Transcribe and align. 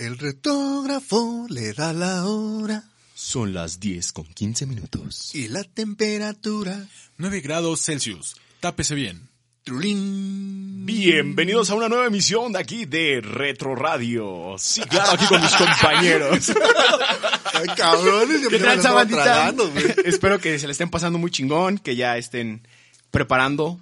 El 0.00 0.16
retógrafo 0.16 1.44
le 1.50 1.74
da 1.74 1.92
la 1.92 2.24
hora 2.24 2.84
Son 3.14 3.52
las 3.52 3.80
10 3.80 4.12
con 4.12 4.24
15 4.24 4.64
minutos. 4.64 5.34
y 5.34 5.48
la 5.48 5.62
temperatura. 5.62 6.86
9 7.18 7.42
grados 7.42 7.84
Celsius. 7.84 8.34
Tápese 8.60 8.94
bien. 8.94 9.28
Trulín. 9.62 10.86
Bienvenidos 10.86 11.68
a 11.68 11.74
una 11.74 11.90
nueva 11.90 12.06
emisión 12.06 12.50
de 12.50 12.60
aquí 12.60 12.86
de 12.86 13.20
Retro 13.20 13.74
Radio. 13.74 14.56
Sí, 14.58 14.80
claro, 14.88 15.10
aquí 15.12 15.26
con 15.26 15.42
mis 15.42 15.54
compañeros. 15.54 16.48
Ay, 17.52 17.66
cabrones, 17.76 18.48
¿Qué 18.48 18.58
tal, 18.58 18.80
bandita? 18.94 19.54
Espero 20.06 20.38
que 20.38 20.58
se 20.58 20.66
le 20.66 20.72
estén 20.72 20.88
pasando 20.88 21.18
muy 21.18 21.30
chingón, 21.30 21.76
que 21.76 21.94
ya 21.94 22.16
estén 22.16 22.66
preparando 23.10 23.78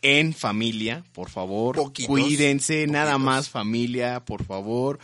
en 0.00 0.32
familia, 0.32 1.02
por 1.12 1.28
favor. 1.28 1.74
Poquitos, 1.74 2.06
Cuídense, 2.06 2.86
nada 2.86 3.18
más 3.18 3.48
familia, 3.48 4.20
por 4.20 4.44
favor. 4.44 5.00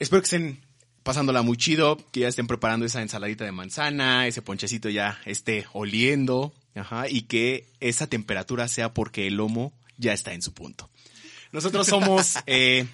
Espero 0.00 0.22
que 0.22 0.24
estén 0.24 0.60
pasándola 1.02 1.42
muy 1.42 1.58
chido, 1.58 1.98
que 2.10 2.20
ya 2.20 2.28
estén 2.28 2.46
preparando 2.46 2.86
esa 2.86 3.02
ensaladita 3.02 3.44
de 3.44 3.52
manzana, 3.52 4.26
ese 4.26 4.40
ponchecito 4.40 4.88
ya 4.88 5.20
esté 5.26 5.66
oliendo, 5.74 6.54
ajá, 6.74 7.06
y 7.06 7.22
que 7.22 7.66
esa 7.80 8.06
temperatura 8.06 8.66
sea 8.66 8.94
porque 8.94 9.26
el 9.26 9.34
lomo 9.34 9.74
ya 9.98 10.14
está 10.14 10.32
en 10.32 10.40
su 10.40 10.54
punto. 10.54 10.88
Nosotros 11.52 11.86
somos 11.86 12.38
eh, 12.46 12.86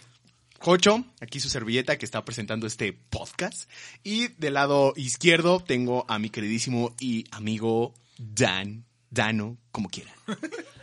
Jocho, 0.58 1.04
aquí 1.20 1.38
su 1.38 1.48
servilleta 1.48 1.96
que 1.96 2.04
está 2.04 2.24
presentando 2.24 2.66
este 2.66 2.92
podcast, 2.92 3.70
y 4.02 4.26
del 4.38 4.54
lado 4.54 4.92
izquierdo 4.96 5.60
tengo 5.60 6.06
a 6.08 6.18
mi 6.18 6.28
queridísimo 6.28 6.92
y 6.98 7.24
amigo 7.30 7.94
Dan, 8.18 8.84
Dano, 9.10 9.58
como 9.70 9.88
quieran. 9.91 10.14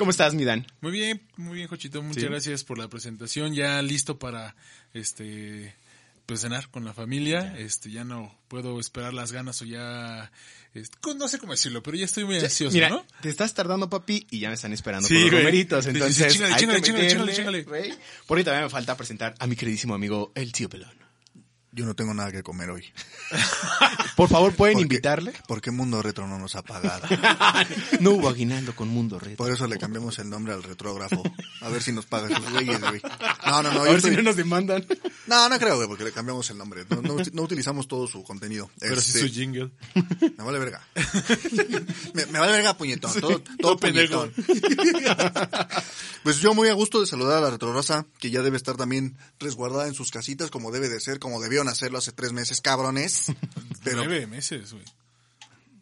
¿Cómo 0.00 0.12
estás, 0.12 0.32
mi 0.32 0.46
Dan? 0.46 0.66
Muy 0.80 0.92
bien, 0.92 1.20
muy 1.36 1.56
bien, 1.56 1.68
Jochito. 1.68 2.00
Muchas 2.02 2.22
Sí. 2.22 2.28
gracias 2.30 2.64
por 2.64 2.78
la 2.78 2.88
presentación. 2.88 3.54
Ya 3.54 3.82
listo 3.82 4.18
para 4.18 4.56
este 4.94 5.74
pues 6.24 6.40
cenar 6.40 6.70
con 6.70 6.86
la 6.86 6.94
familia. 6.94 7.54
Este 7.58 7.90
ya 7.90 8.02
no 8.02 8.34
puedo 8.48 8.80
esperar 8.80 9.12
las 9.12 9.30
ganas 9.32 9.60
o 9.60 9.66
ya 9.66 10.32
este, 10.72 10.96
no 11.16 11.28
sé 11.28 11.38
cómo 11.38 11.52
decirlo, 11.52 11.82
pero 11.82 11.98
ya 11.98 12.06
estoy 12.06 12.24
muy 12.24 12.38
ansioso, 12.38 12.72
Mira, 12.72 12.88
¿no? 12.88 13.04
te 13.20 13.28
estás 13.28 13.52
tardando, 13.52 13.90
papi, 13.90 14.26
y 14.30 14.38
ya 14.38 14.48
me 14.48 14.54
están 14.54 14.72
esperando 14.72 15.06
Sí, 15.06 15.16
con 15.16 15.24
los 15.24 15.32
numeritos. 15.40 15.84
Entonces, 15.84 16.40
meterle, 16.40 17.32
chíngale, 17.34 17.62
güey. 17.64 17.92
Por 18.26 18.38
ahí 18.38 18.44
también 18.44 18.64
me 18.64 18.70
falta 18.70 18.96
presentar 18.96 19.34
a 19.38 19.46
mi 19.46 19.54
queridísimo 19.54 19.94
amigo, 19.94 20.32
el 20.34 20.50
tío 20.50 20.70
Pelón. 20.70 20.94
Yo 21.72 21.86
no 21.86 21.94
tengo 21.94 22.12
nada 22.14 22.32
que 22.32 22.42
comer 22.42 22.70
hoy. 22.70 22.84
Por 24.16 24.28
favor, 24.28 24.52
¿pueden 24.54 24.74
¿Por 24.74 24.80
qué? 24.80 24.94
invitarle? 24.94 25.32
¿Por 25.46 25.60
qué 25.60 25.70
Mundo 25.70 26.02
Retro 26.02 26.26
no 26.26 26.36
nos 26.38 26.56
ha 26.56 26.62
pagado? 26.62 27.06
no 28.00 28.10
hubo 28.10 28.28
aguinaldo 28.28 28.74
con 28.74 28.88
Mundo 28.88 29.20
Retro. 29.20 29.36
Por 29.36 29.52
eso 29.52 29.68
le 29.68 29.78
cambiamos 29.78 30.18
el 30.18 30.28
nombre 30.28 30.52
al 30.52 30.64
retrógrafo. 30.64 31.22
A 31.60 31.68
ver 31.68 31.80
si 31.80 31.92
nos 31.92 32.06
paga 32.06 32.28
esos 32.28 32.50
güeyes, 32.50 32.80
güey. 32.80 33.00
No, 33.46 33.62
no, 33.62 33.72
no. 33.72 33.80
a 33.82 33.84
ver 33.84 34.02
si 34.02 34.10
no 34.10 34.22
nos 34.22 34.36
demandan. 34.36 34.84
No, 35.26 35.48
no 35.48 35.58
creo, 35.60 35.76
güey, 35.76 35.86
porque 35.86 36.02
le 36.02 36.12
cambiamos 36.12 36.50
el 36.50 36.58
nombre. 36.58 36.84
No, 36.90 37.02
no, 37.02 37.16
no 37.32 37.42
utilizamos 37.42 37.86
todo 37.86 38.08
su 38.08 38.24
contenido. 38.24 38.68
Pero 38.80 39.00
sí 39.00 39.10
Este, 39.10 39.20
su 39.20 39.32
jingle. 39.32 39.70
Me 40.36 40.44
vale 40.44 40.58
verga. 40.58 40.84
me, 42.14 42.26
me 42.26 42.38
vale 42.40 42.52
verga, 42.52 42.76
puñetón. 42.76 43.12
Todo, 43.20 43.40
todo 43.60 43.76
puñetón. 43.78 44.32
pues 46.24 46.38
yo 46.38 46.52
muy 46.52 46.68
a 46.68 46.72
gusto 46.72 47.00
de 47.00 47.06
saludar 47.06 47.38
a 47.38 47.40
la 47.42 47.50
retroraza, 47.50 48.06
que 48.18 48.30
ya 48.30 48.42
debe 48.42 48.56
estar 48.56 48.76
también 48.76 49.16
resguardada 49.38 49.86
en 49.86 49.94
sus 49.94 50.10
casitas, 50.10 50.50
como 50.50 50.72
debe 50.72 50.88
de 50.88 51.00
ser, 51.00 51.20
como 51.20 51.40
debieron 51.60 51.72
hacerlo 51.72 51.98
hace 51.98 52.12
tres 52.12 52.32
meses, 52.32 52.60
cabrones. 52.60 53.32
Pero, 53.84 53.98
Nueve 54.04 54.26
meses, 54.26 54.72
güey. 54.72 54.84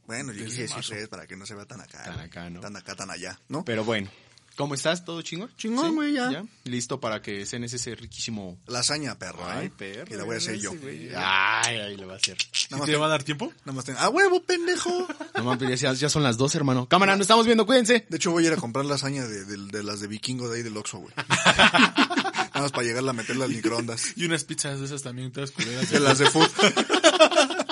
bueno, 0.06 0.32
yo 0.32 0.44
Desde 0.44 0.46
quise 0.50 0.62
decir 0.62 0.84
tres 0.88 1.08
para 1.08 1.26
que 1.26 1.36
no 1.36 1.46
se 1.46 1.54
vea 1.54 1.66
tan 1.66 1.80
acá. 1.80 2.02
Tan 2.04 2.20
acá, 2.20 2.50
¿no? 2.50 2.60
Tan 2.60 2.76
acá, 2.76 2.94
tan 2.94 3.10
allá, 3.10 3.38
¿no? 3.48 3.64
Pero 3.64 3.84
bueno, 3.84 4.10
¿cómo 4.58 4.74
estás? 4.74 5.04
¿Todo 5.06 5.22
chingón? 5.22 5.50
Chingón, 5.56 5.94
güey, 5.94 6.12
ya. 6.12 6.44
¿Listo 6.64 7.00
para 7.00 7.22
que 7.22 7.46
cenes 7.46 7.72
ese 7.72 7.94
riquísimo... 7.94 8.58
Lasaña, 8.66 9.18
perro, 9.18 9.46
Ay, 9.48 9.68
¿eh? 9.68 9.72
perro. 9.74 10.04
Que 10.04 10.16
la 10.16 10.24
voy 10.24 10.34
a 10.34 10.38
hacer 10.38 10.58
yo. 10.58 10.72
Ay, 11.16 11.76
ay, 11.78 11.96
le 11.96 12.04
va 12.04 12.14
a 12.14 12.16
hacer. 12.16 12.36
Nada 12.70 12.80
más 12.80 12.86
¿Te 12.86 12.92
te- 12.92 12.98
va 12.98 13.06
a 13.06 13.08
dar 13.08 13.22
tiempo? 13.22 13.50
nada 13.64 13.72
más 13.72 13.84
te- 13.86 13.92
¡A 13.92 14.08
huevo, 14.10 14.42
pendejo! 14.42 15.08
No 15.38 15.44
mames, 15.44 15.80
ya, 15.80 15.92
ya 15.92 16.08
son 16.08 16.24
las 16.24 16.36
dos, 16.36 16.54
hermano. 16.56 16.86
Cámara, 16.88 17.12
nos 17.14 17.22
estamos 17.22 17.46
viendo, 17.46 17.64
cuídense. 17.64 18.04
De 18.08 18.16
hecho, 18.16 18.32
voy 18.32 18.44
a 18.44 18.48
ir 18.48 18.52
a 18.52 18.56
comprar 18.56 18.84
lasaña 18.84 19.24
de, 19.26 19.44
de- 19.44 19.56
de 19.68 19.82
las 19.84 20.00
de 20.00 20.08
vikingo 20.08 20.48
de 20.50 20.56
ahí 20.56 20.62
del 20.64 20.76
Oxxo, 20.76 20.98
güey. 20.98 21.14
Nada 21.38 22.60
más 22.62 22.72
para 22.72 22.82
llegarla 22.82 23.10
a 23.10 23.14
meterla 23.14 23.44
al 23.44 23.52
microondas. 23.52 24.14
Y 24.16 24.24
unas 24.24 24.42
pizzas 24.42 24.80
de 24.80 24.86
esas 24.86 25.02
también, 25.02 25.30
todas 25.30 25.52
culeras. 25.52 25.88
De 25.90 26.00
las 26.00 26.18
de 26.18 26.26
food. 26.26 26.48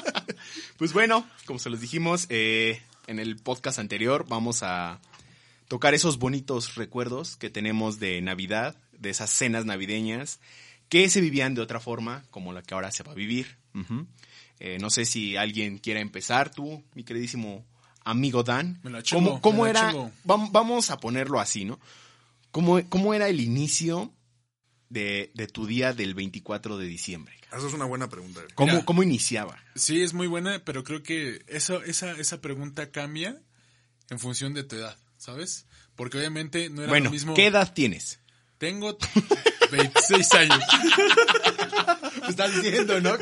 Pues 0.78 0.92
bueno, 0.92 1.26
como 1.46 1.58
se 1.58 1.70
los 1.70 1.80
dijimos 1.80 2.26
eh, 2.28 2.82
en 3.06 3.18
el 3.18 3.36
podcast 3.36 3.78
anterior, 3.78 4.26
vamos 4.28 4.62
a 4.62 5.00
tocar 5.68 5.94
esos 5.94 6.18
bonitos 6.18 6.74
recuerdos 6.76 7.36
que 7.36 7.50
tenemos 7.50 7.98
de 7.98 8.20
Navidad, 8.22 8.76
de 8.92 9.10
esas 9.10 9.30
cenas 9.30 9.64
navideñas, 9.64 10.40
que 10.88 11.08
se 11.10 11.20
vivían 11.20 11.54
de 11.54 11.60
otra 11.62 11.80
forma, 11.80 12.24
como 12.30 12.52
la 12.52 12.62
que 12.62 12.74
ahora 12.74 12.90
se 12.92 13.02
va 13.02 13.12
a 13.12 13.16
vivir. 13.16 13.58
Eh, 14.58 14.78
no 14.80 14.88
sé 14.90 15.04
si 15.04 15.36
alguien 15.36 15.78
quiera 15.78 16.00
empezar, 16.00 16.50
tú, 16.50 16.82
mi 16.94 17.04
queridísimo 17.04 17.66
amigo 18.04 18.42
Dan. 18.42 18.80
Me 18.82 18.90
la 18.90 19.02
chingo, 19.02 19.22
¿Cómo, 19.24 19.40
cómo 19.42 19.64
me 19.64 19.72
la 19.72 19.80
era? 19.80 19.90
chingo. 19.90 20.12
vam- 20.24 20.50
Vamos 20.52 20.90
a 20.90 20.98
ponerlo 20.98 21.40
así, 21.40 21.64
¿no? 21.64 21.78
¿Cómo, 22.52 22.80
cómo 22.88 23.12
era 23.12 23.28
el 23.28 23.40
inicio 23.40 24.14
de, 24.88 25.30
de 25.34 25.46
tu 25.48 25.66
día 25.66 25.92
del 25.92 26.14
24 26.14 26.78
de 26.78 26.86
diciembre? 26.86 27.34
Eso 27.54 27.66
es 27.68 27.74
una 27.74 27.84
buena 27.84 28.08
pregunta. 28.08 28.40
¿Cómo, 28.54 28.72
Mira. 28.72 28.84
cómo 28.86 29.02
iniciaba? 29.02 29.58
Sí, 29.74 30.00
es 30.02 30.14
muy 30.14 30.26
buena, 30.26 30.62
pero 30.64 30.84
creo 30.84 31.02
que 31.02 31.44
eso, 31.48 31.82
esa, 31.82 32.12
esa 32.12 32.40
pregunta 32.40 32.90
cambia 32.90 33.38
en 34.08 34.18
función 34.18 34.54
de 34.54 34.62
tu 34.64 34.76
edad, 34.76 34.96
¿sabes? 35.26 35.66
Porque 35.96 36.18
obviamente 36.18 36.70
no 36.70 36.82
era 36.82 36.88
Bueno, 36.90 37.06
lo 37.06 37.10
mismo. 37.10 37.34
¿qué 37.34 37.46
edad 37.46 37.72
tienes? 37.74 38.20
Tengo 38.58 38.96
26 39.72 40.34
años. 40.34 40.60
estás 42.28 42.54
diciendo, 42.62 43.00
¿no? 43.00 43.16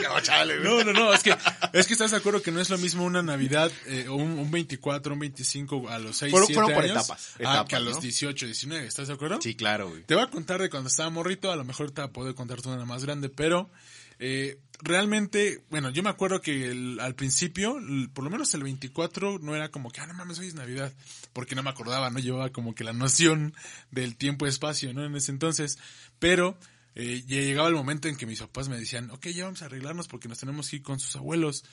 No, 0.62 0.84
no, 0.84 0.92
no, 0.92 1.14
es 1.14 1.22
que, 1.22 1.36
es 1.72 1.86
que 1.86 1.92
estás 1.94 2.10
de 2.12 2.16
acuerdo 2.18 2.42
que 2.42 2.50
no 2.52 2.60
es 2.60 2.70
lo 2.70 2.78
mismo 2.78 3.04
una 3.04 3.22
Navidad, 3.22 3.70
eh, 3.86 4.08
un, 4.08 4.38
un 4.38 4.50
24, 4.50 5.12
un 5.14 5.18
25 5.20 5.88
a 5.88 5.98
los 5.98 6.16
6, 6.18 6.30
Fueron- 6.30 6.46
7 6.46 6.54
fueron 6.60 6.74
por 6.74 6.84
años. 6.84 6.96
etapas, 7.04 7.28
ah, 7.32 7.36
etapas, 7.40 7.68
que 7.68 7.76
a 7.76 7.80
los 7.80 7.94
¿no? 7.96 8.00
18, 8.02 8.46
19, 8.46 8.86
¿estás 8.86 9.08
de 9.08 9.14
acuerdo? 9.14 9.40
Sí, 9.40 9.54
claro, 9.54 9.88
güey. 9.90 10.02
Te 10.04 10.14
voy 10.14 10.22
a 10.24 10.28
contar 10.30 10.60
de 10.60 10.70
cuando 10.70 10.88
estaba 10.88 11.10
morrito, 11.10 11.50
a 11.50 11.56
lo 11.56 11.64
mejor 11.64 11.90
te 11.90 12.00
voy 12.02 12.10
a 12.10 12.12
poder 12.12 12.34
contarte 12.34 12.68
una 12.68 12.84
más 12.84 13.04
grande, 13.04 13.28
pero 13.28 13.70
eh, 14.18 14.58
realmente, 14.82 15.62
bueno, 15.70 15.90
yo 15.90 16.02
me 16.02 16.10
acuerdo 16.10 16.40
que 16.40 16.70
el- 16.70 17.00
al 17.00 17.14
principio, 17.14 17.78
por 18.12 18.24
lo 18.24 18.30
menos 18.30 18.52
el 18.54 18.62
24, 18.62 19.38
no 19.38 19.54
era 19.54 19.70
como 19.70 19.90
que, 19.90 20.00
ah, 20.00 20.06
no 20.06 20.14
mames, 20.14 20.38
hoy 20.38 20.48
es 20.48 20.54
Navidad, 20.54 20.92
porque 21.32 21.54
no 21.54 21.62
me 21.62 21.70
acordaba, 21.70 22.10
no 22.10 22.18
llevaba 22.18 22.50
como 22.50 22.74
que 22.74 22.84
la 22.84 22.92
noción 22.92 23.54
del 23.90 24.16
tiempo-espacio, 24.16 24.92
¿no? 24.92 25.04
En 25.04 25.14
ese 25.16 25.32
entonces, 25.32 25.78
pero 26.18 26.58
eh, 26.96 27.24
ya 27.26 27.40
llegaba 27.40 27.68
el 27.68 27.74
momento 27.74 28.08
en 28.08 28.16
que 28.16 28.26
mis 28.26 28.40
papás 28.40 28.68
me 28.68 28.78
decían, 28.78 29.10
ok, 29.10 29.26
ya 29.28 29.44
vamos 29.44 29.62
a 29.62 29.66
arreglarnos 29.66 30.06
porque 30.08 30.28
nos 30.28 30.38
tenemos 30.38 30.70
que 30.70 30.76
ir 30.76 30.82
con 30.82 31.00
sus 31.00 31.16
abuelos. 31.16 31.64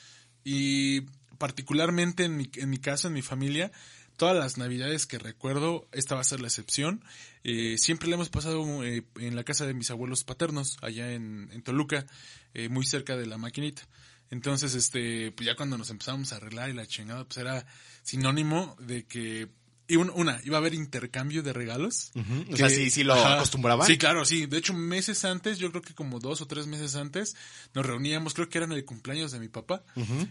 Y 0.44 1.02
particularmente 1.38 2.24
en 2.24 2.36
mi, 2.36 2.50
en 2.56 2.70
mi 2.70 2.78
caso, 2.78 3.08
en 3.08 3.14
mi 3.14 3.22
familia, 3.22 3.70
todas 4.16 4.36
las 4.36 4.58
navidades 4.58 5.06
que 5.06 5.18
recuerdo, 5.18 5.88
esta 5.92 6.14
va 6.14 6.20
a 6.20 6.24
ser 6.24 6.40
la 6.40 6.48
excepción. 6.48 7.04
Eh, 7.44 7.76
siempre 7.78 8.08
la 8.08 8.14
hemos 8.14 8.28
pasado 8.28 8.84
eh, 8.84 9.04
en 9.18 9.36
la 9.36 9.44
casa 9.44 9.66
de 9.66 9.74
mis 9.74 9.90
abuelos 9.90 10.24
paternos, 10.24 10.78
allá 10.82 11.12
en, 11.12 11.48
en 11.52 11.62
Toluca, 11.62 12.06
eh, 12.54 12.68
muy 12.68 12.86
cerca 12.86 13.16
de 13.16 13.26
la 13.26 13.38
maquinita. 13.38 13.82
Entonces, 14.30 14.74
este, 14.74 15.30
pues 15.32 15.46
ya 15.46 15.56
cuando 15.56 15.76
nos 15.76 15.90
empezamos 15.90 16.32
a 16.32 16.36
arreglar 16.36 16.70
y 16.70 16.72
la 16.72 16.86
chingada, 16.86 17.24
pues 17.24 17.36
era 17.36 17.66
sinónimo 18.02 18.76
de 18.80 19.04
que 19.04 19.48
y 19.88 19.96
un- 19.96 20.10
una, 20.14 20.40
iba 20.44 20.56
a 20.56 20.60
haber 20.60 20.74
intercambio 20.74 21.42
de 21.42 21.52
regalos. 21.52 22.12
O 22.50 22.56
sea, 22.56 22.68
sí, 22.70 22.90
sí 22.90 23.04
lo 23.04 23.14
acostumbraban. 23.14 23.86
Sí, 23.86 23.98
claro, 23.98 24.24
sí. 24.24 24.46
De 24.46 24.58
hecho, 24.58 24.72
meses 24.74 25.24
antes, 25.24 25.58
yo 25.58 25.70
creo 25.70 25.82
que 25.82 25.94
como 25.94 26.18
dos 26.20 26.40
o 26.40 26.46
tres 26.46 26.66
meses 26.66 26.94
antes, 26.96 27.34
nos 27.74 27.84
reuníamos, 27.84 28.34
creo 28.34 28.48
que 28.48 28.58
era 28.58 28.66
en 28.66 28.72
el 28.72 28.84
cumpleaños 28.84 29.32
de 29.32 29.40
mi 29.40 29.48
papá. 29.48 29.82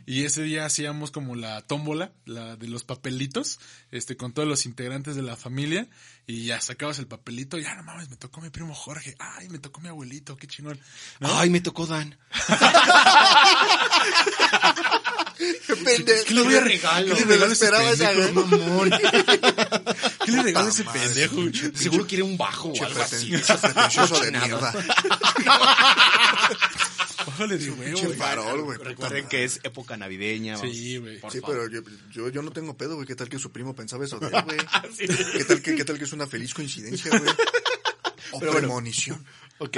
Y 0.06 0.24
ese 0.24 0.44
día 0.44 0.66
hacíamos 0.66 1.12
como 1.12 1.36
la 1.36 1.62
tómbola, 1.62 2.12
la 2.26 2.56
de 2.56 2.68
los 2.68 2.84
papelitos, 2.84 3.60
este, 3.92 4.16
con 4.18 4.34
todos 4.34 4.48
los 4.48 4.66
integrantes 4.66 5.16
de 5.16 5.22
la 5.22 5.36
familia. 5.36 5.88
Y 6.32 6.46
ya 6.46 6.62
sacabas 6.62 6.98
el 7.00 7.08
papelito 7.08 7.58
y, 7.60 7.66
ah, 7.66 7.76
no 7.76 7.84
mames, 7.84 8.10
me 8.10 8.16
tocó 8.16 8.40
mi 8.40 8.50
primo 8.50 8.74
Jorge. 8.74 9.18
Ay, 9.20 9.50
me 9.50 9.60
tocó 9.60 9.82
mi 9.82 9.90
abuelito, 9.90 10.38
qué 10.38 10.48
chingón. 10.48 10.80
¿No? 11.20 11.38
Ay, 11.38 11.50
me 11.50 11.60
tocó 11.60 11.86
Dan. 11.86 12.18
Qué 15.38 15.76
pendejo. 15.76 16.24
¿Qué 16.26 16.34
le 16.34 16.42
voy 16.44 16.56
a? 16.56 16.62
Ni 16.62 16.78
¿Qué 16.78 16.86
le 17.16 17.20
lo 17.26 17.26
regalo 17.26 17.52
ese 17.54 17.68
pendejo, 17.70 18.46
mamón? 18.46 18.92
¿Qué 20.26 20.32
le 20.32 20.44
regalo 20.44 20.70
ese 20.70 20.84
pendejo? 20.84 21.36
pinche- 21.38 21.76
Seguro 21.76 22.06
quiere 22.08 22.24
un 22.24 22.38
bajo 22.38 22.70
o 22.70 22.84
algo 22.86 23.02
así. 23.02 23.30
preten- 23.32 23.60
pretencioso 23.60 24.20
de 24.22 24.32
mierda. 24.32 24.72
Bájale 27.26 27.58
de 27.58 27.72
huevo, 27.72 28.14
farol, 28.14 28.62
güey. 28.64 28.78
Recuerden 28.78 29.28
que 29.28 29.44
es 29.44 29.60
época 29.64 29.98
navideña. 29.98 30.58
Sí, 30.58 30.98
güey. 30.98 31.20
Sí, 31.30 31.40
pero 31.46 31.68
yo, 31.70 31.82
yo, 32.12 32.30
yo 32.30 32.42
no 32.42 32.52
tengo 32.52 32.76
pedo, 32.78 32.96
güey. 32.96 33.08
¿Qué 33.08 33.16
tal 33.16 33.30
que 33.30 33.40
su 33.40 33.52
primo 33.52 33.76
pensaba 33.76 34.06
eso 34.06 34.20
de 34.20 34.28
él, 34.28 34.44
güey? 34.44 34.58
¿Qué 35.38 35.44
tal 35.46 35.62
que, 35.62 35.76
qué 35.76 35.86
tal 35.86 35.98
que 35.98 36.04
es 36.06 36.14
una 36.14 36.28
feliz 36.28 36.54
coincidencia, 36.54 37.10
güey? 37.18 37.32
O 38.34 38.40
Pero 38.40 38.54
bueno. 38.54 38.68
premonición. 38.68 39.22
Ok. 39.60 39.78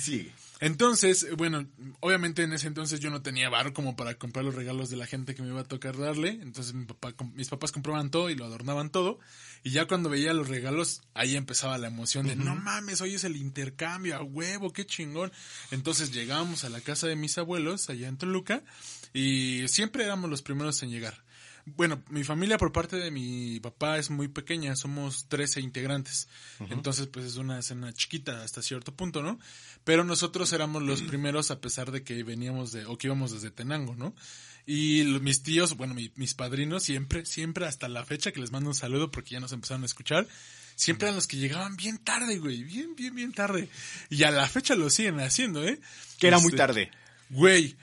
Sí. 0.00 0.30
Entonces, 0.64 1.26
bueno, 1.36 1.66
obviamente 2.00 2.42
en 2.42 2.54
ese 2.54 2.68
entonces 2.68 2.98
yo 2.98 3.10
no 3.10 3.20
tenía 3.20 3.50
bar 3.50 3.74
como 3.74 3.96
para 3.96 4.14
comprar 4.14 4.46
los 4.46 4.54
regalos 4.54 4.88
de 4.88 4.96
la 4.96 5.06
gente 5.06 5.34
que 5.34 5.42
me 5.42 5.48
iba 5.48 5.60
a 5.60 5.64
tocar 5.64 5.98
darle. 5.98 6.38
Entonces 6.40 6.72
mi 6.72 6.86
papá, 6.86 7.14
mis 7.34 7.50
papás 7.50 7.70
compraban 7.70 8.10
todo 8.10 8.30
y 8.30 8.34
lo 8.34 8.46
adornaban 8.46 8.88
todo. 8.88 9.18
Y 9.62 9.72
ya 9.72 9.86
cuando 9.86 10.08
veía 10.08 10.32
los 10.32 10.48
regalos, 10.48 11.02
ahí 11.12 11.36
empezaba 11.36 11.76
la 11.76 11.88
emoción 11.88 12.28
de, 12.28 12.36
no 12.36 12.54
mames, 12.54 13.02
hoy 13.02 13.14
es 13.14 13.24
el 13.24 13.36
intercambio, 13.36 14.16
a 14.16 14.22
huevo, 14.22 14.72
qué 14.72 14.86
chingón. 14.86 15.32
Entonces 15.70 16.12
llegábamos 16.12 16.64
a 16.64 16.70
la 16.70 16.80
casa 16.80 17.08
de 17.08 17.16
mis 17.16 17.36
abuelos, 17.36 17.90
allá 17.90 18.08
en 18.08 18.16
Toluca, 18.16 18.62
y 19.12 19.68
siempre 19.68 20.04
éramos 20.04 20.30
los 20.30 20.40
primeros 20.40 20.82
en 20.82 20.88
llegar. 20.88 21.23
Bueno, 21.66 22.02
mi 22.10 22.24
familia 22.24 22.58
por 22.58 22.72
parte 22.72 22.96
de 22.96 23.10
mi 23.10 23.58
papá 23.60 23.96
es 23.98 24.10
muy 24.10 24.28
pequeña, 24.28 24.76
somos 24.76 25.26
13 25.28 25.60
integrantes. 25.60 26.28
Entonces, 26.70 27.06
pues 27.06 27.24
es 27.24 27.36
una 27.36 27.58
escena 27.58 27.92
chiquita 27.94 28.42
hasta 28.42 28.60
cierto 28.60 28.94
punto, 28.94 29.22
¿no? 29.22 29.38
Pero 29.82 30.04
nosotros 30.04 30.52
éramos 30.52 30.82
los 30.82 31.00
primeros 31.10 31.50
a 31.50 31.60
pesar 31.60 31.90
de 31.90 32.02
que 32.02 32.22
veníamos 32.22 32.72
de, 32.72 32.84
o 32.84 32.98
que 32.98 33.06
íbamos 33.06 33.32
desde 33.32 33.50
Tenango, 33.50 33.94
¿no? 33.96 34.14
Y 34.66 35.04
mis 35.20 35.42
tíos, 35.42 35.76
bueno, 35.76 35.94
mi- 35.94 36.12
mis 36.16 36.34
padrinos 36.34 36.82
siempre, 36.82 37.24
siempre 37.26 37.66
hasta 37.66 37.88
la 37.88 38.04
fecha 38.04 38.32
que 38.32 38.40
les 38.40 38.50
mando 38.52 38.68
un 38.70 38.74
saludo 38.74 39.10
porque 39.10 39.30
ya 39.30 39.40
nos 39.40 39.52
empezaron 39.52 39.82
a 39.82 39.86
escuchar, 39.86 40.26
siempre 40.74 41.06
eran 41.08 41.16
los 41.16 41.26
que 41.26 41.36
llegaban 41.38 41.76
bien 41.76 41.98
tarde, 41.98 42.38
güey, 42.38 42.62
bien, 42.62 42.94
bien, 42.96 43.14
bien 43.14 43.32
tarde. 43.32 43.68
Y 44.10 44.22
a 44.24 44.30
la 44.30 44.46
fecha 44.48 44.74
lo 44.74 44.88
siguen 44.90 45.20
haciendo, 45.20 45.66
¿eh? 45.66 45.80
Que 46.18 46.28
era 46.28 46.38
muy 46.38 46.46
Este, 46.48 46.56
tarde. 46.56 46.90
Güey, 47.30 47.76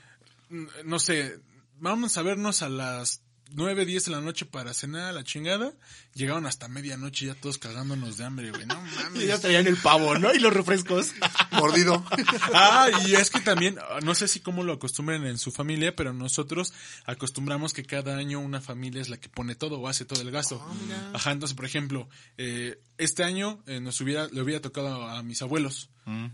no 0.84 0.98
sé, 0.98 1.38
vamos 1.80 2.16
a 2.16 2.22
vernos 2.22 2.62
a 2.62 2.68
las 2.68 3.22
9, 3.54 3.84
10 3.86 4.04
de 4.06 4.10
la 4.10 4.20
noche 4.20 4.46
para 4.46 4.74
cenar 4.74 5.04
a 5.04 5.12
la 5.12 5.24
chingada. 5.24 5.72
Llegaron 6.14 6.46
hasta 6.46 6.68
medianoche 6.68 7.26
ya 7.26 7.34
todos 7.34 7.58
cagándonos 7.58 8.16
de 8.16 8.24
hambre, 8.24 8.50
güey. 8.50 8.66
No 8.66 8.74
Y 9.14 9.20
ya 9.20 9.26
mames. 9.26 9.40
traían 9.40 9.66
el 9.66 9.76
pavo, 9.76 10.18
¿no? 10.18 10.32
Y 10.34 10.38
los 10.38 10.52
refrescos. 10.52 11.12
Mordido. 11.52 12.04
Ah, 12.54 12.88
y 13.06 13.14
es 13.14 13.30
que 13.30 13.40
también, 13.40 13.78
ah, 13.78 14.00
no 14.02 14.14
sé 14.14 14.28
si 14.28 14.40
cómo 14.40 14.62
lo 14.62 14.74
acostumbran 14.74 15.24
en 15.26 15.38
su 15.38 15.52
familia, 15.52 15.94
pero 15.96 16.12
nosotros 16.12 16.72
acostumbramos 17.06 17.72
que 17.72 17.84
cada 17.84 18.16
año 18.16 18.40
una 18.40 18.60
familia 18.60 19.00
es 19.00 19.08
la 19.08 19.16
que 19.16 19.28
pone 19.28 19.54
todo 19.54 19.78
o 19.78 19.88
hace 19.88 20.04
todo 20.04 20.20
el 20.20 20.30
gasto. 20.30 20.64
Ajá, 21.12 21.32
entonces, 21.32 21.56
por 21.56 21.64
ejemplo, 21.64 22.08
eh, 22.36 22.80
este 22.98 23.24
año 23.24 23.62
eh, 23.66 23.80
nos 23.80 24.00
hubiera, 24.00 24.26
le 24.28 24.42
hubiera 24.42 24.60
tocado 24.60 25.08
a 25.08 25.22
mis 25.22 25.40
abuelos. 25.42 25.88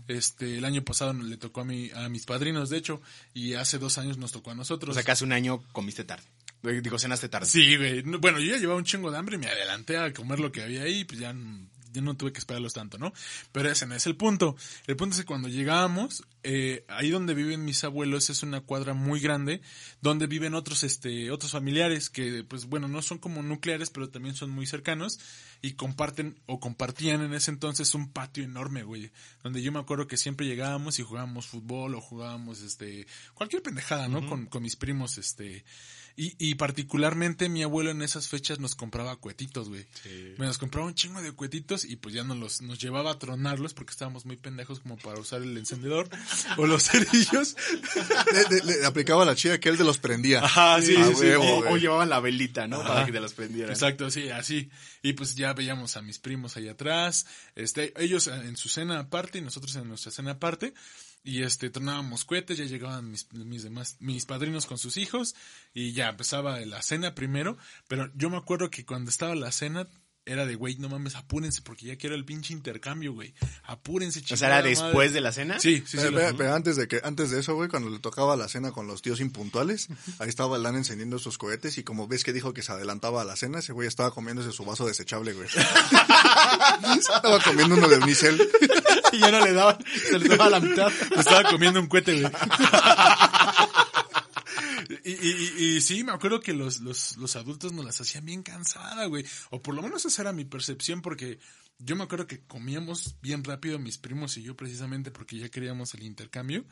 Este, 0.07 0.57
el 0.57 0.65
año 0.65 0.83
pasado 0.83 1.13
le 1.13 1.37
tocó 1.37 1.61
a 1.61 1.65
mi, 1.65 1.91
a 1.91 2.09
mis 2.09 2.25
padrinos, 2.25 2.69
de 2.69 2.77
hecho, 2.77 3.01
y 3.33 3.53
hace 3.53 3.77
dos 3.77 3.97
años 3.97 4.17
nos 4.17 4.31
tocó 4.31 4.51
a 4.51 4.55
nosotros. 4.55 4.91
O 4.91 4.93
sea, 4.93 5.03
que 5.03 5.11
hace 5.11 5.23
un 5.23 5.31
año 5.31 5.63
comiste 5.71 6.03
tarde. 6.03 6.25
Digo, 6.61 6.99
cenaste 6.99 7.29
tarde. 7.29 7.47
Sí, 7.47 7.77
güey. 7.77 8.03
No, 8.03 8.19
Bueno, 8.19 8.39
yo 8.39 8.51
ya 8.51 8.57
llevaba 8.57 8.77
un 8.77 8.85
chingo 8.85 9.11
de 9.11 9.17
hambre 9.17 9.35
y 9.35 9.39
me 9.39 9.47
adelanté 9.47 9.97
a 9.97 10.11
comer 10.13 10.39
lo 10.39 10.51
que 10.51 10.61
había 10.61 10.83
ahí, 10.83 11.05
pues 11.05 11.19
ya, 11.19 11.33
ya 11.93 12.01
no 12.01 12.15
tuve 12.15 12.31
que 12.31 12.39
esperarlos 12.39 12.73
tanto, 12.73 12.97
¿no? 12.97 13.13
Pero 13.51 13.69
ese 13.69 13.85
no 13.85 13.95
es 13.95 14.05
el 14.05 14.15
punto. 14.15 14.55
El 14.87 14.95
punto 14.95 15.13
es 15.13 15.21
que 15.21 15.25
cuando 15.25 15.47
llegábamos, 15.47 16.23
eh, 16.43 16.85
ahí 16.87 17.09
donde 17.09 17.33
viven 17.33 17.65
mis 17.65 17.83
abuelos 17.83 18.29
es 18.29 18.43
una 18.43 18.61
cuadra 18.61 18.93
muy 18.93 19.19
grande, 19.19 19.61
donde 20.01 20.27
viven 20.27 20.53
otros, 20.53 20.83
este, 20.83 21.31
otros 21.31 21.51
familiares 21.51 22.09
que, 22.09 22.43
pues 22.43 22.65
bueno, 22.65 22.87
no 22.87 23.01
son 23.01 23.17
como 23.17 23.41
nucleares, 23.41 23.89
pero 23.89 24.09
también 24.09 24.35
son 24.35 24.49
muy 24.49 24.65
cercanos 24.67 25.19
y 25.61 25.73
comparten 25.73 26.39
o 26.45 26.59
compartían 26.59 27.21
en 27.21 27.33
ese 27.33 27.51
entonces 27.51 27.93
un 27.95 28.11
patio 28.11 28.43
enorme, 28.43 28.83
güey, 28.83 29.11
donde 29.43 29.61
yo 29.61 29.71
me 29.71 29.79
acuerdo 29.79 30.07
que 30.07 30.17
siempre 30.17 30.45
llegábamos 30.45 30.99
y 30.99 31.03
jugábamos 31.03 31.47
fútbol 31.47 31.95
o 31.95 32.01
jugábamos, 32.01 32.61
este, 32.61 33.07
cualquier 33.33 33.61
pendejada, 33.61 34.07
¿no? 34.07 34.27
con, 34.27 34.45
con 34.45 34.63
mis 34.63 34.75
primos, 34.75 35.17
este, 35.17 35.65
y, 36.21 36.35
y 36.37 36.55
particularmente 36.55 37.47
mi 37.47 37.63
abuelo 37.63 37.91
en 37.91 38.01
esas 38.01 38.27
fechas 38.27 38.59
nos 38.59 38.75
compraba 38.75 39.15
cuetitos, 39.15 39.69
güey. 39.69 39.85
Me 40.37 40.45
nos 40.47 40.57
compraba 40.57 40.85
un 40.87 40.93
chingo 40.93 41.21
de 41.21 41.31
cuetitos 41.31 41.85
y 41.85 41.95
pues 41.95 42.13
ya 42.13 42.23
nos 42.25 42.35
los, 42.37 42.61
nos 42.61 42.77
llevaba 42.79 43.11
a 43.11 43.19
tronarlos 43.19 43.73
porque 43.73 43.91
estábamos 43.91 44.25
muy 44.25 44.35
pendejos 44.35 44.79
como 44.81 44.97
para 44.97 45.19
usar 45.19 45.41
el 45.41 45.57
encendedor 45.57 46.09
o 46.57 46.67
los 46.67 46.83
cerillos. 46.89 47.55
Le, 48.33 48.57
le- 48.65 48.79
le 48.81 48.85
aplicaba 48.85 49.23
la 49.23 49.35
chida 49.35 49.59
que 49.59 49.69
él 49.69 49.77
de 49.77 49.83
los 49.85 49.97
prendía. 49.97 50.43
Ajá, 50.43 50.81
sí, 50.81 50.95
sí, 50.95 51.03
sí. 51.15 51.21
huevo, 51.21 51.43
O, 51.43 51.57
güey. 51.61 51.73
o 51.73 51.77
llevaban 51.77 52.09
la 52.09 52.19
velita, 52.19 52.67
¿no? 52.67 52.81
Para 52.83 53.05
que 53.05 53.11
te 53.11 53.19
las 53.19 53.33
prendieran. 53.33 53.71
Exacto, 53.71 54.11
sí, 54.11 54.29
así. 54.29 54.69
Y 55.01 55.13
pues 55.13 55.35
ya 55.35 55.53
veíamos 55.53 55.95
a 55.95 56.01
mis 56.01 56.19
primos 56.19 56.57
ahí 56.57 56.67
atrás, 56.67 57.25
este, 57.55 57.93
ellos 57.95 58.27
en 58.27 58.57
su 58.57 58.67
cena 58.67 58.99
aparte 58.99 59.37
y 59.37 59.41
nosotros 59.41 59.73
en 59.77 59.87
nuestra 59.87 60.11
cena 60.11 60.31
aparte. 60.31 60.73
Y 61.29 61.43
este, 61.43 61.69
tronábamos 61.69 62.25
cohetes, 62.25 62.57
ya 62.57 62.65
llegaban 62.65 63.11
mis, 63.11 63.31
mis 63.31 63.61
demás, 63.61 63.97
mis 63.99 64.25
padrinos 64.25 64.65
con 64.65 64.79
sus 64.79 64.97
hijos 64.97 65.35
y 65.75 65.91
ya 65.93 66.09
empezaba 66.09 66.59
la 66.61 66.81
cena 66.81 67.13
primero. 67.13 67.55
Pero 67.87 68.11
yo 68.15 68.31
me 68.31 68.37
acuerdo 68.37 68.71
que 68.71 68.83
cuando 68.83 69.11
estaba 69.11 69.35
la 69.35 69.51
cena 69.51 69.87
era 70.29 70.45
de, 70.45 70.55
güey, 70.55 70.75
no 70.77 70.89
mames, 70.89 71.15
apúrense 71.15 71.61
porque 71.61 71.87
ya 71.87 71.97
quiero 71.97 72.15
el 72.15 72.23
pinche 72.25 72.53
intercambio, 72.53 73.13
güey. 73.13 73.33
Apúrense, 73.63 74.21
O 74.31 74.37
sea, 74.37 74.47
¿era 74.47 74.57
madre. 74.57 74.69
después 74.69 75.11
de 75.13 75.21
la 75.21 75.31
cena? 75.31 75.59
Sí, 75.59 75.77
sí, 75.79 75.83
sí. 75.85 75.97
pero, 75.97 76.11
lo- 76.11 76.17
pero- 76.17 76.37
pero 76.37 76.53
antes 76.55 76.75
de 76.75 76.87
que 76.87 77.01
antes 77.03 77.31
de 77.31 77.39
eso, 77.39 77.55
güey, 77.55 77.67
cuando 77.69 77.89
le 77.89 77.99
tocaba 77.99 78.35
la 78.35 78.47
cena 78.47 78.71
con 78.71 78.87
los 78.87 79.01
tíos 79.01 79.19
impuntuales, 79.21 79.87
ahí 80.19 80.29
estaba 80.29 80.55
Alan 80.57 80.75
encendiendo 80.75 81.17
sus 81.19 81.37
cohetes 81.37 81.77
y 81.77 81.83
como 81.83 82.07
ves 82.07 82.23
que 82.23 82.33
dijo 82.33 82.53
que 82.53 82.61
se 82.61 82.71
adelantaba 82.71 83.21
a 83.21 83.25
la 83.25 83.35
cena, 83.35 83.59
ese 83.59 83.73
güey 83.73 83.87
estaba 83.87 84.11
comiéndose 84.11 84.51
su 84.51 84.63
vaso 84.65 84.85
desechable, 84.85 85.33
güey. 85.33 85.47
estaba 86.99 87.39
comiendo 87.43 87.75
uno 87.75 87.87
de 87.87 87.97
unicel. 87.97 88.39
Y 89.11 89.19
ya 89.19 89.31
no 89.31 89.39
le 89.43 89.53
daban, 89.53 89.77
se 90.09 90.19
le 90.19 90.27
daba 90.29 90.49
la 90.51 90.59
mitad. 90.59 90.91
Estaba 91.17 91.43
comiendo 91.49 91.79
un 91.79 91.87
cohete, 91.87 92.21
güey. 92.21 92.31
Y, 95.09 95.27
y, 95.27 95.53
y, 95.57 95.77
y 95.77 95.81
sí, 95.81 96.03
me 96.03 96.11
acuerdo 96.11 96.39
que 96.39 96.53
los, 96.53 96.81
los, 96.81 97.17
los 97.17 97.35
adultos 97.35 97.73
nos 97.73 97.85
las 97.85 97.99
hacían 98.01 98.25
bien 98.25 98.43
cansada, 98.43 99.05
güey. 99.05 99.25
O 99.49 99.61
por 99.61 99.75
lo 99.75 99.81
menos 99.81 100.05
esa 100.05 100.21
era 100.21 100.33
mi 100.33 100.45
percepción, 100.45 101.01
porque 101.01 101.39
yo 101.81 101.95
me 101.95 102.03
acuerdo 102.03 102.27
que 102.27 102.41
comíamos 102.41 103.15
bien 103.21 103.41
rápido 103.43 103.79
mis 103.79 103.97
primos 103.97 104.35
y 104.35 104.43
yo 104.43 104.55
precisamente 104.55 105.11
porque 105.11 105.37
ya 105.37 105.47
queríamos 105.47 105.93
el 105.93 106.03
intercambio. 106.03 106.65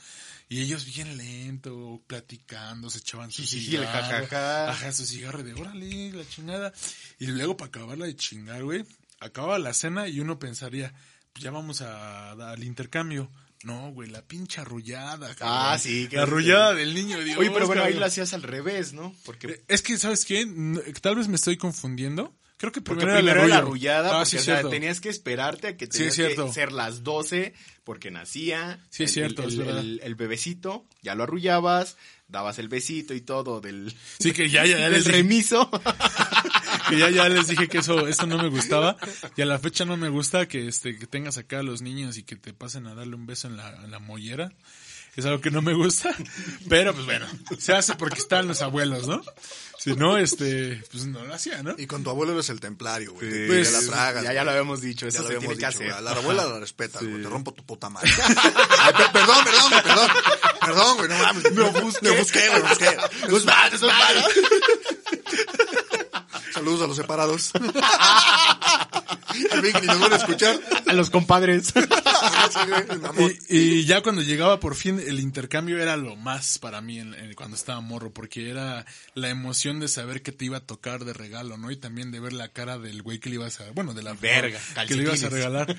Y 0.50 0.62
ellos 0.62 0.86
bien 0.86 1.16
lento, 1.16 2.02
platicando, 2.08 2.90
se 2.90 3.00
echaban 3.00 3.32
su 3.32 3.42
el 3.44 3.48
cigarro. 3.48 3.88
jajaja. 3.88 4.70
Ajá, 4.70 4.92
su 4.92 5.06
cigarro 5.06 5.44
de 5.44 5.54
órale, 5.54 6.12
la 6.12 6.28
chingada. 6.28 6.74
Y 7.20 7.28
luego 7.28 7.56
para 7.56 7.70
acabarla 7.70 8.06
de 8.06 8.16
chingar, 8.18 8.64
güey, 8.64 8.84
acababa 9.22 9.58
la 9.60 9.74
cena 9.74 10.10
y 10.10 10.20
uno 10.20 10.40
pensaría, 10.40 10.94
pues 11.32 11.44
ya 11.44 11.52
vamos 11.52 11.82
a, 11.82 12.32
al 12.34 12.64
intercambio. 12.66 13.32
No, 13.64 13.92
güey, 13.92 14.10
la 14.10 14.22
pinche 14.22 14.62
arrullada. 14.62 15.34
cabrón. 15.36 15.58
Ah, 15.74 15.78
sí, 15.80 16.08
que- 16.08 16.18
La 16.18 16.24
arrullada 16.24 16.74
del 16.76 16.94
niño, 16.94 17.20
Dios. 17.20 17.38
Oye, 17.38 17.50
pero 17.52 17.66
bueno, 17.68 17.84
ahí 17.84 17.94
lo 17.96 18.06
hacías 18.06 18.34
al 18.34 18.44
revés, 18.44 18.94
¿no? 18.94 19.16
Porque, 19.26 19.48
Eh, 19.48 19.64
Es 19.68 19.82
que, 19.82 19.98
¿sabes 19.98 20.26
qué? 20.26 20.46
Tal 21.02 21.16
vez 21.16 21.28
me 21.28 21.36
estoy 21.36 21.58
confundiendo. 21.58 22.36
Creo 22.60 22.72
que 22.72 22.82
porque 22.82 23.02
primero, 23.06 23.20
primero 23.20 23.40
era 23.42 23.46
era 23.48 23.56
la 23.56 23.58
arrullada, 23.60 24.10
Ah, 24.10 24.14
porque 24.20 24.30
sí, 24.32 24.38
o 24.38 24.40
sea, 24.42 24.56
cierto. 24.56 24.70
tenías 24.70 25.00
que 25.00 25.10
esperarte 25.10 25.68
a 25.68 25.78
que 25.78 25.86
tenías 25.86 26.16
que 26.16 26.36
ser 26.52 26.72
las 26.72 27.04
12 27.04 27.54
porque 27.84 28.10
nacía. 28.10 28.80
Sí, 28.90 29.04
es 29.04 29.16
el- 29.16 29.36
cierto, 29.36 29.44
el 29.44 30.16
bebecito, 30.16 30.88
ya 31.04 31.14
lo 31.14 31.24
arrullabas, 31.24 31.98
dabas 32.28 32.60
el 32.60 32.68
besito 32.68 33.14
y 33.14 33.22
todo 33.22 33.62
del, 33.62 33.96
Sí, 34.20 34.34
que 34.34 34.50
ya, 34.50 34.66
ya, 34.66 34.78
ya 34.78 34.84
del 34.90 34.94
les 34.94 35.06
dije, 35.06 35.18
remiso. 35.18 35.70
que 36.90 36.98
ya, 36.98 37.10
ya 37.10 37.30
les 37.30 37.48
dije 37.48 37.68
que 37.68 37.80
eso, 37.80 38.08
eso 38.08 38.26
no 38.28 38.38
me 38.38 38.50
gustaba. 38.50 38.98
Y 39.36 39.42
a 39.42 39.46
la 39.46 39.60
fecha 39.60 39.86
no 39.86 39.98
me 39.98 40.10
gusta 40.10 40.48
que, 40.48 40.68
este, 40.68 40.98
que 40.98 41.08
tengas 41.08 41.38
acá 41.38 41.60
a 41.60 41.64
los 41.64 41.82
niños 41.82 42.18
y 42.18 42.24
que 42.24 42.36
te 42.36 42.54
pasen 42.54 42.88
a 42.88 42.96
darle 42.96 43.16
un 43.16 43.26
beso 43.26 43.48
en 43.48 43.58
la, 43.58 43.70
en 43.84 43.92
la 43.92 44.00
mollera. 44.00 44.52
Es 45.16 45.26
algo 45.26 45.42
que 45.42 45.50
no 45.50 45.64
me 45.64 45.74
gusta. 45.74 46.14
Pero, 46.70 46.94
pues 46.94 47.06
bueno, 47.08 47.26
se 47.58 47.74
hace 47.74 47.96
porque 47.96 48.20
están 48.20 48.48
los 48.48 48.62
abuelos, 48.62 49.08
¿no? 49.08 49.24
Si 49.80 49.96
no, 49.96 50.16
este, 50.18 50.84
pues 50.92 51.08
no 51.08 51.26
lo 51.26 51.34
hacía, 51.34 51.64
¿no? 51.64 51.74
Y 51.76 51.88
con 51.88 52.04
tu 52.04 52.12
abuelo 52.12 52.34
eres 52.34 52.50
el 52.52 52.60
templario, 52.60 53.14
güey. 53.14 53.28
Te- 53.28 53.48
Pues, 53.48 53.72
la 53.74 53.82
tragas. 53.92 54.24
ya, 54.24 54.34
ya 54.34 54.44
lo 54.44 54.52
habíamos 54.52 54.80
dicho, 54.80 55.08
Ya 55.08 55.10
eso 55.10 55.24
lo 55.24 55.30
se 55.30 55.36
habíamos 55.38 55.58
tiene 55.58 55.72
que 55.74 55.80
dicho, 55.80 55.92
hacer. 55.92 55.92
A 55.98 56.02
la 56.02 56.12
abuela 56.12 56.46
la 56.46 56.60
respetas, 56.60 57.02
güey. 57.04 57.24
Te 57.24 57.30
rompo 57.30 57.52
tu 57.52 57.66
puta 57.66 57.90
madre. 57.90 58.12
Ay, 58.80 58.94
per- 58.96 59.12
perdón, 59.12 59.38
perdón, 59.44 59.72
perdón. 59.84 60.10
Perdón, 60.68 60.98
güey, 60.98 61.10
no 61.10 61.18
mames. 61.18 61.52
Me 61.54 61.62
ofusqué. 61.62 62.02
Me 62.02 62.10
ofusqué, 62.12 62.50
me 62.52 62.60
ofusqué. 62.60 62.98
Tus 63.30 63.44
padres, 63.44 63.80
tus 63.80 63.90
padres. 63.90 64.26
Saludos 66.54 66.82
a 66.82 66.88
los 66.88 66.98
separados. 66.98 67.52
Al 67.56 69.62
fin 69.62 69.74
que 69.74 69.82
ni 69.82 69.88
nos 69.88 70.00
van 70.00 70.14
a 70.14 70.18
escuchar. 70.18 70.60
A 70.88 70.94
los 70.94 71.10
compadres. 71.10 71.74
Y, 73.50 73.58
y 73.58 73.86
ya 73.86 74.02
cuando 74.02 74.22
llegaba 74.22 74.60
por 74.60 74.76
fin 74.76 75.00
el 75.00 75.20
intercambio 75.20 75.80
era 75.82 75.98
lo 75.98 76.16
más 76.16 76.58
para 76.60 76.82
mí 76.82 77.00
en- 77.00 77.14
en- 77.14 77.34
cuando 77.34 77.56
estaba 77.56 77.82
morro, 77.82 78.12
porque 78.14 78.50
era 78.50 78.86
la 79.14 79.30
emoción 79.30 79.80
de 79.80 79.88
saber 79.88 80.22
que 80.22 80.32
te 80.32 80.46
iba 80.46 80.58
a 80.58 80.66
tocar 80.66 81.06
de 81.06 81.14
regalo, 81.14 81.58
¿no? 81.58 81.72
Y 81.72 81.78
también 81.78 82.12
de 82.12 82.20
ver 82.20 82.34
la 82.34 82.50
cara 82.54 82.78
del 82.78 83.02
güey 83.02 83.20
que 83.20 83.30
le 83.30 83.36
ibas 83.36 83.60
a, 83.62 83.72
bueno, 83.72 83.94
de 83.94 84.04
la 84.04 84.14
Verga, 84.14 84.60
que 84.88 84.96
le 84.96 85.04
ibas 85.04 85.24
a 85.24 85.30
regalar. 85.30 85.76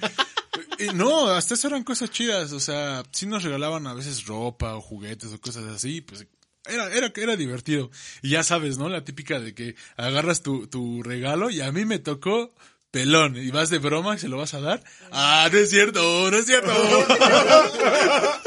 Y 0.78 0.94
no, 0.94 1.26
hasta 1.28 1.54
eso 1.54 1.68
eran 1.68 1.84
cosas 1.84 2.10
chidas, 2.10 2.52
o 2.52 2.60
sea, 2.60 3.02
sí 3.12 3.26
nos 3.26 3.42
regalaban 3.42 3.86
a 3.86 3.94
veces 3.94 4.26
ropa 4.26 4.74
o 4.74 4.80
juguetes 4.80 5.32
o 5.32 5.40
cosas 5.40 5.64
así, 5.64 6.00
pues 6.00 6.26
era, 6.66 6.92
era, 6.92 7.12
era 7.16 7.36
divertido. 7.36 7.90
Y 8.22 8.30
ya 8.30 8.42
sabes, 8.42 8.78
¿no? 8.78 8.88
La 8.88 9.04
típica 9.04 9.40
de 9.40 9.54
que 9.54 9.74
agarras 9.96 10.42
tu, 10.42 10.66
tu 10.68 11.02
regalo 11.02 11.50
y 11.50 11.60
a 11.62 11.72
mí 11.72 11.84
me 11.84 11.98
tocó 11.98 12.52
pelón 12.90 13.36
y 13.36 13.50
vas 13.50 13.68
de 13.70 13.78
broma 13.78 14.14
y 14.14 14.18
se 14.18 14.28
lo 14.28 14.36
vas 14.38 14.54
a 14.54 14.60
dar. 14.60 14.82
Ah, 15.12 15.48
no 15.52 15.58
es 15.58 15.70
cierto, 15.70 16.30
no 16.30 16.36
es 16.36 16.46
cierto. 16.46 16.72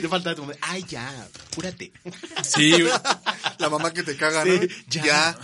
Te 0.00 0.08
falta 0.08 0.34
tu 0.34 0.50
Ay, 0.60 0.84
ya, 0.88 1.26
cúrate. 1.54 1.92
Sí, 2.42 2.70
güey. 2.72 2.92
La 3.58 3.70
mamá 3.70 3.92
que 3.92 4.02
te 4.02 4.16
caga, 4.16 4.44
¿no? 4.44 4.60
Sí, 4.60 4.68
ya. 4.88 5.04
ya. 5.04 5.38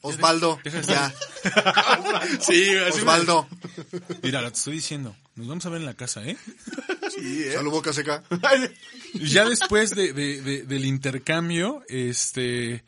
Osvaldo, 0.00 0.60
ya. 0.86 1.12
sí, 2.40 2.66
güey, 2.66 2.78
así 2.84 2.96
me- 2.96 3.02
Osvaldo. 3.02 3.48
Mira, 4.22 4.40
te 4.50 4.56
estoy 4.56 4.74
diciendo, 4.74 5.14
nos 5.34 5.48
vamos 5.48 5.66
a 5.66 5.68
ver 5.70 5.80
en 5.80 5.86
la 5.86 5.94
casa, 5.94 6.24
¿eh? 6.24 6.36
Salud, 7.52 7.70
boca 7.72 7.92
seca. 7.92 8.22
Y 9.14 9.28
ya 9.28 9.44
después 9.48 9.90
de, 9.90 10.12
de- 10.12 10.40
de- 10.40 10.62
del 10.62 10.84
intercambio, 10.84 11.82
este, 11.88 12.84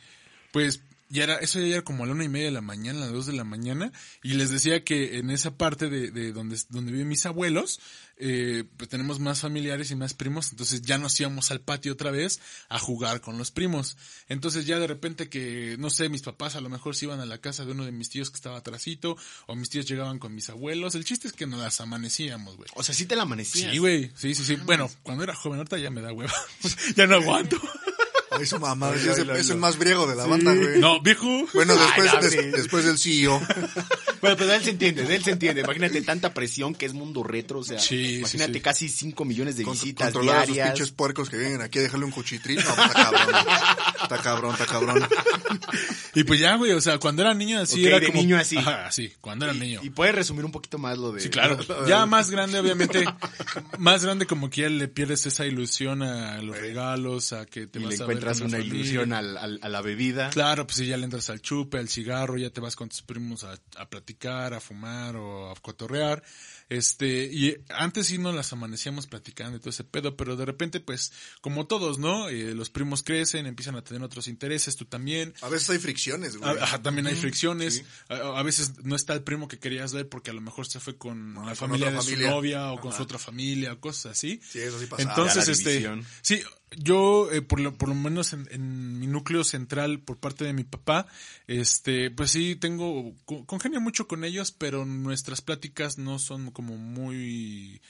pues 0.53 0.81
ya 1.11 1.25
era, 1.25 1.37
eso 1.37 1.61
ya 1.61 1.67
era 1.67 1.83
como 1.83 2.05
a 2.05 2.07
la 2.07 2.15
una 2.15 2.25
y 2.25 2.29
media 2.29 2.47
de 2.47 2.53
la 2.53 2.63
mañana, 2.63 3.01
a 3.01 3.03
las 3.03 3.13
dos 3.13 3.27
de 3.27 3.33
la 3.33 3.45
mañana, 3.45 3.93
y 4.23 4.35
les 4.35 4.51
decía 4.51 4.85
que 4.85 5.19
en 5.19 5.31
esa 5.31 5.57
parte 5.57 5.91
de, 5.91 6.11
de 6.11 6.33
donde, 6.33 6.57
donde 6.71 6.93
viven 6.93 7.09
mis 7.09 7.27
abuelos, 7.27 7.81
eh, 8.23 8.65
pues 8.77 8.91
tenemos 8.91 9.19
más 9.19 9.41
familiares 9.41 9.91
y 9.91 9.97
más 9.97 10.13
primos, 10.13 10.51
entonces 10.51 10.83
ya 10.83 10.99
nos 10.99 11.19
íbamos 11.19 11.51
al 11.51 11.63
patio 11.63 11.95
otra 11.95 12.11
vez 12.11 12.39
a 12.69 12.79
jugar 12.79 13.23
con 13.23 13.39
los 13.39 13.51
primos. 13.51 13.97
Entonces 14.29 14.67
ya 14.67 14.79
de 14.79 14.87
repente 14.87 15.31
que, 15.31 15.77
no 15.79 15.89
sé, 15.89 16.11
mis 16.11 16.21
papás 16.21 16.55
a 16.55 16.61
lo 16.61 16.69
mejor 16.69 16.95
se 16.95 17.07
iban 17.07 17.21
a 17.21 17.27
la 17.27 17.39
casa 17.39 17.65
de 17.65 17.73
uno 17.73 17.87
de 17.87 17.93
mis 17.93 18.11
tíos 18.11 18.31
que 18.31 18.37
estaba 18.37 18.59
atrasito, 18.59 19.17
o 19.47 19.57
mis 19.57 19.71
tíos 19.71 19.87
llegaban 19.87 20.19
con 20.19 20.35
mis 20.35 20.51
abuelos, 20.51 20.95
el 20.95 21.07
chiste 21.07 21.29
es 21.29 21.33
que 21.33 21.47
nos 21.47 21.61
las 21.61 21.81
amanecíamos, 21.81 22.59
güey. 22.59 22.69
O 22.75 22.83
sea, 22.83 22.95
sí 22.95 23.07
te 23.07 23.17
la 23.17 23.23
amanecías. 23.23 23.73
Sí, 23.73 23.79
güey. 23.79 24.13
Sí, 24.15 24.35
sí, 24.35 24.45
sí. 24.45 24.57
Bueno, 24.67 24.91
cuando 25.03 25.25
era 25.25 25.35
joven, 25.35 25.59
ahorita 25.59 25.79
ya 25.79 25.91
me 25.91 26.03
da 26.03 26.13
hueva. 26.13 26.35
ya 26.97 27.07
no 27.07 27.17
aguanto. 27.17 27.59
Ay, 28.41 28.47
su 28.47 28.59
mamá, 28.59 28.93
es, 28.95 29.07
el- 29.19 29.31
es 29.31 29.51
el 29.51 29.57
más 29.59 29.77
briego 29.79 30.07
de 30.07 30.17
la 30.17 30.27
banda, 30.27 30.55
güey. 30.55 30.81
No, 30.81 31.01
viejo. 31.01 31.27
Bueno, 31.55 31.75
después, 31.77 32.11
Ay, 32.15 32.21
des- 32.23 32.53
después 32.53 32.85
del 32.85 32.99
CEO. 32.99 33.41
Bueno, 34.21 34.37
pero 34.37 34.53
él 34.53 34.63
se 34.63 34.71
entiende, 34.71 35.03
de 35.05 35.17
él 35.17 35.25
se 35.25 35.31
entiende. 35.33 35.63
Imagínate 35.63 36.03
tanta 36.03 36.35
presión 36.35 36.75
que 36.75 36.87
es 36.87 36.93
mundo 36.93 37.23
retro, 37.23 37.61
o 37.61 37.65
sea, 37.65 37.79
Sí, 37.79 38.05
sí, 38.07 38.15
imagínate 38.19 38.53
sí. 38.55 38.61
casi 38.61 38.89
5 38.89 39.25
millones 39.25 39.57
de 39.57 39.65
Con- 39.65 39.73
visitas 39.75 40.07
controlar 40.13 40.37
a 40.37 40.43
esos 40.43 40.55
diarias. 40.55 40.75
pinches 40.79 40.93
puercos 40.93 41.31
que 41.31 41.37
vienen 41.39 41.61
aquí 41.63 41.79
a 41.79 41.83
dejarle 41.83 42.05
un 42.07 42.13
cuchitril. 42.13 42.57
No, 42.65 42.75
pues, 42.75 42.87
está 42.89 43.03
cabrón. 43.11 43.47
Está 44.03 44.19
cabrón, 44.19 44.53
está 44.53 44.67
cabrón. 44.67 45.09
Y 46.15 46.25
pues 46.25 46.41
ya, 46.41 46.57
güey, 46.57 46.73
o 46.73 46.81
sea, 46.81 46.99
cuando 46.99 47.23
era 47.23 47.35
niño 47.35 47.61
así 47.61 47.81
Ok, 47.83 47.87
era 47.87 48.01
de 48.01 48.07
como... 48.07 48.21
niño 48.21 48.37
así. 48.37 48.57
Ajá, 48.57 48.91
sí, 48.91 49.13
cuando 49.21 49.45
era 49.45 49.55
niño. 49.55 49.81
Y 49.83 49.91
puedes 49.91 50.15
resumir 50.15 50.45
un 50.45 50.51
poquito 50.53 50.77
más 50.79 50.99
lo 50.99 51.13
de... 51.13 51.21
Sí, 51.21 51.29
claro. 51.31 51.59
Ya 51.89 52.05
más 52.07 52.31
grande, 52.31 52.59
obviamente, 52.59 53.05
más 53.79 54.05
grande 54.05 54.27
como 54.27 54.51
que 54.51 54.63
ya 54.63 54.69
le 54.69 54.89
pierdes 54.89 55.25
esa 55.27 55.47
ilusión 55.47 56.03
a 56.03 56.43
los 56.43 56.59
regalos, 56.59 57.33
a 57.33 57.47
que 57.47 57.67
te 57.67 57.79
Y 57.79 57.83
vas 57.85 57.95
le 57.95 58.01
a 58.01 58.03
encuentras 58.05 58.41
una 58.41 58.59
familia. 58.59 58.75
ilusión 58.75 59.13
al- 59.13 59.37
al- 59.37 59.61
a 59.63 59.69
la 59.69 59.81
bebida. 59.83 60.31
Claro, 60.31 60.67
pues 60.67 60.79
sí, 60.79 60.87
ya 60.87 60.97
le 60.97 61.05
entras 61.05 61.31
al 61.31 61.41
chupe, 61.41 61.79
al 61.79 61.89
cigarro, 61.89 62.37
ya 62.37 62.51
te 62.51 62.61
vas 62.61 62.75
con 62.77 62.89
tus 62.89 63.03
primos 63.03 63.45
a, 63.45 63.57
a 63.77 63.89
platicar, 63.89 64.10
a 64.55 64.61
fumar 64.61 65.17
o 65.17 65.51
a 65.51 65.55
cotorrear. 65.57 66.23
Este, 66.69 67.25
y 67.25 67.57
antes 67.69 68.07
sí 68.07 68.19
nos 68.19 68.35
las 68.35 68.53
amanecíamos 68.53 69.09
platicando 69.09 69.57
y 69.57 69.61
todo 69.61 69.71
ese 69.71 69.83
pedo, 69.83 70.17
pero 70.17 70.37
de 70.37 70.45
repente, 70.45 70.79
pues, 70.79 71.13
como 71.41 71.67
todos, 71.67 71.99
¿no? 71.99 72.29
Eh, 72.29 72.55
los 72.55 72.71
primos 72.71 73.03
crecen, 73.03 73.47
empiezan 73.47 73.75
a 73.75 73.83
tener 73.83 74.03
otros 74.05 74.29
intereses, 74.29 74.77
tú 74.77 74.85
también. 74.85 75.35
A 75.43 75.49
veces 75.49 75.69
hay 75.71 75.79
fricciones, 75.79 76.37
güey. 76.37 76.49
A- 76.59 76.63
Ajá, 76.63 76.81
también 76.83 77.07
hay 77.09 77.17
fricciones. 77.17 77.83
A, 78.09 78.39
a 78.39 78.43
veces 78.45 78.85
no 78.85 78.95
está 78.95 79.15
el 79.15 79.23
primo 79.23 79.49
que 79.49 79.59
querías 79.59 79.93
ver 79.93 80.09
porque 80.09 80.31
a 80.31 80.35
lo 80.35 80.41
mejor 80.41 80.67
se 80.69 80.79
fue 80.79 80.97
con 80.97 81.35
la 81.35 81.43
con 81.43 81.57
familia 81.57 81.91
de 81.91 81.97
familia. 81.99 82.29
su 82.29 82.35
novia 82.35 82.73
o 82.73 82.81
con 82.81 82.93
su 82.93 83.03
otra 83.03 83.19
familia, 83.19 83.75
cosas 83.81 84.13
así. 84.13 84.41
Sí, 84.49 84.61
eso 84.61 84.79
sí 84.79 84.87
pasa. 84.87 85.03
Entonces, 85.03 85.49
este, 85.49 85.71
división. 85.71 86.07
sí, 86.23 86.41
yo, 86.77 87.31
eh, 87.33 87.43
por, 87.43 87.61
lo, 87.61 87.75
por 87.75 87.89
lo 87.89 87.95
menos 87.95 88.33
en, 88.33 88.47
en 88.51 88.99
mi 88.99 89.07
núcleo 89.07 89.45
central, 89.45 90.01
por 90.01 90.19
parte 90.19 90.45
de 90.45 90.53
mi 90.53 90.65
papá, 90.65 91.07
este, 91.47 92.11
pues 92.11 92.31
sí, 92.31 92.57
tengo, 92.57 93.13
co- 93.25 93.45
congenio 93.47 93.81
mucho 93.81 94.07
con 94.07 94.25
ellos, 94.25 94.53
pero 94.53 94.85
nuestras 94.85 95.41
pláticas 95.41 95.99
no 95.99 96.19
son 96.19 96.51
como 96.53 96.77
muy, 96.77 97.81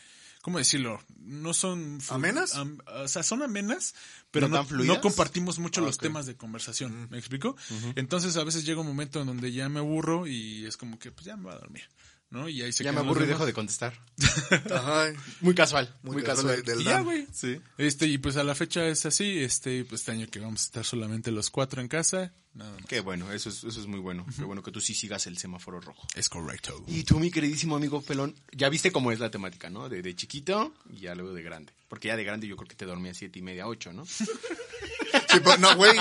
¿cómo 0.43 0.59
decirlo? 0.59 1.01
No 1.19 1.53
son... 1.53 1.99
¿Amenas? 2.09 2.55
am- 2.55 2.79
o 3.03 3.07
sea, 3.09 3.23
son 3.23 3.43
amenas, 3.43 3.95
pero 4.31 4.49
¿No 4.49 4.57
no, 4.95 5.01
compartimos 5.01 5.59
mucho 5.59 5.81
Ah, 5.83 5.85
los 5.85 5.99
temas 5.99 6.27
de 6.27 6.37
conversación, 6.37 7.09
¿me 7.11 7.19
explico? 7.19 7.57
Entonces 7.97 8.37
a 8.37 8.45
veces 8.45 8.65
llega 8.65 8.81
un 8.81 8.87
momento 8.87 9.21
en 9.21 9.27
donde 9.27 9.53
ya 9.53 9.69
me 9.69 9.81
aburro 9.81 10.27
y 10.27 10.65
es 10.67 10.77
como 10.77 10.99
que, 10.99 11.13
pues 11.13 11.27
ya 11.27 11.37
me 11.37 11.45
voy 11.45 11.53
a 11.53 11.59
dormir, 11.59 11.85
¿no? 12.31 12.49
Y 12.49 12.63
ahí 12.63 12.73
se 12.73 12.85
Ya 12.85 12.93
me 12.93 13.01
aburro 13.01 13.25
y 13.25 13.27
dejo 13.27 13.45
de 13.47 13.53
contestar. 13.53 13.93
Ajá. 14.73 15.13
Muy 15.41 15.55
casual, 15.55 15.95
Muy 16.03 16.15
muy, 16.17 16.23
casual 16.23 16.57
casual. 16.57 16.65
del 16.65 16.81
Y 16.81 16.85
ya, 16.85 17.01
güey. 17.01 17.27
Sí. 17.33 17.61
Este, 17.79 18.07
y 18.07 18.19
pues 18.19 18.37
a 18.37 18.45
la 18.45 18.55
fecha 18.55 18.87
es 18.87 19.05
así, 19.07 19.41
este, 19.41 19.85
pues 19.85 20.03
este 20.03 20.13
año 20.13 20.27
que 20.29 20.41
vamos 20.41 20.63
a 20.63 20.65
estar 20.67 20.85
solamente 20.85 21.31
los 21.31 21.51
cuatro 21.51 21.81
en 21.83 21.89
casa, 21.89 22.33
nada 22.55 22.73
más. 22.73 22.85
Qué 22.87 23.01
bueno, 23.01 23.33
eso 23.33 23.49
es, 23.49 23.65
eso 23.65 23.81
es 23.81 23.87
muy 23.87 24.01
bueno. 24.01 24.27
Qué 24.37 24.45
bueno 24.45 24.63
que 24.63 24.71
tú 24.71 24.81
sí 24.81 24.95
sigas 24.95 25.27
el 25.27 25.39
semáforo 25.39 25.81
rojo. 25.81 26.07
Es 26.15 26.29
correcto. 26.29 26.83
Y 26.87 27.05
tú, 27.05 27.19
mi 27.19 27.31
queridísimo 27.31 27.77
amigo 27.77 28.03
Pelón, 28.03 28.35
ya 28.53 28.69
viste 28.69 28.93
cómo 28.93 29.13
es 29.13 29.19
la 29.21 29.31
temática, 29.31 29.71
¿no? 29.71 29.89
De, 29.89 30.03
de 30.03 30.15
chiquito 30.17 30.73
y 30.93 31.01
ya 31.01 31.15
luego 31.15 31.33
de 31.33 31.43
grande. 31.43 31.73
Porque 31.89 32.09
ya 32.09 32.17
de 32.17 32.25
grande 32.25 32.47
yo 32.47 32.57
creo 32.57 32.69
que 32.69 32.77
te 32.77 32.85
dormí 32.87 33.09
a 33.09 33.15
siete 33.15 33.39
y 33.41 33.43
media, 33.43 33.67
ocho, 33.67 33.93
¿no? 33.93 34.05
Sí, 34.07 35.41
pero 35.43 35.59
no, 35.59 35.75
güey. 35.77 35.97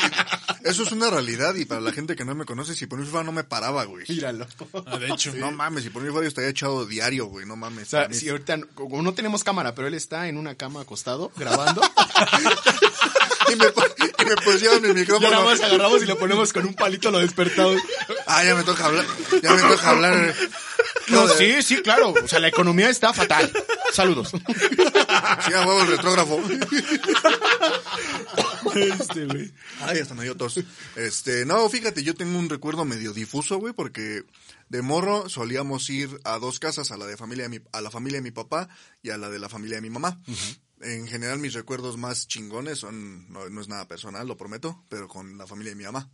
Eso 0.63 0.83
es 0.83 0.91
una 0.91 1.09
realidad 1.09 1.55
y 1.55 1.65
para 1.65 1.81
la 1.81 1.91
gente 1.91 2.15
que 2.15 2.25
no 2.25 2.35
me 2.35 2.45
conoce, 2.45 2.75
si 2.75 2.85
por 2.85 2.99
mí 2.99 3.05
fuera 3.05 3.23
no 3.23 3.31
me 3.31 3.43
paraba, 3.43 3.85
güey. 3.85 4.05
Míralo. 4.07 4.47
Ah, 4.85 4.97
de 4.99 5.07
hecho, 5.07 5.33
No 5.33 5.51
mames, 5.51 5.83
si 5.83 5.89
por 5.89 6.03
mí 6.03 6.09
fuera 6.09 6.25
yo 6.25 6.27
estaría 6.29 6.49
echado 6.51 6.85
diario, 6.85 7.25
güey. 7.25 7.45
No 7.45 7.55
mames. 7.55 7.87
O 7.87 7.89
sea, 7.91 8.13
si 8.13 8.29
ahorita, 8.29 8.59
como 8.75 9.01
no 9.01 9.13
tenemos 9.13 9.43
cámara, 9.43 9.73
pero 9.73 9.87
él 9.87 9.93
está 9.95 10.27
en 10.27 10.37
una 10.37 10.55
cama 10.55 10.81
acostado, 10.81 11.31
grabando, 11.35 11.81
y, 13.51 13.55
me, 13.55 13.65
y 13.65 14.25
me 14.29 14.35
pusieron 14.43 14.81
mi 14.81 14.87
ya 14.89 14.93
micrófono. 14.93 15.31
nada 15.31 15.45
más 15.45 15.61
agarramos 15.61 16.03
y 16.03 16.05
lo 16.05 16.17
ponemos 16.19 16.38
con 16.53 16.65
un 16.65 16.73
palito, 16.73 17.11
lo 17.11 17.19
despertamos. 17.19 17.81
Ah, 18.25 18.43
ya 18.43 18.55
me 18.55 18.63
toca 18.63 18.85
hablar. 18.85 19.05
Ya 19.41 19.53
me 19.53 19.61
toca 19.61 19.89
hablar. 19.89 20.35
No, 21.09 21.27
sí, 21.27 21.61
sí, 21.61 21.81
claro. 21.81 22.13
O 22.23 22.27
sea, 22.27 22.39
la 22.39 22.47
economía 22.47 22.89
está 22.89 23.13
fatal. 23.13 23.51
Saludos. 23.91 24.31
Sí, 24.31 25.53
a 25.53 25.65
huevo 25.65 25.81
el 25.81 25.87
retrógrafo. 25.87 26.41
este, 28.75 29.25
güey. 29.25 29.51
Ay, 29.81 29.99
hasta 29.99 30.13
me 30.13 30.23
dio 30.23 30.35
tos. 30.35 30.59
Este, 30.95 31.45
no, 31.45 31.67
fíjate, 31.69 32.03
yo 32.03 32.15
tengo 32.15 32.37
un 32.37 32.49
recuerdo 32.49 32.85
medio 32.85 33.13
difuso, 33.13 33.57
güey, 33.57 33.73
porque 33.73 34.23
de 34.69 34.81
morro 34.81 35.29
solíamos 35.29 35.89
ir 35.89 36.09
a 36.23 36.37
dos 36.37 36.59
casas, 36.59 36.91
a 36.91 36.97
la 36.97 37.05
de 37.05 37.17
familia 37.17 37.43
de 37.45 37.49
mi, 37.49 37.59
a 37.71 37.81
la 37.81 37.91
familia 37.91 38.19
de 38.19 38.23
mi 38.23 38.31
papá 38.31 38.69
y 39.01 39.09
a 39.09 39.17
la 39.17 39.29
de 39.29 39.39
la 39.39 39.49
familia 39.49 39.77
de 39.77 39.81
mi 39.81 39.89
mamá. 39.89 40.19
En 40.81 41.07
general, 41.07 41.39
mis 41.39 41.53
recuerdos 41.53 41.97
más 41.97 42.27
chingones 42.27 42.79
son, 42.79 43.31
no, 43.31 43.49
no 43.49 43.61
es 43.61 43.67
nada 43.67 43.87
personal, 43.87 44.27
lo 44.27 44.37
prometo, 44.37 44.83
pero 44.89 45.07
con 45.07 45.37
la 45.37 45.45
familia 45.47 45.71
de 45.71 45.75
mi 45.75 45.83
mamá. 45.83 46.09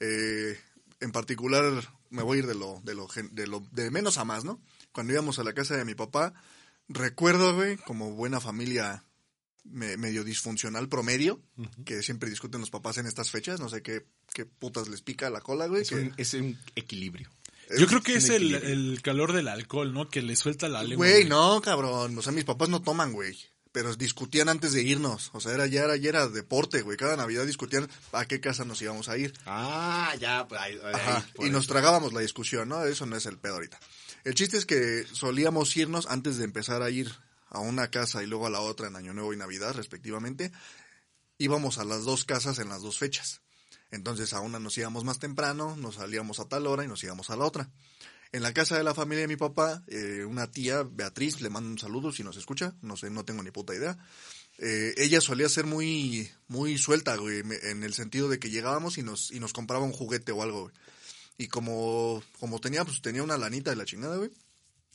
Eh, 0.00 0.58
en 1.00 1.12
particular, 1.12 1.62
me 2.10 2.22
voy 2.22 2.36
a 2.36 2.40
ir 2.40 2.46
de 2.46 2.54
lo, 2.54 2.80
de 2.84 2.94
lo, 2.94 3.08
gen- 3.08 3.34
de 3.34 3.46
lo, 3.46 3.60
de 3.72 3.90
menos 3.90 4.18
a 4.18 4.24
más, 4.24 4.44
¿no? 4.44 4.60
Cuando 4.92 5.12
íbamos 5.12 5.38
a 5.38 5.44
la 5.44 5.52
casa 5.52 5.76
de 5.76 5.84
mi 5.84 5.94
papá, 5.94 6.34
recuerdo, 6.88 7.54
güey, 7.54 7.76
como 7.76 8.10
buena 8.12 8.40
familia 8.40 9.04
me- 9.64 9.96
medio 9.96 10.24
disfuncional 10.24 10.88
promedio, 10.88 11.40
que 11.84 12.02
siempre 12.02 12.28
discuten 12.30 12.60
los 12.60 12.70
papás 12.70 12.98
en 12.98 13.06
estas 13.06 13.30
fechas, 13.30 13.60
no 13.60 13.68
sé 13.68 13.82
qué, 13.82 14.06
qué 14.34 14.44
putas 14.46 14.88
les 14.88 15.02
pica 15.02 15.30
la 15.30 15.40
cola, 15.40 15.66
güey. 15.68 15.82
Es 15.82 15.90
que- 15.90 15.94
un, 15.96 16.14
es 16.16 16.34
un 16.34 16.58
equilibrio. 16.74 17.30
Yo 17.78 17.86
creo 17.86 18.02
que 18.02 18.14
es 18.16 18.28
el, 18.30 18.52
el 18.54 19.00
calor 19.00 19.32
del 19.32 19.46
alcohol, 19.46 19.92
¿no? 19.94 20.08
Que 20.08 20.22
le 20.22 20.34
suelta 20.34 20.68
la 20.68 20.82
lengua. 20.82 21.06
Güey, 21.06 21.24
no, 21.26 21.60
cabrón, 21.62 22.18
o 22.18 22.22
sea, 22.22 22.32
mis 22.32 22.44
papás 22.44 22.68
no 22.68 22.82
toman, 22.82 23.12
güey. 23.12 23.38
Pero 23.72 23.94
discutían 23.94 24.48
antes 24.48 24.72
de 24.72 24.82
irnos, 24.82 25.30
o 25.32 25.40
sea, 25.40 25.52
era 25.52 25.66
ya 25.66 25.84
era, 25.84 25.96
ya 25.96 26.08
era 26.08 26.28
deporte, 26.28 26.82
güey. 26.82 26.96
Cada 26.96 27.16
Navidad 27.16 27.46
discutían 27.46 27.88
a 28.12 28.24
qué 28.24 28.40
casa 28.40 28.64
nos 28.64 28.82
íbamos 28.82 29.08
a 29.08 29.16
ir. 29.16 29.32
Ah, 29.46 30.12
ya, 30.18 30.48
pues 30.48 30.60
Ajá, 30.92 31.24
y 31.38 31.50
nos 31.50 31.68
tragábamos 31.68 32.12
la 32.12 32.20
discusión, 32.20 32.68
¿no? 32.68 32.84
Eso 32.84 33.06
no 33.06 33.16
es 33.16 33.26
el 33.26 33.38
pedo 33.38 33.54
ahorita. 33.54 33.78
El 34.24 34.34
chiste 34.34 34.56
es 34.56 34.66
que 34.66 35.06
solíamos 35.12 35.76
irnos 35.76 36.06
antes 36.06 36.36
de 36.36 36.44
empezar 36.44 36.82
a 36.82 36.90
ir 36.90 37.12
a 37.48 37.60
una 37.60 37.90
casa 37.90 38.22
y 38.22 38.26
luego 38.26 38.46
a 38.46 38.50
la 38.50 38.60
otra 38.60 38.88
en 38.88 38.96
Año 38.96 39.12
Nuevo 39.12 39.32
y 39.32 39.36
Navidad, 39.36 39.74
respectivamente. 39.74 40.52
Íbamos 41.38 41.78
a 41.78 41.84
las 41.84 42.04
dos 42.04 42.24
casas 42.24 42.58
en 42.58 42.68
las 42.68 42.82
dos 42.82 42.98
fechas. 42.98 43.40
Entonces 43.90 44.32
a 44.32 44.40
una 44.40 44.58
nos 44.60 44.76
íbamos 44.78 45.04
más 45.04 45.18
temprano, 45.18 45.76
nos 45.76 45.96
salíamos 45.96 46.38
a 46.38 46.44
tal 46.46 46.66
hora 46.66 46.84
y 46.84 46.88
nos 46.88 47.02
íbamos 47.02 47.30
a 47.30 47.36
la 47.36 47.44
otra. 47.44 47.70
En 48.32 48.42
la 48.42 48.52
casa 48.54 48.76
de 48.76 48.84
la 48.84 48.94
familia 48.94 49.22
de 49.22 49.28
mi 49.28 49.36
papá, 49.36 49.82
eh, 49.88 50.24
una 50.24 50.50
tía, 50.50 50.82
Beatriz, 50.84 51.40
le 51.40 51.50
mando 51.50 51.68
un 51.68 51.78
saludo 51.78 52.12
si 52.12 52.22
nos 52.22 52.36
escucha, 52.36 52.74
no 52.80 52.96
sé, 52.96 53.10
no 53.10 53.24
tengo 53.24 53.42
ni 53.42 53.50
puta 53.50 53.74
idea. 53.74 53.98
Eh, 54.58 54.94
ella 54.98 55.20
solía 55.20 55.48
ser 55.48 55.66
muy, 55.66 56.30
muy 56.46 56.78
suelta, 56.78 57.16
güey, 57.16 57.40
en 57.40 57.82
el 57.82 57.92
sentido 57.94 58.28
de 58.28 58.38
que 58.38 58.50
llegábamos 58.50 58.98
y 58.98 59.02
nos, 59.02 59.32
y 59.32 59.40
nos 59.40 59.52
compraba 59.52 59.84
un 59.84 59.92
juguete 59.92 60.30
o 60.32 60.42
algo, 60.42 60.62
güey. 60.64 60.74
Y 61.38 61.48
como, 61.48 62.22
como 62.38 62.60
tenía, 62.60 62.84
pues 62.84 63.00
tenía 63.02 63.22
una 63.22 63.38
lanita 63.38 63.70
de 63.70 63.76
la 63.76 63.84
chingada, 63.86 64.16
güey, 64.16 64.30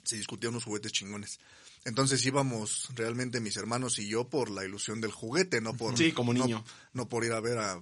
se 0.03 0.15
discutían 0.15 0.51
unos 0.53 0.63
juguetes 0.63 0.91
chingones. 0.93 1.39
Entonces 1.83 2.25
íbamos 2.25 2.89
realmente 2.95 3.39
mis 3.41 3.57
hermanos 3.57 3.99
y 3.99 4.07
yo 4.07 4.29
por 4.29 4.49
la 4.49 4.63
ilusión 4.63 5.01
del 5.01 5.11
juguete, 5.11 5.59
no 5.61 5.75
por... 5.75 5.97
Sí, 5.97 6.11
como 6.11 6.33
no- 6.33 6.45
niño. 6.45 6.63
No, 6.93 7.09
por 7.09 7.25
ir 7.25 7.33
a 7.33 7.39
ver 7.41 7.57
a 7.57 7.79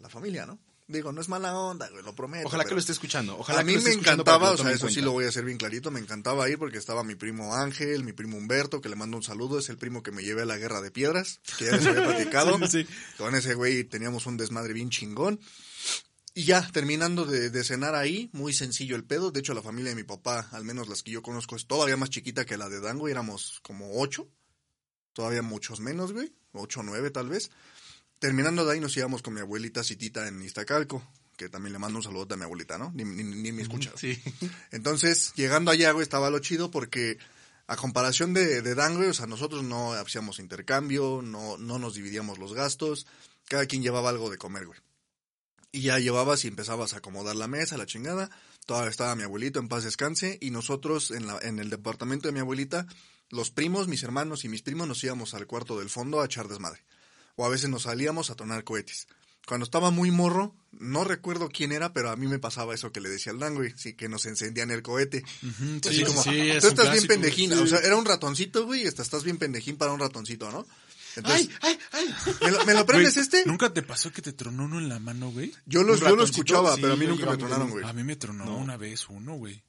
la 0.00 0.08
familia, 0.08 0.46
¿no? 0.46 0.58
Digo, 0.90 1.12
no 1.12 1.20
es 1.20 1.28
mala 1.28 1.56
onda, 1.56 1.88
güey, 1.88 2.02
lo 2.02 2.14
prometo. 2.16 2.48
Ojalá 2.48 2.64
que 2.64 2.74
lo 2.74 2.80
esté 2.80 2.90
escuchando. 2.90 3.38
Ojalá 3.38 3.60
a 3.60 3.62
que 3.62 3.66
mí 3.66 3.76
lo 3.76 3.82
me 3.82 3.90
esté 3.90 4.00
encantaba, 4.00 4.50
o 4.50 4.56
sea, 4.56 4.72
eso 4.72 4.88
sí 4.88 5.00
lo 5.00 5.12
voy 5.12 5.24
a 5.24 5.28
hacer 5.28 5.44
bien 5.44 5.56
clarito, 5.56 5.92
me 5.92 6.00
encantaba 6.00 6.48
ir 6.48 6.58
porque 6.58 6.78
estaba 6.78 7.04
mi 7.04 7.14
primo 7.14 7.54
Ángel, 7.54 8.02
mi 8.02 8.12
primo 8.12 8.36
Humberto, 8.36 8.80
que 8.80 8.88
le 8.88 8.96
mando 8.96 9.16
un 9.16 9.22
saludo, 9.22 9.60
es 9.60 9.68
el 9.68 9.78
primo 9.78 10.02
que 10.02 10.10
me 10.10 10.24
llevé 10.24 10.42
a 10.42 10.46
la 10.46 10.56
guerra 10.56 10.80
de 10.80 10.90
piedras, 10.90 11.40
que 11.58 11.66
ya 11.66 11.76
les 11.76 11.86
había 11.86 12.04
platicado. 12.06 12.58
Sí, 12.66 12.82
sí. 12.82 12.86
Con 13.18 13.36
ese 13.36 13.54
güey 13.54 13.84
teníamos 13.84 14.26
un 14.26 14.36
desmadre 14.36 14.72
bien 14.72 14.90
chingón. 14.90 15.40
Y 16.34 16.44
ya, 16.44 16.68
terminando 16.72 17.24
de, 17.24 17.50
de 17.50 17.64
cenar 17.64 17.94
ahí, 17.94 18.30
muy 18.32 18.52
sencillo 18.52 18.96
el 18.96 19.04
pedo. 19.04 19.30
De 19.30 19.40
hecho, 19.40 19.54
la 19.54 19.62
familia 19.62 19.90
de 19.90 19.96
mi 19.96 20.04
papá, 20.04 20.48
al 20.52 20.64
menos 20.64 20.88
las 20.88 21.02
que 21.02 21.10
yo 21.10 21.22
conozco, 21.22 21.56
es 21.56 21.66
todavía 21.66 21.96
más 21.96 22.10
chiquita 22.10 22.46
que 22.46 22.56
la 22.56 22.68
de 22.68 22.80
Dan, 22.80 22.98
güey. 22.98 23.12
Éramos 23.12 23.60
como 23.62 24.00
ocho. 24.00 24.28
Todavía 25.12 25.42
muchos 25.42 25.80
menos, 25.80 26.12
güey. 26.12 26.32
Ocho 26.52 26.80
o 26.80 26.82
nueve, 26.82 27.10
tal 27.10 27.28
vez. 27.28 27.50
Terminando 28.20 28.64
de 28.64 28.74
ahí, 28.74 28.80
nos 28.80 28.96
íbamos 28.96 29.22
con 29.22 29.34
mi 29.34 29.40
abuelita 29.40 29.82
Citita 29.82 30.28
en 30.28 30.40
Iztacalco. 30.42 31.02
Que 31.36 31.48
también 31.48 31.72
le 31.72 31.78
mando 31.78 31.98
un 31.98 32.02
saludo 32.02 32.34
a 32.34 32.36
mi 32.36 32.44
abuelita, 32.44 32.76
¿no? 32.76 32.92
Ni, 32.94 33.02
ni, 33.02 33.24
ni 33.24 33.50
me 33.50 33.62
escucha. 33.62 33.92
Sí. 33.96 34.22
Entonces, 34.72 35.32
llegando 35.36 35.70
allá, 35.70 35.90
güey, 35.92 36.02
estaba 36.02 36.28
lo 36.28 36.38
chido 36.40 36.70
porque 36.70 37.16
a 37.66 37.76
comparación 37.76 38.34
de, 38.34 38.60
de 38.60 38.74
Dan, 38.74 38.96
güey, 38.96 39.08
o 39.08 39.14
sea, 39.14 39.26
nosotros 39.26 39.64
no 39.64 39.94
hacíamos 39.94 40.38
intercambio, 40.38 41.22
no, 41.22 41.56
no 41.56 41.78
nos 41.78 41.94
dividíamos 41.94 42.38
los 42.38 42.52
gastos, 42.52 43.06
cada 43.48 43.64
quien 43.64 43.80
llevaba 43.80 44.10
algo 44.10 44.28
de 44.28 44.36
comer, 44.36 44.66
güey. 44.66 44.78
Y 45.72 45.82
ya 45.82 45.98
llevabas 45.98 46.44
y 46.44 46.48
empezabas 46.48 46.92
a 46.92 46.98
acomodar 46.98 47.36
la 47.36 47.46
mesa, 47.46 47.78
la 47.78 47.86
chingada. 47.86 48.28
Todavía 48.66 48.90
estaba 48.90 49.16
mi 49.16 49.22
abuelito 49.22 49.60
en 49.60 49.68
paz 49.68 49.84
descanse 49.84 50.36
y 50.42 50.50
nosotros 50.50 51.10
en, 51.10 51.26
la, 51.26 51.38
en 51.40 51.58
el 51.58 51.70
departamento 51.70 52.28
de 52.28 52.32
mi 52.32 52.40
abuelita, 52.40 52.86
los 53.30 53.50
primos, 53.50 53.88
mis 53.88 54.02
hermanos 54.02 54.44
y 54.44 54.48
mis 54.48 54.62
primos 54.62 54.86
nos 54.86 55.02
íbamos 55.04 55.32
al 55.32 55.46
cuarto 55.46 55.78
del 55.78 55.88
fondo 55.88 56.20
a 56.20 56.26
echar 56.26 56.48
desmadre. 56.48 56.84
O 57.40 57.46
a 57.46 57.48
veces 57.48 57.70
nos 57.70 57.84
salíamos 57.84 58.28
a 58.28 58.34
tronar 58.34 58.64
cohetes. 58.64 59.08
Cuando 59.46 59.64
estaba 59.64 59.90
muy 59.90 60.10
morro, 60.10 60.54
no 60.72 61.04
recuerdo 61.04 61.48
quién 61.48 61.72
era, 61.72 61.94
pero 61.94 62.10
a 62.10 62.16
mí 62.16 62.26
me 62.26 62.38
pasaba 62.38 62.74
eso 62.74 62.92
que 62.92 63.00
le 63.00 63.08
decía 63.08 63.32
al 63.32 63.38
Dan, 63.38 63.54
güey, 63.54 63.72
sí, 63.78 63.94
que 63.94 64.10
nos 64.10 64.26
encendían 64.26 64.70
el 64.70 64.82
cohete. 64.82 65.24
Así 65.24 65.96
sí, 65.96 66.04
como, 66.04 66.22
sí, 66.22 66.50
es 66.50 66.60
tú 66.60 66.66
un 66.68 66.72
estás 66.74 66.92
bien 66.92 67.06
pendejina, 67.06 67.56
sí. 67.56 67.62
o 67.62 67.66
sea, 67.66 67.78
era 67.78 67.96
un 67.96 68.04
ratoncito, 68.04 68.66
güey, 68.66 68.82
y 68.82 68.86
hasta 68.86 69.00
estás 69.02 69.24
bien 69.24 69.38
pendejín 69.38 69.78
para 69.78 69.92
un 69.92 70.00
ratoncito, 70.00 70.50
¿no? 70.52 70.66
Entonces, 71.16 71.48
¡Ay, 71.62 71.78
ay, 71.92 72.08
ay! 72.26 72.34
¿me 72.42 72.50
lo, 72.50 72.58
me 72.66 72.72
lo 72.74 72.84
Güey, 72.84 72.86
prendes 72.86 73.16
este? 73.16 73.42
¿Nunca 73.46 73.72
te 73.72 73.82
pasó 73.82 74.12
que 74.12 74.20
te 74.20 74.34
tronó 74.34 74.64
uno 74.66 74.78
en 74.78 74.90
la 74.90 74.98
mano, 74.98 75.32
güey? 75.32 75.50
Yo 75.64 75.82
lo, 75.82 75.94
un 75.94 75.98
yo 76.00 76.14
lo 76.14 76.24
escuchaba, 76.24 76.74
sí, 76.76 76.82
pero 76.82 76.92
a 76.92 76.96
mí 76.96 77.06
nunca 77.06 77.24
me 77.24 77.38
tronaron, 77.38 77.70
güey. 77.70 77.84
A 77.84 77.92
mí 77.94 78.04
me 78.04 78.16
tronó 78.16 78.54
una 78.58 78.76
vez 78.76 79.08
uno, 79.08 79.36
güey. 79.36 79.62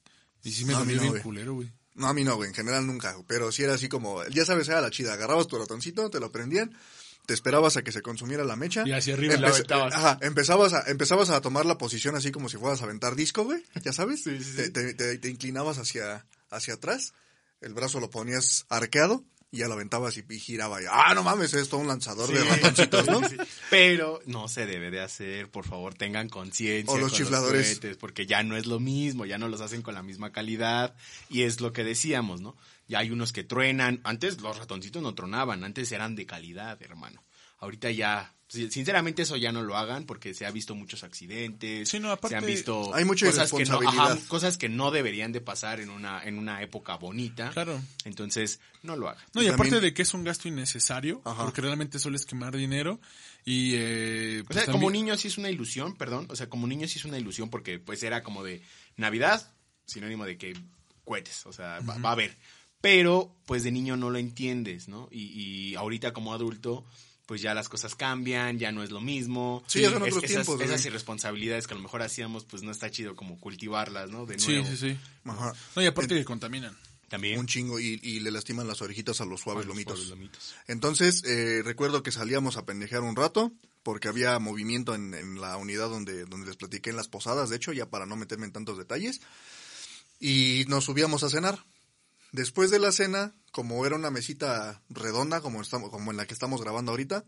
Y 0.44 0.52
sí 0.52 0.66
me 0.66 0.74
No, 0.74 0.84
bien 0.84 1.08
güey. 1.08 1.22
culero, 1.22 1.54
güey. 1.54 1.72
No, 1.94 2.08
a 2.08 2.14
mí 2.14 2.22
no, 2.24 2.36
güey, 2.36 2.48
en 2.50 2.54
general 2.54 2.86
nunca, 2.86 3.16
pero 3.26 3.50
sí 3.50 3.62
era 3.64 3.74
así 3.74 3.88
como, 3.88 4.24
ya 4.28 4.44
sabes, 4.44 4.68
era 4.68 4.80
la 4.80 4.90
chida, 4.90 5.14
agarrabas 5.14 5.46
tu 5.48 5.58
ratoncito, 5.58 6.08
te 6.10 6.20
lo 6.20 6.30
prendían, 6.32 6.74
te 7.26 7.34
esperabas 7.34 7.76
a 7.76 7.82
que 7.82 7.92
se 7.92 8.02
consumiera 8.02 8.44
la 8.44 8.56
mecha. 8.56 8.82
Y 8.86 8.92
hacia 8.92 9.14
arriba 9.14 9.36
la 9.36 9.48
aventabas. 9.48 9.94
Ajá, 9.94 10.18
empezabas 10.22 10.72
a, 10.72 10.82
empezabas 10.90 11.30
a 11.30 11.40
tomar 11.40 11.66
la 11.66 11.78
posición 11.78 12.16
así 12.16 12.32
como 12.32 12.48
si 12.48 12.56
fueras 12.56 12.80
a 12.80 12.84
aventar 12.84 13.14
disco, 13.14 13.44
güey, 13.44 13.62
ya 13.84 13.92
sabes. 13.92 14.24
Sí, 14.24 14.42
sí, 14.42 14.56
Te, 14.56 14.70
te- 14.70 14.94
te- 14.94 15.18
te 15.18 15.28
inclinabas 15.30 15.78
hacia, 15.78 16.26
hacia 16.50 16.74
atrás, 16.74 17.14
el 17.60 17.74
brazo 17.74 18.00
lo 18.00 18.10
ponías 18.10 18.66
arqueado 18.68 19.24
y 19.54 19.58
ya 19.58 19.68
lo 19.68 19.74
aventabas 19.74 20.16
y, 20.16 20.24
y 20.30 20.38
giraba. 20.40 20.80
Y, 20.82 20.86
ah, 20.90 21.12
no 21.14 21.22
mames, 21.22 21.52
es 21.54 21.68
todo 21.68 21.80
un 21.80 21.86
lanzador 21.86 22.32
de 22.32 22.42
ratoncitos, 22.42 23.06
¿no? 23.06 23.20
Sí. 23.28 23.36
Pero 23.70 24.20
no 24.26 24.48
se 24.48 24.64
debe 24.66 24.90
de 24.90 25.00
hacer, 25.02 25.50
por 25.50 25.66
favor, 25.66 25.94
tengan 25.94 26.28
conciencia. 26.30 26.92
O 26.92 26.98
los 26.98 27.10
con 27.12 27.18
chifladores. 27.18 27.78
porque 28.00 28.26
ya 28.26 28.42
no 28.42 28.56
es 28.56 28.66
lo 28.66 28.80
mismo, 28.80 29.26
ya 29.26 29.36
no 29.38 29.48
los 29.48 29.60
hacen 29.60 29.82
con 29.82 29.94
la 29.94 30.02
misma 30.02 30.32
calidad. 30.32 30.94
Y 31.28 31.42
es 31.42 31.60
lo 31.60 31.72
que 31.74 31.84
decíamos, 31.84 32.40
¿no? 32.40 32.56
Ya 32.92 32.98
hay 32.98 33.10
unos 33.10 33.32
que 33.32 33.42
truenan. 33.42 34.00
Antes 34.04 34.40
los 34.42 34.58
ratoncitos 34.58 35.02
no 35.02 35.14
tronaban, 35.14 35.64
antes 35.64 35.90
eran 35.92 36.14
de 36.14 36.26
calidad, 36.26 36.80
hermano. 36.82 37.24
Ahorita 37.58 37.90
ya, 37.90 38.34
sí, 38.48 38.70
sinceramente 38.70 39.22
eso 39.22 39.36
ya 39.36 39.50
no 39.50 39.62
lo 39.62 39.76
hagan 39.78 40.04
porque 40.04 40.34
se 40.34 40.44
ha 40.44 40.50
visto 40.50 40.74
muchos 40.74 41.02
accidentes. 41.04 41.88
Sí, 41.88 42.00
no, 42.00 42.10
aparte- 42.10 42.28
se 42.34 42.36
han 42.36 42.44
visto 42.44 42.94
Hay 42.94 43.04
mucha 43.06 43.24
cosas 43.26 43.50
que 43.50 43.64
no, 43.64 43.80
ajá, 43.88 44.18
cosas 44.28 44.58
que 44.58 44.68
no 44.68 44.90
deberían 44.90 45.32
de 45.32 45.40
pasar 45.40 45.80
en 45.80 45.88
una, 45.88 46.22
en 46.24 46.36
una 46.38 46.60
época 46.60 46.96
bonita. 46.96 47.48
Claro. 47.50 47.80
Entonces, 48.04 48.60
no 48.82 48.94
lo 48.96 49.08
hagan. 49.08 49.24
No, 49.32 49.40
y 49.42 49.46
Y 49.46 49.48
aparte 49.48 49.70
también- 49.70 49.82
de 49.90 49.94
que 49.94 50.02
es 50.02 50.12
un 50.12 50.24
gasto 50.24 50.48
innecesario, 50.48 51.22
Ajá. 51.24 51.44
porque 51.44 51.62
realmente 51.62 51.98
solo 51.98 52.16
es 52.16 52.26
quemar 52.26 52.54
dinero 52.54 53.00
y... 53.44 53.74
Eh, 53.76 54.40
O 54.42 54.44
pues 54.44 54.64
sea, 54.64 54.72
como 54.72 54.90
niño 54.90 55.16
sí 55.16 55.28
es 55.28 55.38
una 55.38 55.48
ilusión, 55.48 55.96
perdón. 55.96 56.26
O 56.28 56.36
sea, 56.36 56.48
como 56.50 56.66
niño 56.66 56.86
sí 56.88 56.98
es 56.98 57.04
una 57.06 57.16
ilusión 57.16 57.48
porque 57.48 57.78
pues 57.78 58.02
era 58.02 58.22
como 58.22 58.42
de 58.44 58.60
Navidad, 58.96 59.50
sinónimo 59.86 60.26
de 60.26 60.36
que 60.36 60.52
cohetes, 61.04 61.46
o 61.46 61.52
sea, 61.52 61.80
va, 61.88 61.96
va 61.98 62.10
a 62.10 62.12
haber. 62.12 62.36
Pero 62.82 63.34
pues 63.46 63.62
de 63.62 63.72
niño 63.72 63.96
no 63.96 64.10
lo 64.10 64.18
entiendes, 64.18 64.88
¿no? 64.88 65.08
Y, 65.10 65.22
y 65.70 65.74
ahorita 65.76 66.12
como 66.12 66.34
adulto, 66.34 66.84
pues 67.26 67.40
ya 67.40 67.54
las 67.54 67.68
cosas 67.70 67.94
cambian, 67.94 68.58
ya 68.58 68.72
no 68.72 68.82
es 68.82 68.90
lo 68.90 69.00
mismo. 69.00 69.62
Sí, 69.66 69.80
ya 69.80 69.90
son 69.90 70.02
Es- 70.02 70.08
otros 70.12 70.24
esas, 70.24 70.30
tiempos, 70.30 70.56
güey. 70.56 70.68
Esas 70.68 70.84
irresponsabilidades 70.84 71.66
que 71.66 71.72
a 71.74 71.76
lo 71.76 71.82
mejor 71.82 72.02
hacíamos, 72.02 72.44
pues 72.44 72.62
no 72.62 72.70
está 72.72 72.90
chido 72.90 73.14
como 73.16 73.38
cultivarlas, 73.38 74.10
¿no? 74.10 74.26
De 74.26 74.38
Sí, 74.38 74.52
nuevo. 74.52 74.66
sí, 74.66 74.76
sí. 74.76 74.98
Ajá. 75.24 75.54
No, 75.76 75.82
y 75.82 75.86
aparte 75.86 76.14
que 76.16 76.24
contaminan. 76.24 76.76
También. 77.08 77.38
Un 77.38 77.46
chingo 77.46 77.78
y, 77.78 78.00
y 78.02 78.20
le 78.20 78.30
lastiman 78.30 78.66
las 78.66 78.80
orejitas 78.82 79.20
a 79.20 79.26
los 79.26 79.42
suaves 79.42 79.64
A 79.64 79.66
los 79.66 79.74
lomitos. 79.76 79.94
suaves 79.98 80.10
lomitos. 80.10 80.54
Entonces, 80.66 81.22
eh, 81.24 81.60
recuerdo 81.62 82.02
que 82.02 82.10
salíamos 82.10 82.56
a 82.56 82.64
pendejear 82.64 83.02
un 83.02 83.14
rato, 83.16 83.52
porque 83.82 84.08
había 84.08 84.38
movimiento 84.38 84.94
en, 84.94 85.12
en 85.12 85.38
la 85.40 85.56
unidad 85.58 85.90
donde, 85.90 86.24
donde 86.24 86.46
les 86.46 86.56
platiqué 86.56 86.88
en 86.90 86.96
las 86.96 87.08
posadas, 87.08 87.50
de 87.50 87.56
hecho, 87.56 87.72
ya 87.74 87.84
para 87.90 88.06
no 88.06 88.16
meterme 88.16 88.46
en 88.46 88.52
tantos 88.52 88.78
detalles. 88.78 89.20
Y 90.20 90.64
nos 90.68 90.84
subíamos 90.84 91.22
a 91.22 91.28
cenar. 91.28 91.62
Después 92.32 92.70
de 92.70 92.78
la 92.78 92.92
cena, 92.92 93.34
como 93.50 93.84
era 93.84 93.94
una 93.94 94.10
mesita 94.10 94.82
redonda, 94.88 95.42
como, 95.42 95.60
estamos, 95.60 95.90
como 95.90 96.10
en 96.10 96.16
la 96.16 96.26
que 96.26 96.32
estamos 96.32 96.62
grabando 96.62 96.90
ahorita, 96.92 97.24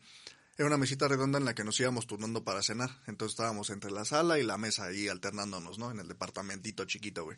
era 0.57 0.67
una 0.67 0.79
mesita 0.79 1.09
redonda 1.09 1.39
en 1.39 1.45
la 1.45 1.55
que 1.55 1.63
nos 1.63 1.79
íbamos 1.79 2.07
turnando 2.07 2.43
para 2.43 2.63
cenar. 2.63 2.91
Entonces 3.07 3.35
estábamos 3.35 3.69
entre 3.69 3.91
la 3.91 4.07
sala 4.07 4.39
y 4.39 4.43
la 4.43 4.57
mesa 4.57 4.85
ahí 4.85 5.09
alternándonos, 5.09 5.79
¿no? 5.79 5.91
En 5.91 5.99
el 5.99 6.09
departamentito 6.09 6.87
chiquito, 6.87 7.25
güey. 7.25 7.37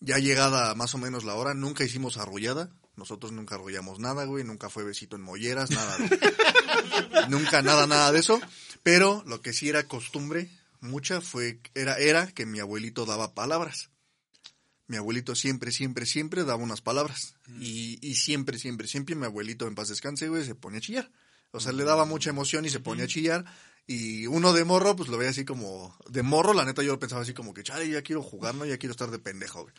Ya 0.00 0.18
llegada 0.18 0.74
más 0.74 0.94
o 0.96 0.98
menos 0.98 1.22
la 1.22 1.34
hora, 1.34 1.54
nunca 1.54 1.84
hicimos 1.84 2.16
arrullada. 2.16 2.70
Nosotros 2.96 3.30
nunca 3.30 3.54
arrullamos 3.54 4.00
nada, 4.00 4.24
güey. 4.24 4.42
Nunca 4.42 4.68
fue 4.68 4.82
besito 4.82 5.14
en 5.14 5.22
molleras, 5.22 5.70
nada. 5.70 5.96
güey. 5.98 6.10
nunca, 7.28 7.62
nada, 7.62 7.86
nada 7.86 8.10
de 8.10 8.18
eso. 8.18 8.40
Pero 8.82 9.22
lo 9.24 9.40
que 9.40 9.52
sí 9.52 9.68
era 9.68 9.84
costumbre, 9.84 10.50
mucha, 10.80 11.20
fue, 11.20 11.60
era, 11.74 11.96
era 11.98 12.26
que 12.26 12.44
mi 12.44 12.58
abuelito 12.58 13.06
daba 13.06 13.34
palabras. 13.34 13.91
Mi 14.88 14.96
abuelito 14.96 15.34
siempre, 15.34 15.72
siempre, 15.72 16.06
siempre 16.06 16.44
daba 16.44 16.62
unas 16.62 16.80
palabras. 16.80 17.34
Y, 17.60 17.98
y 18.06 18.16
siempre, 18.16 18.58
siempre, 18.58 18.86
siempre 18.88 19.14
mi 19.14 19.26
abuelito 19.26 19.66
en 19.66 19.74
paz 19.74 19.88
descanse, 19.88 20.28
güey, 20.28 20.44
se 20.44 20.54
ponía 20.54 20.78
a 20.78 20.82
chillar. 20.82 21.10
O 21.52 21.60
sea, 21.60 21.72
le 21.72 21.84
daba 21.84 22.04
mucha 22.04 22.30
emoción 22.30 22.64
y 22.64 22.70
se 22.70 22.80
ponía 22.80 23.04
a 23.04 23.08
chillar. 23.08 23.44
Y 23.86 24.26
uno 24.26 24.52
de 24.52 24.64
morro, 24.64 24.96
pues 24.96 25.08
lo 25.08 25.18
veía 25.18 25.30
así 25.30 25.44
como, 25.44 25.96
de 26.08 26.22
morro, 26.22 26.54
la 26.54 26.64
neta 26.64 26.82
yo 26.82 26.98
pensaba 26.98 27.22
así 27.22 27.34
como 27.34 27.52
que, 27.52 27.62
chale, 27.62 27.88
ya 27.88 28.02
quiero 28.02 28.22
jugar, 28.22 28.54
¿no? 28.54 28.64
Ya 28.64 28.78
quiero 28.78 28.92
estar 28.92 29.10
de 29.10 29.18
pendejo, 29.18 29.62
güey. 29.62 29.74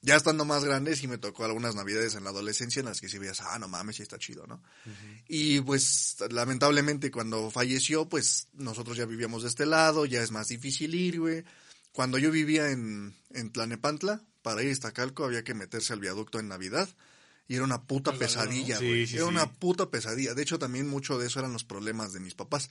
Ya 0.00 0.14
estando 0.14 0.44
más 0.44 0.64
grande, 0.64 0.94
sí 0.94 1.08
me 1.08 1.18
tocó 1.18 1.44
algunas 1.44 1.74
navidades 1.74 2.14
en 2.14 2.22
la 2.22 2.30
adolescencia 2.30 2.78
en 2.80 2.86
las 2.86 3.00
que 3.00 3.08
sí 3.08 3.18
veías, 3.18 3.40
ah, 3.40 3.58
no 3.58 3.66
mames, 3.66 3.96
sí 3.96 4.02
está 4.02 4.16
chido, 4.16 4.46
¿no? 4.46 4.62
Y 5.26 5.60
pues, 5.60 6.16
lamentablemente, 6.30 7.10
cuando 7.10 7.50
falleció, 7.50 8.08
pues 8.08 8.46
nosotros 8.52 8.96
ya 8.96 9.06
vivíamos 9.06 9.42
de 9.42 9.48
este 9.48 9.66
lado, 9.66 10.06
ya 10.06 10.22
es 10.22 10.30
más 10.30 10.46
difícil 10.46 10.94
ir, 10.94 11.18
güey. 11.18 11.44
Cuando 11.90 12.16
yo 12.16 12.30
vivía 12.30 12.70
en, 12.70 13.12
en 13.30 13.50
Tlanepantla, 13.50 14.22
para 14.48 14.62
ir 14.62 14.68
a 14.68 14.72
Iztacalco 14.72 15.24
había 15.24 15.44
que 15.44 15.54
meterse 15.54 15.92
al 15.92 16.00
viaducto 16.00 16.38
en 16.38 16.48
Navidad. 16.48 16.88
Y 17.50 17.54
era 17.54 17.64
una 17.64 17.82
puta 17.82 18.12
pesadilla, 18.12 18.76
güey. 18.76 19.06
sí, 19.06 19.16
era 19.16 19.24
sí. 19.24 19.28
una 19.30 19.50
puta 19.50 19.90
pesadilla. 19.90 20.34
De 20.34 20.42
hecho, 20.42 20.58
también 20.58 20.86
mucho 20.88 21.18
de 21.18 21.26
eso 21.26 21.38
eran 21.38 21.52
los 21.52 21.64
problemas 21.64 22.12
de 22.12 22.20
mis 22.20 22.34
papás. 22.34 22.68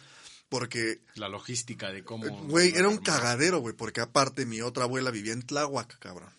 Porque 0.49 1.01
La 1.15 1.29
logística 1.29 1.91
de 1.91 2.03
cómo... 2.03 2.25
Güey, 2.47 2.69
era 2.69 2.87
un 2.87 2.99
armar. 2.99 3.03
cagadero, 3.03 3.59
güey, 3.59 3.75
porque 3.75 4.01
aparte 4.01 4.45
mi 4.45 4.61
otra 4.61 4.83
abuela 4.83 5.09
vivía 5.11 5.33
en 5.33 5.41
Tláhuac, 5.41 5.97
cabrón. 5.99 6.29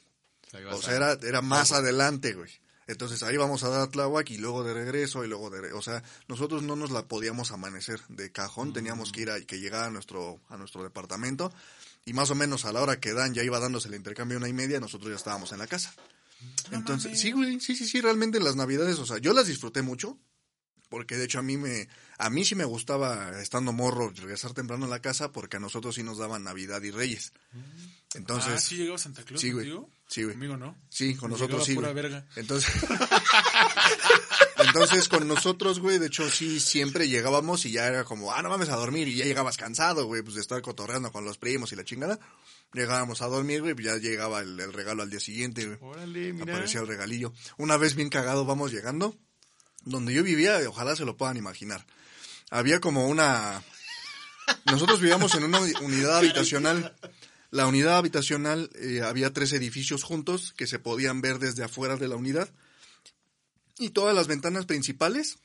O 0.72 0.80
sea, 0.80 0.94
era, 0.96 1.12
era 1.12 1.42
más 1.42 1.72
adelante, 1.72 2.32
güey. 2.32 2.50
Entonces 2.86 3.22
ahí 3.22 3.36
vamos 3.36 3.64
a 3.64 3.68
dar 3.68 3.82
a 3.82 3.90
Tláhuac 3.90 4.30
y 4.30 4.38
luego 4.38 4.64
de 4.64 4.72
regreso 4.72 5.22
y 5.24 5.28
luego 5.28 5.50
de... 5.50 5.60
re- 5.60 5.72
O 5.74 5.82
sea, 5.82 6.02
nosotros 6.26 6.62
no 6.62 6.74
nos 6.74 6.90
la 6.90 7.06
podíamos 7.06 7.50
amanecer 7.50 8.00
de 8.08 8.32
cajón, 8.32 8.72
teníamos 8.72 9.12
que 9.12 9.20
ir 9.22 9.30
a 9.30 9.38
que 9.42 9.60
llegara 9.60 9.86
a 9.86 9.90
nuestro, 9.90 10.40
a 10.48 10.56
nuestro 10.56 10.82
departamento 10.84 11.52
y 12.08 12.14
más 12.14 12.30
o 12.30 12.34
menos 12.34 12.64
a 12.64 12.72
la 12.72 12.80
hora 12.80 12.98
que 12.98 13.12
Dan 13.12 13.34
ya 13.34 13.42
iba 13.42 13.60
dándose 13.60 13.88
el 13.88 13.94
intercambio 13.94 14.38
una 14.38 14.48
y 14.48 14.54
media, 14.54 14.80
nosotros 14.80 15.10
ya 15.10 15.16
estábamos 15.16 15.52
en 15.52 15.58
la 15.58 15.66
casa. 15.66 15.92
Entonces, 16.70 17.20
sí, 17.20 17.32
güey, 17.32 17.60
sí, 17.60 17.76
sí, 17.76 17.86
sí, 17.86 18.00
realmente 18.00 18.40
las 18.40 18.56
navidades, 18.56 18.98
o 18.98 19.06
sea, 19.06 19.18
yo 19.18 19.34
las 19.34 19.46
disfruté 19.46 19.82
mucho, 19.82 20.18
porque 20.88 21.16
de 21.16 21.24
hecho 21.24 21.38
a 21.38 21.42
mí 21.42 21.58
me, 21.58 21.88
a 22.18 22.30
mí 22.30 22.44
sí 22.44 22.56
me 22.56 22.64
gustaba, 22.64 23.40
estando 23.40 23.72
morro, 23.72 24.10
regresar 24.10 24.52
temprano 24.52 24.86
a 24.86 24.88
la 24.88 25.00
casa, 25.00 25.30
porque 25.30 25.56
a 25.56 25.60
nosotros 25.60 25.94
sí 25.94 26.02
nos 26.02 26.18
daban 26.18 26.42
Navidad 26.42 26.82
y 26.82 26.90
Reyes. 26.90 27.32
Entonces, 28.14 28.54
ah, 28.54 28.58
¿sí 28.58 28.76
llegó 28.76 28.98
Santa 28.98 29.22
Claus 29.22 29.40
sí, 29.40 29.52
güey. 29.52 29.72
Sí, 30.08 30.24
güey. 30.24 30.34
Conmigo 30.34 30.56
no. 30.56 30.76
Sí, 30.88 31.14
con 31.14 31.30
Me 31.30 31.34
nosotros 31.34 31.60
llegaba 31.60 31.66
sí. 31.66 31.74
pura 31.74 31.92
güey. 31.92 32.02
verga. 32.02 32.26
Entonces, 32.36 32.72
entonces 34.66 35.08
con 35.08 35.28
nosotros, 35.28 35.78
güey, 35.78 35.98
de 35.98 36.06
hecho 36.06 36.28
sí 36.28 36.58
siempre 36.58 37.08
llegábamos 37.08 37.64
y 37.66 37.72
ya 37.72 37.86
era 37.86 38.04
como, 38.04 38.32
ah, 38.32 38.42
no 38.42 38.48
mames 38.48 38.70
a 38.70 38.76
dormir 38.76 39.06
y 39.06 39.16
ya 39.16 39.24
llegabas 39.24 39.56
cansado, 39.56 40.06
güey, 40.06 40.22
pues 40.22 40.34
de 40.34 40.40
estar 40.40 40.60
cotorreando 40.60 41.12
con 41.12 41.24
los 41.24 41.38
primos 41.38 41.70
y 41.72 41.76
la 41.76 41.84
chingada. 41.84 42.18
Llegábamos 42.72 43.22
a 43.22 43.26
dormir, 43.26 43.60
güey, 43.60 43.74
pues 43.74 43.86
ya 43.86 43.96
llegaba 43.96 44.40
el, 44.40 44.58
el 44.58 44.72
regalo 44.72 45.02
al 45.02 45.10
día 45.10 45.20
siguiente, 45.20 45.66
güey. 45.66 45.78
Órale, 45.80 46.32
mira. 46.32 46.54
Aparecía 46.54 46.80
el 46.80 46.88
regalillo. 46.88 47.32
Una 47.58 47.76
vez 47.76 47.94
bien 47.94 48.08
cagado 48.08 48.44
vamos 48.44 48.72
llegando, 48.72 49.16
donde 49.84 50.12
yo 50.12 50.24
vivía, 50.24 50.58
ojalá 50.66 50.96
se 50.96 51.04
lo 51.04 51.16
puedan 51.16 51.36
imaginar. 51.36 51.86
Había 52.50 52.80
como 52.80 53.06
una, 53.08 53.62
Nosotros 54.66 55.00
vivíamos 55.00 55.34
en 55.34 55.44
una 55.44 55.60
uni- 55.60 55.74
unidad 55.82 56.16
habitacional. 56.18 56.96
La 57.50 57.66
unidad 57.66 57.96
habitacional 57.96 58.70
eh, 58.74 59.00
había 59.02 59.32
tres 59.32 59.52
edificios 59.52 60.02
juntos 60.02 60.52
que 60.56 60.66
se 60.66 60.78
podían 60.78 61.20
ver 61.20 61.38
desde 61.38 61.64
afuera 61.64 61.96
de 61.96 62.08
la 62.08 62.16
unidad. 62.16 62.48
Y 63.78 63.90
todas 63.90 64.14
las 64.14 64.26
ventanas 64.26 64.66
principales 64.66 65.38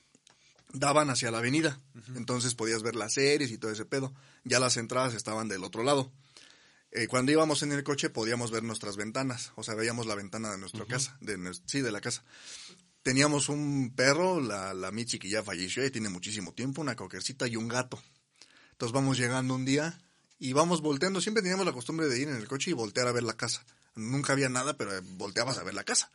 daban 0.73 1.09
hacia 1.09 1.31
la 1.31 1.37
avenida. 1.37 1.79
Entonces 2.15 2.55
podías 2.55 2.81
ver 2.83 2.95
las 2.95 3.13
series 3.13 3.51
y 3.51 3.57
todo 3.57 3.71
ese 3.71 3.85
pedo. 3.85 4.13
Ya 4.43 4.59
las 4.59 4.77
entradas 4.77 5.13
estaban 5.13 5.47
del 5.47 5.63
otro 5.63 5.83
lado. 5.83 6.11
Eh, 6.91 7.07
cuando 7.07 7.31
íbamos 7.31 7.63
en 7.63 7.71
el 7.71 7.83
coche 7.83 8.09
podíamos 8.09 8.51
ver 8.51 8.63
nuestras 8.63 8.97
ventanas. 8.97 9.51
O 9.55 9.63
sea, 9.63 9.75
veíamos 9.75 10.05
la 10.05 10.15
ventana 10.15 10.51
de 10.51 10.57
nuestra 10.57 10.85
casa. 10.85 11.17
De, 11.21 11.37
sí, 11.65 11.81
de 11.81 11.91
la 11.91 12.01
casa. 12.01 12.23
Teníamos 13.03 13.49
un 13.49 13.93
perro, 13.95 14.39
la, 14.39 14.73
la 14.73 14.91
Michi 14.91 15.19
que 15.19 15.29
ya 15.29 15.43
falleció 15.43 15.85
y 15.85 15.91
tiene 15.91 16.09
muchísimo 16.09 16.53
tiempo, 16.53 16.81
una 16.81 16.95
coquercita 16.95 17.47
y 17.47 17.57
un 17.57 17.67
gato. 17.67 18.01
Entonces 18.71 18.93
vamos 18.93 19.17
llegando 19.17 19.55
un 19.55 19.65
día 19.65 19.99
y 20.39 20.53
vamos 20.53 20.81
volteando. 20.81 21.21
Siempre 21.21 21.43
teníamos 21.43 21.65
la 21.65 21.73
costumbre 21.73 22.07
de 22.07 22.19
ir 22.19 22.29
en 22.29 22.35
el 22.35 22.47
coche 22.47 22.71
y 22.71 22.73
voltear 22.73 23.07
a 23.07 23.11
ver 23.11 23.23
la 23.23 23.37
casa. 23.37 23.63
Nunca 23.95 24.33
había 24.33 24.49
nada, 24.49 24.77
pero 24.77 24.91
volteabas 25.17 25.57
a 25.57 25.63
ver 25.63 25.73
la 25.73 25.83
casa. 25.83 26.11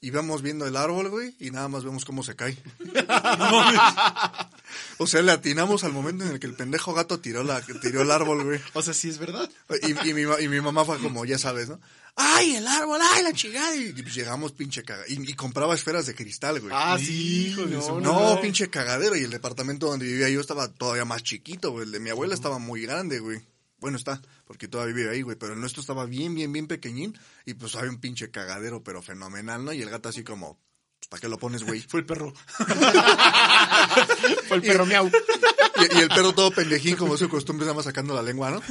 Y 0.00 0.10
vamos 0.10 0.42
viendo 0.42 0.66
el 0.66 0.76
árbol, 0.76 1.10
güey, 1.10 1.36
y 1.38 1.52
nada 1.52 1.68
más 1.68 1.84
vemos 1.84 2.04
cómo 2.04 2.24
se 2.24 2.34
cae. 2.34 2.58
o 4.98 5.06
sea, 5.06 5.22
le 5.22 5.30
atinamos 5.30 5.84
al 5.84 5.92
momento 5.92 6.24
en 6.24 6.32
el 6.32 6.40
que 6.40 6.48
el 6.48 6.54
pendejo 6.54 6.92
gato 6.92 7.20
tiró, 7.20 7.44
la, 7.44 7.60
tiró 7.60 8.02
el 8.02 8.10
árbol, 8.10 8.42
güey. 8.42 8.60
O 8.72 8.82
sea, 8.82 8.94
sí 8.94 9.08
es 9.08 9.18
verdad. 9.18 9.48
Y, 9.82 10.08
y 10.08 10.14
mi, 10.14 10.22
y 10.22 10.48
mi 10.48 10.60
mamá 10.60 10.84
fue 10.84 10.98
como, 10.98 11.24
ya 11.24 11.38
sabes, 11.38 11.68
¿no? 11.68 11.78
¡Ay, 12.16 12.56
el 12.56 12.66
árbol! 12.66 13.00
¡Ay, 13.12 13.22
la 13.22 13.32
chingada! 13.32 13.74
Y, 13.74 13.92
pues 13.92 14.14
llegamos 14.14 14.52
pinche 14.52 14.82
caga. 14.82 15.04
Y, 15.08 15.30
y 15.30 15.34
compraba 15.34 15.74
esferas 15.74 16.06
de 16.06 16.14
cristal, 16.14 16.60
güey. 16.60 16.72
Ah, 16.74 16.98
sí, 16.98 17.48
hijo 17.48 17.64
de 17.64 17.80
su 17.80 18.00
No, 18.00 18.38
pinche 18.40 18.68
cagadero. 18.68 19.16
Y 19.16 19.24
el 19.24 19.30
departamento 19.30 19.86
donde 19.86 20.04
vivía 20.06 20.28
yo 20.28 20.40
estaba 20.40 20.68
todavía 20.68 21.04
más 21.04 21.22
chiquito, 21.22 21.70
güey. 21.72 21.86
El 21.86 21.92
de 21.92 22.00
mi 22.00 22.10
abuela 22.10 22.34
estaba 22.34 22.58
muy 22.58 22.82
grande, 22.82 23.18
güey. 23.18 23.40
Bueno, 23.78 23.96
está, 23.96 24.20
porque 24.46 24.68
todavía 24.68 24.94
vive 24.94 25.10
ahí, 25.10 25.22
güey. 25.22 25.36
Pero 25.36 25.54
el 25.54 25.60
nuestro 25.60 25.80
estaba 25.80 26.04
bien, 26.06 26.34
bien, 26.34 26.52
bien 26.52 26.66
pequeñín. 26.66 27.18
Y 27.46 27.54
pues 27.54 27.74
había 27.76 27.90
un 27.90 27.98
pinche 27.98 28.30
cagadero, 28.30 28.82
pero 28.84 29.02
fenomenal, 29.02 29.64
¿no? 29.64 29.72
Y 29.72 29.80
el 29.80 29.88
gato 29.90 30.10
así 30.10 30.22
como, 30.22 30.58
pues, 30.98 31.08
¿para 31.08 31.20
qué 31.22 31.28
lo 31.28 31.38
pones, 31.38 31.64
güey? 31.64 31.80
Fue 31.88 32.00
el 32.00 32.06
perro. 32.06 32.34
Fue 34.48 34.58
el 34.58 34.62
perro 34.62 34.84
miau. 34.86 35.08
Y, 35.08 35.98
y 35.98 36.00
el 36.00 36.08
perro 36.08 36.34
todo 36.34 36.50
pendejín, 36.50 36.96
como 36.96 37.16
su 37.16 37.28
costumbre, 37.28 37.64
nada 37.64 37.74
más 37.74 37.86
sacando 37.86 38.14
la 38.14 38.22
lengua, 38.22 38.50
¿no? 38.50 38.62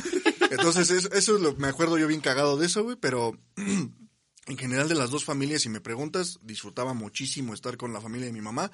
Entonces, 0.51 0.89
eso, 0.91 1.11
eso 1.13 1.35
es 1.35 1.41
lo 1.41 1.55
me 1.55 1.67
acuerdo 1.67 1.97
yo 1.97 2.07
bien 2.07 2.21
cagado 2.21 2.57
de 2.57 2.65
eso, 2.67 2.83
güey, 2.83 2.97
pero 2.97 3.37
en 3.55 4.57
general 4.57 4.89
de 4.89 4.95
las 4.95 5.09
dos 5.09 5.23
familias, 5.25 5.61
si 5.61 5.69
me 5.69 5.81
preguntas, 5.81 6.39
disfrutaba 6.41 6.93
muchísimo 6.93 7.53
estar 7.53 7.77
con 7.77 7.93
la 7.93 8.01
familia 8.01 8.27
de 8.27 8.33
mi 8.33 8.41
mamá 8.41 8.71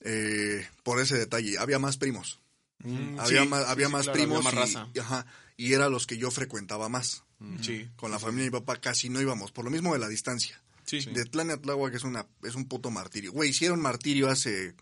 eh, 0.00 0.66
por 0.82 1.00
ese 1.00 1.18
detalle. 1.18 1.58
Había 1.58 1.78
más 1.78 1.96
primos. 1.96 2.40
había 3.18 3.42
sí, 3.42 3.48
más, 3.48 3.64
sí, 3.64 3.70
había 3.70 3.86
sí, 3.86 3.92
más 3.92 4.02
claro, 4.04 4.18
primos 4.18 4.46
había 4.46 4.60
más 4.60 4.70
y, 4.70 4.74
raza. 4.74 4.90
y- 4.94 4.98
ajá, 4.98 5.26
y 5.56 5.72
era 5.74 5.88
los 5.88 6.06
que 6.06 6.16
yo 6.16 6.30
frecuentaba 6.30 6.88
más. 6.88 7.24
Sí. 7.62 7.88
Con 7.96 8.10
la 8.10 8.18
familia 8.18 8.44
de 8.44 8.50
mi 8.50 8.58
papá 8.60 8.80
casi 8.80 9.08
no 9.08 9.20
íbamos, 9.20 9.50
por 9.50 9.64
lo 9.64 9.70
mismo 9.70 9.94
de 9.94 9.98
la 9.98 10.08
distancia. 10.08 10.62
Sí. 10.84 11.00
De 11.06 11.24
Tlán 11.24 11.50
a 11.50 11.56
Tláhuac 11.56 11.94
es, 11.94 12.04
una, 12.04 12.26
es 12.42 12.54
un 12.54 12.66
puto 12.66 12.90
martirio. 12.90 13.32
Güey, 13.32 13.48
hicieron 13.50 13.80
martirio 13.80 14.28
hace 14.28 14.74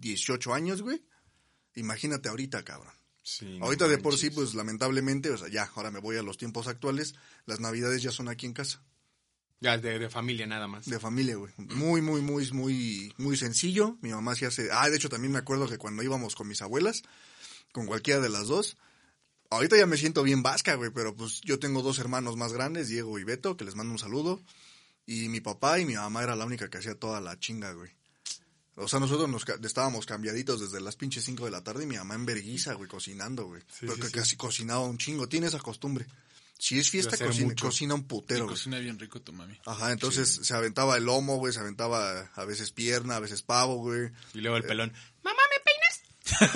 18 0.00 0.54
años, 0.54 0.80
güey. 0.82 1.02
Imagínate 1.74 2.28
ahorita, 2.30 2.64
cabrón. 2.64 2.92
Sí, 3.28 3.58
ahorita 3.60 3.86
no 3.86 3.90
de 3.90 3.98
por 3.98 4.16
sí, 4.16 4.30
pues 4.30 4.54
lamentablemente, 4.54 5.30
o 5.30 5.36
sea, 5.36 5.48
ya, 5.48 5.68
ahora 5.74 5.90
me 5.90 5.98
voy 5.98 6.16
a 6.16 6.22
los 6.22 6.38
tiempos 6.38 6.68
actuales. 6.68 7.16
Las 7.44 7.58
navidades 7.58 8.00
ya 8.00 8.12
son 8.12 8.28
aquí 8.28 8.46
en 8.46 8.52
casa, 8.52 8.80
Ya, 9.60 9.76
de, 9.78 9.98
de 9.98 10.08
familia 10.08 10.46
nada 10.46 10.68
más. 10.68 10.86
de 10.86 11.00
familia, 11.00 11.34
güey. 11.34 11.52
Muy, 11.56 12.00
muy, 12.02 12.20
muy, 12.22 12.48
muy, 12.52 13.12
muy 13.18 13.36
sencillo. 13.36 13.98
Mi 14.00 14.10
mamá 14.10 14.36
sí 14.36 14.44
hace... 14.44 14.68
Ah, 14.70 14.88
de 14.88 14.96
hecho 14.96 15.08
también 15.08 15.32
me 15.32 15.38
acuerdo 15.40 15.68
que 15.68 15.76
cuando 15.76 16.04
íbamos 16.04 16.36
con 16.36 16.46
mis 16.46 16.62
abuelas, 16.62 17.02
con 17.72 17.86
cualquiera 17.86 18.20
de 18.20 18.28
las 18.28 18.46
dos, 18.46 18.76
ahorita 19.50 19.76
ya 19.76 19.86
me 19.86 19.96
siento 19.96 20.22
bien 20.22 20.44
vasca, 20.44 20.74
güey, 20.76 20.90
pero 20.94 21.16
pues 21.16 21.40
yo 21.40 21.58
tengo 21.58 21.82
dos 21.82 21.98
hermanos 21.98 22.36
más 22.36 22.52
grandes, 22.52 22.86
Diego 22.86 23.18
y 23.18 23.24
Beto, 23.24 23.56
que 23.56 23.64
les 23.64 23.74
mando 23.74 23.90
un 23.92 23.98
saludo. 23.98 24.40
Y 25.04 25.28
mi 25.30 25.40
papá 25.40 25.80
y 25.80 25.84
mi 25.84 25.94
mamá 25.96 26.22
era 26.22 26.36
la 26.36 26.44
única 26.44 26.70
que 26.70 26.78
hacía 26.78 26.94
toda 26.94 27.20
la 27.20 27.36
chinga, 27.40 27.72
güey. 27.72 27.90
O 28.76 28.88
sea, 28.88 29.00
nosotros 29.00 29.28
nos 29.28 29.44
ca- 29.44 29.56
estábamos 29.64 30.04
cambiaditos 30.06 30.60
desde 30.60 30.80
las 30.80 30.96
pinches 30.96 31.24
5 31.24 31.46
de 31.46 31.50
la 31.50 31.62
tarde 31.64 31.84
y 31.84 31.86
mi 31.86 31.96
mamá 31.96 32.14
en 32.14 32.26
verguiza, 32.26 32.74
güey, 32.74 32.88
cocinando, 32.88 33.46
güey. 33.46 33.62
Porque 33.86 34.10
casi 34.10 34.36
cocinaba 34.36 34.80
un 34.80 34.98
chingo. 34.98 35.28
Tiene 35.28 35.46
esa 35.46 35.58
costumbre. 35.58 36.06
Si 36.58 36.78
es 36.78 36.88
fiesta, 36.90 37.16
cocina, 37.58 37.94
un 37.94 38.04
putero, 38.04 38.44
güey. 38.44 38.54
cocina 38.56 38.78
bien 38.78 38.98
rico 38.98 39.20
tu 39.20 39.32
mami. 39.32 39.58
Ajá, 39.66 39.92
entonces 39.92 40.40
se 40.42 40.54
aventaba 40.54 40.96
el 40.96 41.04
lomo, 41.04 41.36
güey, 41.36 41.52
se 41.52 41.60
aventaba 41.60 42.30
a 42.34 42.44
veces 42.46 42.70
pierna, 42.70 43.16
a 43.16 43.20
veces 43.20 43.42
pavo, 43.42 43.76
güey. 43.76 44.10
Y 44.32 44.40
luego 44.40 44.56
el 44.56 44.64
Eh, 44.64 44.68
pelón. 44.68 44.92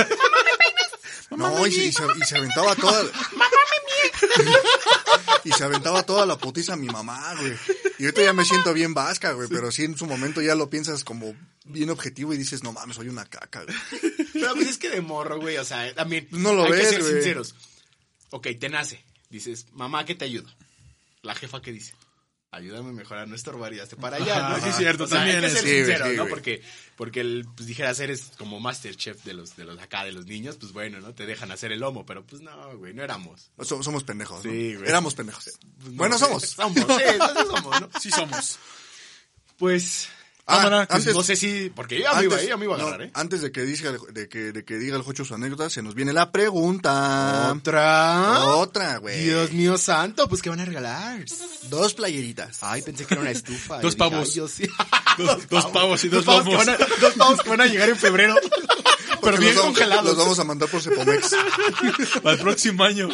No, 1.37 1.66
y 1.66 1.70
se, 1.72 1.85
y 1.87 1.92
se- 1.92 2.02
y 2.18 2.20
se 2.26 2.37
aventaba 2.38 2.74
toda. 2.74 3.04
y 5.44 5.52
se 5.52 5.64
aventaba 5.64 6.02
toda 6.02 6.26
la 6.26 6.37
putiza 6.37 6.72
a 6.74 6.76
mi 6.76 6.87
mamá, 6.88 7.35
güey. 7.38 7.54
Y 8.00 8.04
ahorita 8.04 8.22
ya 8.22 8.32
me 8.32 8.46
siento 8.46 8.72
bien 8.72 8.94
vasca, 8.94 9.32
güey, 9.32 9.46
pero 9.50 9.70
sí 9.70 9.84
en 9.84 9.94
su 9.94 10.06
momento 10.06 10.40
ya 10.40 10.54
lo 10.54 10.70
piensas 10.70 11.04
como 11.04 11.36
bien 11.66 11.90
objetivo 11.90 12.32
y 12.32 12.38
dices, 12.38 12.62
no 12.62 12.72
mames, 12.72 12.96
soy 12.96 13.08
una 13.08 13.26
caca, 13.26 13.62
güey. 13.62 13.76
Pero 14.32 14.54
pues 14.54 14.68
es 14.68 14.78
que 14.78 14.88
de 14.88 15.02
morro, 15.02 15.38
güey, 15.38 15.58
o 15.58 15.64
sea, 15.66 15.94
también. 15.94 16.26
No 16.30 16.54
lo 16.54 16.64
hay 16.64 16.72
ves, 16.72 16.80
que 16.80 16.86
ser 16.92 17.02
güey. 17.02 17.12
sinceros. 17.12 17.54
Ok, 18.30 18.48
te 18.58 18.70
nace. 18.70 19.04
Dices, 19.28 19.66
mamá, 19.72 20.06
¿qué 20.06 20.14
te 20.14 20.24
ayudo? 20.24 20.48
La 21.20 21.34
jefa, 21.34 21.60
¿qué 21.60 21.72
dice? 21.72 21.92
Ayúdame 22.52 22.88
a 22.90 22.92
mejorar, 22.92 23.28
no 23.28 23.36
estorbar 23.36 23.72
y 23.74 23.78
hazte 23.78 23.94
para 23.94 24.16
allá, 24.16 24.48
¿no? 24.48 24.56
Sí, 24.64 24.72
cierto, 24.76 25.04
O 25.04 25.06
sea, 25.06 25.18
también 25.18 25.36
hay 25.36 25.42
que 25.42 25.46
es- 25.46 25.52
ser 25.52 25.62
sincero, 25.62 26.06
sí, 26.10 26.16
¿no? 26.16 26.26
Porque, 26.26 26.62
porque 26.96 27.20
el, 27.20 27.46
pues 27.54 27.68
dijeras, 27.68 28.00
eres 28.00 28.32
como 28.36 28.58
Masterchef 28.58 29.22
de 29.22 29.34
los, 29.34 29.54
de 29.54 29.64
los 29.64 29.78
acá, 29.78 30.02
de 30.04 30.10
los 30.10 30.26
niños, 30.26 30.56
pues 30.58 30.72
bueno, 30.72 30.98
¿no? 31.00 31.14
Te 31.14 31.26
dejan 31.26 31.52
hacer 31.52 31.70
el 31.70 31.78
lomo, 31.78 32.04
pero 32.04 32.26
pues 32.26 32.42
no, 32.42 32.76
güey, 32.76 32.92
no 32.92 33.04
éramos. 33.04 33.52
So- 33.62 33.84
Somos 33.84 34.02
pendejos, 34.02 34.44
¿no? 34.44 34.50
Sí, 34.50 34.74
güey. 34.74 34.88
Éramos 34.88 35.14
pendejos. 35.14 35.44
Pues, 35.78 35.92
no, 35.92 35.96
bueno, 35.96 36.18
somos. 36.18 36.42
Somos, 36.42 36.74
sí, 36.76 36.84
sí 37.36 37.46
somos, 37.46 37.80
¿no? 37.80 37.88
Sí 38.00 38.10
somos. 38.10 38.58
Pues, 39.56 40.08
Ah, 40.50 40.86
que 40.88 40.94
antes- 40.94 41.14
no 41.14 41.22
sé 41.22 41.36
si, 41.36 41.70
porque 41.74 42.00
ya 42.00 42.12
me 42.14 42.24
iba, 42.24 42.42
ya 42.42 42.56
me 42.56 42.64
iba 42.64 42.74
a 42.74 42.78
no, 42.78 42.86
agarrar, 42.88 43.06
¿eh? 43.06 43.10
antes 43.14 43.40
de 43.42 43.52
que, 43.52 43.62
diga, 43.62 43.90
el- 43.90 44.14
de, 44.14 44.28
que, 44.28 44.52
de 44.52 44.64
que 44.64 44.76
diga 44.78 44.96
el 44.96 45.02
Jocho 45.02 45.24
su 45.24 45.34
anécdota, 45.34 45.70
se 45.70 45.82
nos 45.82 45.94
viene 45.94 46.12
la 46.12 46.32
pregunta. 46.32 47.52
Otra. 47.56 48.46
Otra, 48.56 48.96
güey. 48.98 49.24
Dios 49.24 49.52
mío 49.52 49.78
santo, 49.78 50.28
pues 50.28 50.42
¿qué 50.42 50.50
van 50.50 50.60
a 50.60 50.64
regalar? 50.64 51.24
Dos 51.68 51.94
playeritas. 51.94 52.58
Ay, 52.62 52.82
pensé 52.82 53.04
que 53.06 53.14
era 53.14 53.20
una 53.22 53.30
estufa. 53.30 53.80
Dos 53.80 53.96
dije, 53.96 54.10
pavos. 54.10 54.28
sí. 54.50 54.68
Dos, 55.18 55.48
dos 55.50 55.66
pavos 55.66 56.02
y 56.04 56.08
dos, 56.08 56.24
pavos 56.24 56.44
que 56.44 56.50
lomos. 56.52 56.66
van 56.66 56.74
a, 56.76 56.78
dos 57.00 57.14
pavos 57.14 57.42
que 57.42 57.50
van 57.50 57.60
a 57.60 57.66
llegar 57.66 57.88
en 57.90 57.96
febrero. 57.96 58.34
Pero 59.22 59.36
bien 59.36 59.54
los 59.54 59.56
vamos- 59.64 59.76
congelados. 59.78 60.04
Los 60.06 60.16
vamos 60.16 60.38
a 60.38 60.44
mandar 60.44 60.68
por 60.68 60.80
Cepomex. 60.80 61.34
Para 62.22 62.36
el 62.36 62.40
próximo 62.40 62.84
año. 62.84 63.08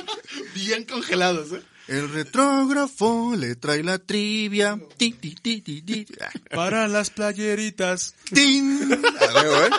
Bien 0.55 0.85
congelados, 0.85 1.53
¿eh? 1.53 1.63
El 1.89 2.11
retrógrafo 2.11 3.35
le 3.37 3.55
trae 3.55 3.83
la 3.85 3.99
trivia. 3.99 4.79
Ti, 4.97 5.13
ti, 5.13 5.37
ti, 5.37 5.61
ti, 5.61 5.83
ti. 5.83 6.07
Para 6.51 6.89
las 6.89 7.11
playeritas. 7.11 8.15
¡Tin! 8.33 8.93
A 8.93 9.43
ver, 9.43 9.49
güey. 9.49 9.71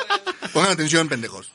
Pongan 0.53 0.71
atención, 0.71 1.09
pendejos. 1.09 1.51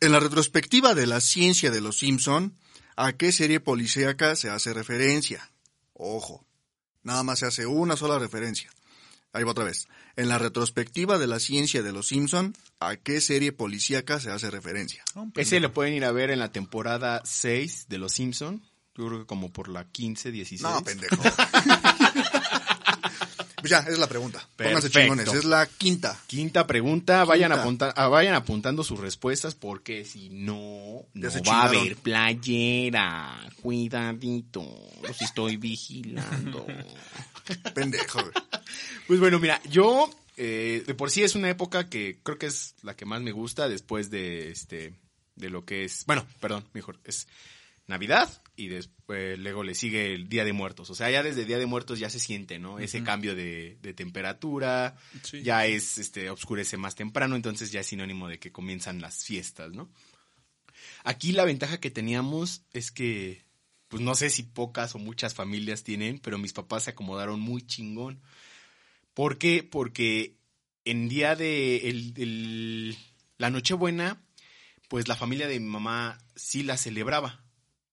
en 0.00 0.12
la 0.12 0.20
retrospectiva 0.20 0.94
de 0.94 1.06
la 1.06 1.20
ciencia 1.20 1.70
de 1.70 1.80
los 1.80 1.98
Simpson, 1.98 2.54
¿a 2.96 3.12
qué 3.12 3.30
serie 3.30 3.60
policíaca 3.60 4.34
se 4.34 4.50
hace 4.50 4.74
referencia? 4.74 5.50
Ojo, 5.92 6.44
nada 7.04 7.22
más 7.22 7.38
se 7.38 7.46
hace 7.46 7.66
una 7.66 7.96
sola 7.96 8.18
referencia. 8.18 8.70
Ahí 9.32 9.44
va 9.44 9.52
otra 9.52 9.64
vez. 9.64 9.86
En 10.16 10.28
la 10.28 10.38
retrospectiva 10.38 11.18
de 11.18 11.26
la 11.26 11.40
ciencia 11.40 11.82
de 11.82 11.92
los 11.92 12.06
Simpson, 12.08 12.54
¿a 12.80 12.96
qué 12.96 13.20
serie 13.20 13.50
policíaca 13.52 14.20
se 14.20 14.30
hace 14.30 14.50
referencia? 14.50 15.02
Ese 15.34 15.58
lo 15.60 15.72
pueden 15.72 15.94
ir 15.94 16.04
a 16.04 16.12
ver 16.12 16.30
en 16.30 16.38
la 16.38 16.52
temporada 16.52 17.20
6 17.24 17.86
de 17.88 17.98
Los 17.98 18.12
Simpson. 18.12 18.62
Yo 18.96 19.08
creo 19.08 19.18
que 19.20 19.26
como 19.26 19.52
por 19.52 19.68
la 19.68 19.84
15, 19.90 20.30
16. 20.30 20.62
No, 20.62 20.84
pendejo. 20.84 21.16
pues 23.56 23.70
ya, 23.70 23.78
es 23.80 23.98
la 23.98 24.06
pregunta. 24.06 24.38
Pónganse 24.56 24.88
Perfecto. 24.88 25.00
chingones. 25.00 25.32
Es 25.34 25.44
la 25.44 25.66
quinta. 25.66 26.16
Quinta 26.28 26.64
pregunta, 26.66 27.24
vayan, 27.24 27.50
apunta- 27.50 27.92
ah, 27.96 28.06
vayan 28.06 28.34
apuntando 28.36 28.84
sus 28.84 29.00
respuestas 29.00 29.56
porque 29.56 30.04
si 30.04 30.28
no, 30.30 31.06
Ya 31.14 31.28
no 31.30 31.42
va 31.50 31.62
a 31.62 31.64
haber 31.66 31.96
playera. 31.96 33.40
Cuidadito, 33.62 34.64
los 35.02 35.20
estoy 35.22 35.56
vigilando. 35.56 36.64
Pendejo, 37.74 38.20
güey. 38.20 38.32
Pues 39.06 39.20
bueno, 39.20 39.38
mira, 39.38 39.60
yo 39.70 40.10
eh, 40.36 40.82
de 40.86 40.94
por 40.94 41.10
sí 41.10 41.22
es 41.22 41.34
una 41.34 41.50
época 41.50 41.88
que 41.88 42.18
creo 42.22 42.38
que 42.38 42.46
es 42.46 42.74
la 42.82 42.96
que 42.96 43.04
más 43.04 43.20
me 43.22 43.32
gusta 43.32 43.68
después 43.68 44.10
de 44.10 44.50
este 44.50 44.94
de 45.36 45.50
lo 45.50 45.64
que 45.64 45.84
es, 45.84 46.04
bueno, 46.06 46.26
perdón, 46.40 46.64
mejor 46.72 46.98
es 47.04 47.26
Navidad 47.86 48.30
y 48.56 48.68
después 48.68 49.36
luego 49.38 49.62
le 49.64 49.74
sigue 49.74 50.14
el 50.14 50.28
Día 50.28 50.44
de 50.44 50.52
Muertos. 50.52 50.88
O 50.90 50.94
sea, 50.94 51.10
ya 51.10 51.22
desde 51.24 51.44
Día 51.44 51.58
de 51.58 51.66
Muertos 51.66 51.98
ya 51.98 52.08
se 52.08 52.20
siente, 52.20 52.58
¿no? 52.58 52.78
Ese 52.78 53.02
cambio 53.02 53.34
de, 53.34 53.76
de 53.82 53.92
temperatura, 53.94 54.96
Sí. 55.22 55.42
ya 55.42 55.66
es 55.66 55.98
este 55.98 56.30
oscurece 56.30 56.76
más 56.76 56.94
temprano, 56.94 57.34
entonces 57.36 57.72
ya 57.72 57.80
es 57.80 57.86
sinónimo 57.88 58.28
de 58.28 58.38
que 58.38 58.52
comienzan 58.52 59.00
las 59.00 59.24
fiestas, 59.24 59.72
¿no? 59.72 59.90
Aquí 61.02 61.32
la 61.32 61.44
ventaja 61.44 61.78
que 61.80 61.90
teníamos 61.90 62.62
es 62.72 62.90
que 62.90 63.42
pues 63.88 64.02
no 64.02 64.14
sé 64.14 64.30
si 64.30 64.42
pocas 64.44 64.94
o 64.94 64.98
muchas 64.98 65.34
familias 65.34 65.84
tienen, 65.84 66.18
pero 66.18 66.38
mis 66.38 66.52
papás 66.52 66.84
se 66.84 66.90
acomodaron 66.90 67.38
muy 67.40 67.62
chingón. 67.62 68.20
¿Por 69.14 69.38
qué? 69.38 69.62
Porque 69.62 70.36
en 70.84 71.08
día 71.08 71.36
de 71.36 71.88
el, 71.88 72.12
el- 72.16 72.98
la 73.38 73.50
Nochebuena, 73.50 74.20
pues 74.88 75.08
la 75.08 75.16
familia 75.16 75.48
de 75.48 75.58
mi 75.60 75.66
mamá 75.66 76.18
sí 76.36 76.62
la 76.62 76.76
celebraba. 76.76 77.40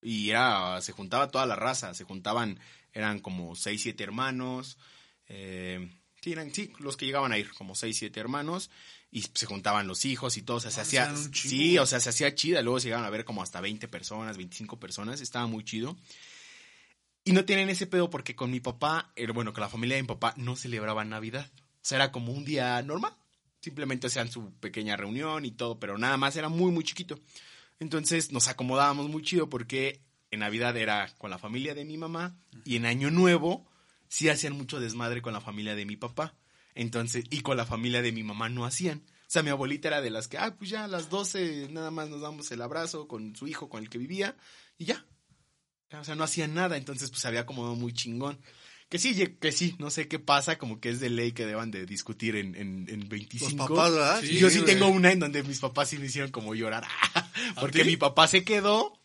Y 0.02 0.30
era, 0.30 0.80
se 0.80 0.92
juntaba 0.92 1.30
toda 1.30 1.46
la 1.46 1.54
raza, 1.56 1.94
se 1.94 2.04
juntaban, 2.04 2.58
eran 2.92 3.20
como 3.20 3.54
seis, 3.54 3.82
siete 3.82 4.02
hermanos, 4.02 4.76
eh, 5.28 5.88
sí, 6.20 6.32
eran, 6.32 6.52
sí, 6.52 6.72
los 6.80 6.96
que 6.96 7.06
llegaban 7.06 7.30
a 7.30 7.38
ir, 7.38 7.52
como 7.54 7.76
seis, 7.76 7.98
siete 7.98 8.18
hermanos, 8.18 8.68
y 9.12 9.22
se 9.22 9.46
juntaban 9.46 9.86
los 9.86 10.04
hijos 10.04 10.36
y 10.36 10.42
todo, 10.42 10.56
o 10.56 10.60
sea, 10.60 10.72
se 10.72 10.80
Ah, 10.80 10.82
hacía, 10.82 11.14
sí, 11.32 11.78
o 11.78 11.86
sea, 11.86 12.00
se 12.00 12.08
hacía 12.10 12.34
chida, 12.34 12.62
luego 12.62 12.80
se 12.80 12.86
llegaban 12.88 13.06
a 13.06 13.10
ver 13.10 13.24
como 13.24 13.42
hasta 13.44 13.60
20 13.60 13.86
personas, 13.86 14.36
25 14.36 14.80
personas, 14.80 15.20
estaba 15.20 15.46
muy 15.46 15.62
chido. 15.64 15.96
Y 17.24 17.32
no 17.32 17.44
tienen 17.44 17.68
ese 17.68 17.86
pedo 17.86 18.10
porque 18.10 18.34
con 18.34 18.50
mi 18.50 18.60
papá, 18.60 19.12
eh, 19.14 19.30
bueno, 19.30 19.52
con 19.52 19.60
la 19.60 19.68
familia 19.68 19.96
de 19.96 20.02
mi 20.02 20.08
papá 20.08 20.34
no 20.36 20.56
celebraban 20.56 21.10
Navidad. 21.10 21.50
O 21.56 21.80
sea, 21.82 21.96
era 21.96 22.12
como 22.12 22.32
un 22.32 22.44
día 22.44 22.82
normal. 22.82 23.14
Simplemente 23.60 24.08
hacían 24.08 24.30
su 24.30 24.52
pequeña 24.54 24.96
reunión 24.96 25.44
y 25.44 25.52
todo, 25.52 25.78
pero 25.78 25.98
nada 25.98 26.16
más 26.16 26.36
era 26.36 26.48
muy, 26.48 26.72
muy 26.72 26.82
chiquito. 26.82 27.20
Entonces 27.78 28.32
nos 28.32 28.48
acomodábamos 28.48 29.08
muy 29.08 29.22
chido 29.22 29.48
porque 29.48 30.00
en 30.30 30.40
Navidad 30.40 30.76
era 30.76 31.12
con 31.18 31.30
la 31.30 31.38
familia 31.38 31.74
de 31.74 31.84
mi 31.84 31.96
mamá 31.96 32.36
y 32.64 32.76
en 32.76 32.86
Año 32.86 33.10
Nuevo 33.10 33.66
sí 34.08 34.28
hacían 34.28 34.56
mucho 34.56 34.80
desmadre 34.80 35.22
con 35.22 35.32
la 35.32 35.40
familia 35.40 35.74
de 35.76 35.86
mi 35.86 35.96
papá. 35.96 36.34
Entonces, 36.74 37.24
y 37.30 37.40
con 37.42 37.56
la 37.56 37.66
familia 37.66 38.02
de 38.02 38.12
mi 38.12 38.22
mamá 38.22 38.48
no 38.48 38.64
hacían. 38.64 38.98
O 38.98 39.30
sea, 39.32 39.42
mi 39.42 39.50
abuelita 39.50 39.88
era 39.88 40.00
de 40.00 40.10
las 40.10 40.28
que, 40.28 40.38
ah, 40.38 40.54
pues 40.58 40.70
ya 40.70 40.84
a 40.84 40.88
las 40.88 41.08
12 41.08 41.68
nada 41.70 41.90
más 41.90 42.08
nos 42.08 42.20
damos 42.20 42.50
el 42.50 42.62
abrazo 42.62 43.08
con 43.08 43.34
su 43.36 43.46
hijo 43.46 43.68
con 43.68 43.82
el 43.82 43.90
que 43.90 43.98
vivía 43.98 44.36
y 44.76 44.86
ya. 44.86 45.06
O 46.00 46.04
sea, 46.04 46.14
no 46.14 46.24
hacían 46.24 46.54
nada, 46.54 46.76
entonces 46.76 47.10
pues 47.10 47.24
había 47.24 47.46
como 47.46 47.74
muy 47.76 47.92
chingón. 47.92 48.38
Que 48.88 48.98
sí, 48.98 49.14
que 49.40 49.52
sí, 49.52 49.74
no 49.78 49.88
sé 49.88 50.06
qué 50.06 50.18
pasa, 50.18 50.58
como 50.58 50.78
que 50.78 50.90
es 50.90 51.00
de 51.00 51.08
ley 51.08 51.32
que 51.32 51.46
deban 51.46 51.70
de 51.70 51.86
discutir 51.86 52.36
en, 52.36 52.54
en, 52.54 52.86
en 52.90 53.08
25. 53.08 53.50
Los 53.56 53.68
papás, 53.68 53.92
¿verdad? 53.92 54.20
Sí, 54.20 54.36
Yo 54.38 54.50
sí 54.50 54.58
güey. 54.60 54.74
tengo 54.74 54.88
una 54.88 55.10
en 55.12 55.18
donde 55.18 55.42
mis 55.44 55.60
papás 55.60 55.88
sí 55.88 55.96
me 55.98 56.06
hicieron 56.06 56.30
como 56.30 56.54
llorar. 56.54 56.86
Porque 57.60 57.84
mi 57.84 57.96
papá 57.96 58.28
se 58.28 58.44
quedó, 58.44 58.98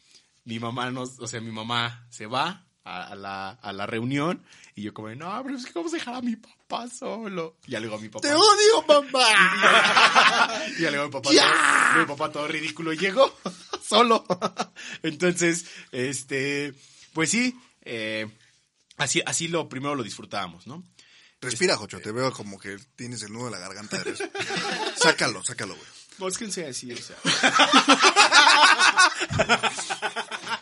mi 0.43 0.59
mamá 0.59 0.91
no, 0.91 1.03
o 1.03 1.27
sea, 1.27 1.39
mi 1.39 1.51
mamá 1.51 2.05
se 2.09 2.25
va 2.25 2.65
a, 2.83 3.03
a 3.03 3.15
la, 3.15 3.49
a 3.51 3.71
la 3.71 3.85
reunión 3.85 4.43
y 4.75 4.81
yo 4.83 4.93
como, 4.93 5.09
no, 5.15 5.41
pero 5.43 5.55
es 5.57 5.65
que 5.65 5.71
vamos 5.73 5.93
a 5.93 5.97
dejar 5.97 6.15
a 6.15 6.21
mi 6.21 6.35
papá 6.35 6.87
solo. 6.89 7.55
Y 7.65 7.71
ya 7.71 7.79
luego 7.79 7.95
a 7.95 7.99
mi 7.99 8.09
papá. 8.09 8.27
¡Te 8.27 8.33
odio, 8.33 8.85
mamá! 8.87 10.51
Y 10.77 10.81
ya 10.81 10.91
luego 10.91 11.05
mi 11.05 11.11
papá, 11.13 11.29
todo, 11.29 11.99
mi 11.99 12.05
papá 12.05 12.31
todo 12.31 12.47
ridículo 12.47 12.91
llegó 12.93 13.33
solo. 13.87 14.25
Entonces, 15.03 15.65
este, 15.91 16.73
pues 17.13 17.29
sí, 17.31 17.57
eh, 17.83 18.27
así, 18.97 19.21
así 19.25 19.47
lo 19.47 19.69
primero 19.69 19.95
lo 19.95 20.03
disfrutábamos, 20.03 20.67
¿no? 20.67 20.83
Respira, 21.39 21.77
Jocho, 21.77 22.01
te 22.01 22.11
veo 22.11 22.31
como 22.33 22.59
que 22.59 22.77
tienes 22.95 23.21
el 23.21 23.31
nudo 23.31 23.45
en 23.47 23.51
la 23.53 23.59
garganta 23.59 24.03
de 24.03 24.11
eso. 24.11 24.23
Sácalo, 25.01 25.43
sácalo, 25.43 25.75
güey. 25.75 25.87
Búsquense 26.17 26.65
así, 26.65 26.91
o 26.91 26.97
sea. 26.97 27.15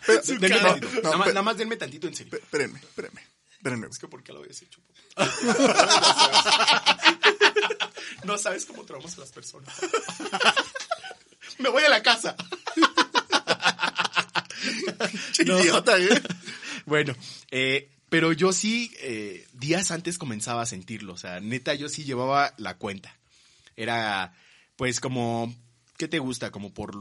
Pero- 0.06 0.22
Denme 0.22 0.50
no, 0.50 0.58
tantito. 0.60 0.88
no, 0.96 1.02
nada, 1.02 1.18
más, 1.18 1.28
nada 1.30 1.42
más 1.42 1.58
denme 1.58 1.78
tantito 1.78 2.08
en 2.08 2.16
serio. 2.16 2.38
Espérenme, 2.38 2.80
espérenme. 2.80 3.26
Espérenme. 3.54 3.88
Es 3.88 3.98
que 3.98 4.08
¿por 4.10 4.22
qué 4.22 4.34
lo 4.34 4.40
habías 4.40 4.62
hecho? 4.62 4.82
no 8.24 8.38
sabes 8.38 8.66
cómo 8.66 8.84
traumas 8.86 9.18
a 9.18 9.22
las 9.22 9.32
personas. 9.32 9.74
Me 11.58 11.70
voy 11.70 11.84
a 11.84 11.90
la 11.90 12.04
casa. 12.04 12.36
No. 15.46 15.60
Idiota, 15.60 15.98
¿eh? 16.00 16.22
Bueno, 16.86 17.16
eh, 17.50 17.90
pero 18.10 18.32
yo 18.32 18.54
sí, 18.54 18.92
eh, 19.00 19.48
días 19.54 19.92
antes 19.92 20.18
comenzaba 20.18 20.62
a 20.62 20.68
sentirlo. 20.68 21.14
O 21.14 21.18
sea, 21.18 21.40
neta, 21.40 21.74
yo 21.74 21.90
sí 21.90 22.04
llevaba 22.04 22.54
la 22.58 22.78
cuenta. 22.78 23.18
Era, 23.76 24.36
pues, 24.76 25.00
como, 25.00 25.54
¿qué 25.98 26.08
te 26.08 26.20
gusta? 26.20 26.52
Como 26.52 26.74
por 26.74 26.96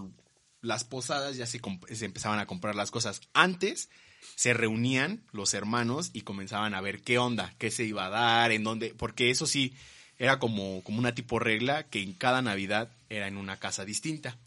las 0.63 0.85
posadas 0.85 1.37
ya 1.37 1.47
se, 1.47 1.61
se 1.93 2.05
empezaban 2.05 2.39
a 2.39 2.47
comprar 2.47 2.75
las 2.75 2.91
cosas. 2.91 3.21
Antes 3.35 3.91
se 4.37 4.55
reunían 4.55 5.23
los 5.33 5.55
hermanos 5.55 6.11
y 6.13 6.23
comenzaban 6.23 6.75
a 6.75 6.81
ver 6.81 7.03
qué 7.03 7.19
onda, 7.19 7.55
qué 7.59 7.71
se 7.71 7.85
iba 7.85 8.07
a 8.07 8.11
dar, 8.11 8.53
en 8.53 8.65
dónde, 8.65 8.95
porque 8.97 9.31
eso 9.31 9.47
sí, 9.47 9.75
era 10.19 10.39
como, 10.39 10.83
como 10.83 10.99
una 10.99 11.15
tipo 11.15 11.39
regla 11.39 11.85
que 11.85 12.03
en 12.03 12.15
cada 12.15 12.43
Navidad 12.43 12.91
era 13.09 13.29
en 13.29 13.37
una 13.37 13.59
casa 13.59 13.85
distinta 13.85 14.39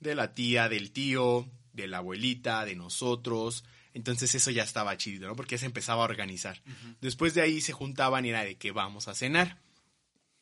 de 0.00 0.14
la 0.14 0.34
tía, 0.34 0.68
del 0.68 0.92
tío, 0.92 1.48
de 1.72 1.86
la 1.86 1.98
abuelita, 1.98 2.64
de 2.64 2.74
nosotros. 2.76 3.64
Entonces 3.94 4.34
eso 4.34 4.50
ya 4.50 4.62
estaba 4.62 4.96
chido, 4.96 5.28
¿no? 5.28 5.36
Porque 5.36 5.56
ya 5.56 5.60
se 5.60 5.66
empezaba 5.66 6.02
a 6.02 6.06
organizar. 6.06 6.62
Después 7.00 7.34
de 7.34 7.42
ahí 7.42 7.60
se 7.60 7.72
juntaban 7.72 8.24
y 8.24 8.30
era 8.30 8.44
de 8.44 8.56
que 8.56 8.72
vamos 8.72 9.08
a 9.08 9.14
cenar. 9.14 9.58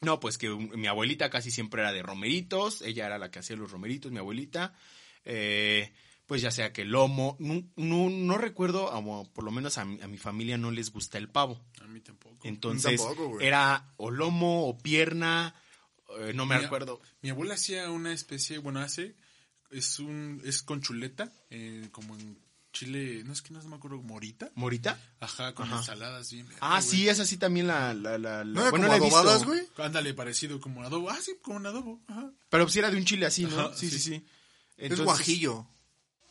No, 0.01 0.19
pues 0.21 0.38
que 0.38 0.49
mi 0.49 0.87
abuelita 0.87 1.29
casi 1.31 1.51
siempre 1.51 1.83
era 1.83 1.93
de 1.93 2.03
romeritos, 2.03 2.81
ella 2.83 3.07
era 3.07 3.19
la 3.19 3.31
que 3.31 3.40
hacía 3.40 3.57
los 3.57 3.71
romeritos, 3.71 4.11
mi 4.12 4.19
abuelita. 4.19 4.73
Eh, 5.25 5.93
pues 6.27 6.40
ya 6.43 6.51
sea 6.53 6.73
que 6.73 6.85
lomo, 6.85 7.37
no, 7.40 7.64
no, 7.77 8.09
no 8.09 8.38
recuerdo, 8.38 8.85
o 8.87 9.25
por 9.33 9.45
lo 9.45 9.51
menos 9.51 9.79
a 9.79 9.85
mi, 9.85 10.01
a 10.01 10.07
mi 10.07 10.16
familia 10.16 10.57
no 10.57 10.71
les 10.71 10.93
gusta 10.93 11.19
el 11.19 11.29
pavo. 11.29 11.61
A 11.83 11.87
mí 11.88 12.01
tampoco. 12.01 12.38
Entonces 12.47 13.01
Tampoco, 13.03 13.40
era 13.40 13.93
o 13.97 14.11
lomo 14.12 14.69
o 14.69 14.79
pierna, 14.79 15.55
eh, 16.21 16.33
no 16.33 16.47
me 16.47 16.57
Mi- 16.57 16.64
acuerdo. 16.64 17.01
Mi 17.21 17.31
abuela 17.31 17.55
hacía 17.55 17.90
una 17.90 18.12
especie, 18.12 18.59
bueno, 18.59 18.79
hace, 18.81 19.16
es 19.71 19.99
un, 19.99 20.41
es 20.45 20.63
con 20.63 20.81
chuleta, 20.81 21.31
eh, 21.51 21.89
como 21.93 22.17
en 22.17 22.39
Chile, 22.73 23.23
no 23.25 23.33
es 23.33 23.43
que 23.43 23.53
no 23.53 23.61
me 23.65 23.75
acuerdo, 23.77 23.99
morita. 23.99 24.51
¿Morita? 24.55 24.97
Ajá, 25.19 25.55
con 25.55 25.67
Ajá. 25.67 25.79
ensaladas 25.79 26.31
bien. 26.33 26.47
Ah, 26.61 26.81
sí, 26.81 27.09
esa 27.09 27.25
sí 27.27 27.37
también 27.37 27.67
la... 27.67 27.93
la, 27.95 28.17
la, 28.17 28.45
la- 28.45 28.45
¿No 28.45 28.71
bueno, 28.71 28.87
como 28.87 28.89
la 28.89 28.95
he 28.95 28.97
adobadas, 28.99 29.45
güey? 29.45 29.61
Ándale, 29.79 30.15
parecido 30.15 30.61
como 30.61 30.79
un 30.81 30.87
adobo. 30.87 31.11
Ah, 31.11 31.19
sí, 31.21 31.33
como 31.43 31.57
un 31.57 31.67
adobo. 31.67 32.01
Ajá. 32.07 32.31
Pero 32.49 32.69
si 32.69 32.79
era 32.79 32.91
de 32.91 32.97
un 32.97 33.05
chile 33.05 33.27
así, 33.27 33.45
¿no? 33.45 33.59
Ajá, 33.59 33.73
sí, 33.77 33.91
sí, 33.91 33.99
sí. 33.99 34.11
sí. 34.17 34.27
Es 34.77 35.01
guajillo. 35.01 35.67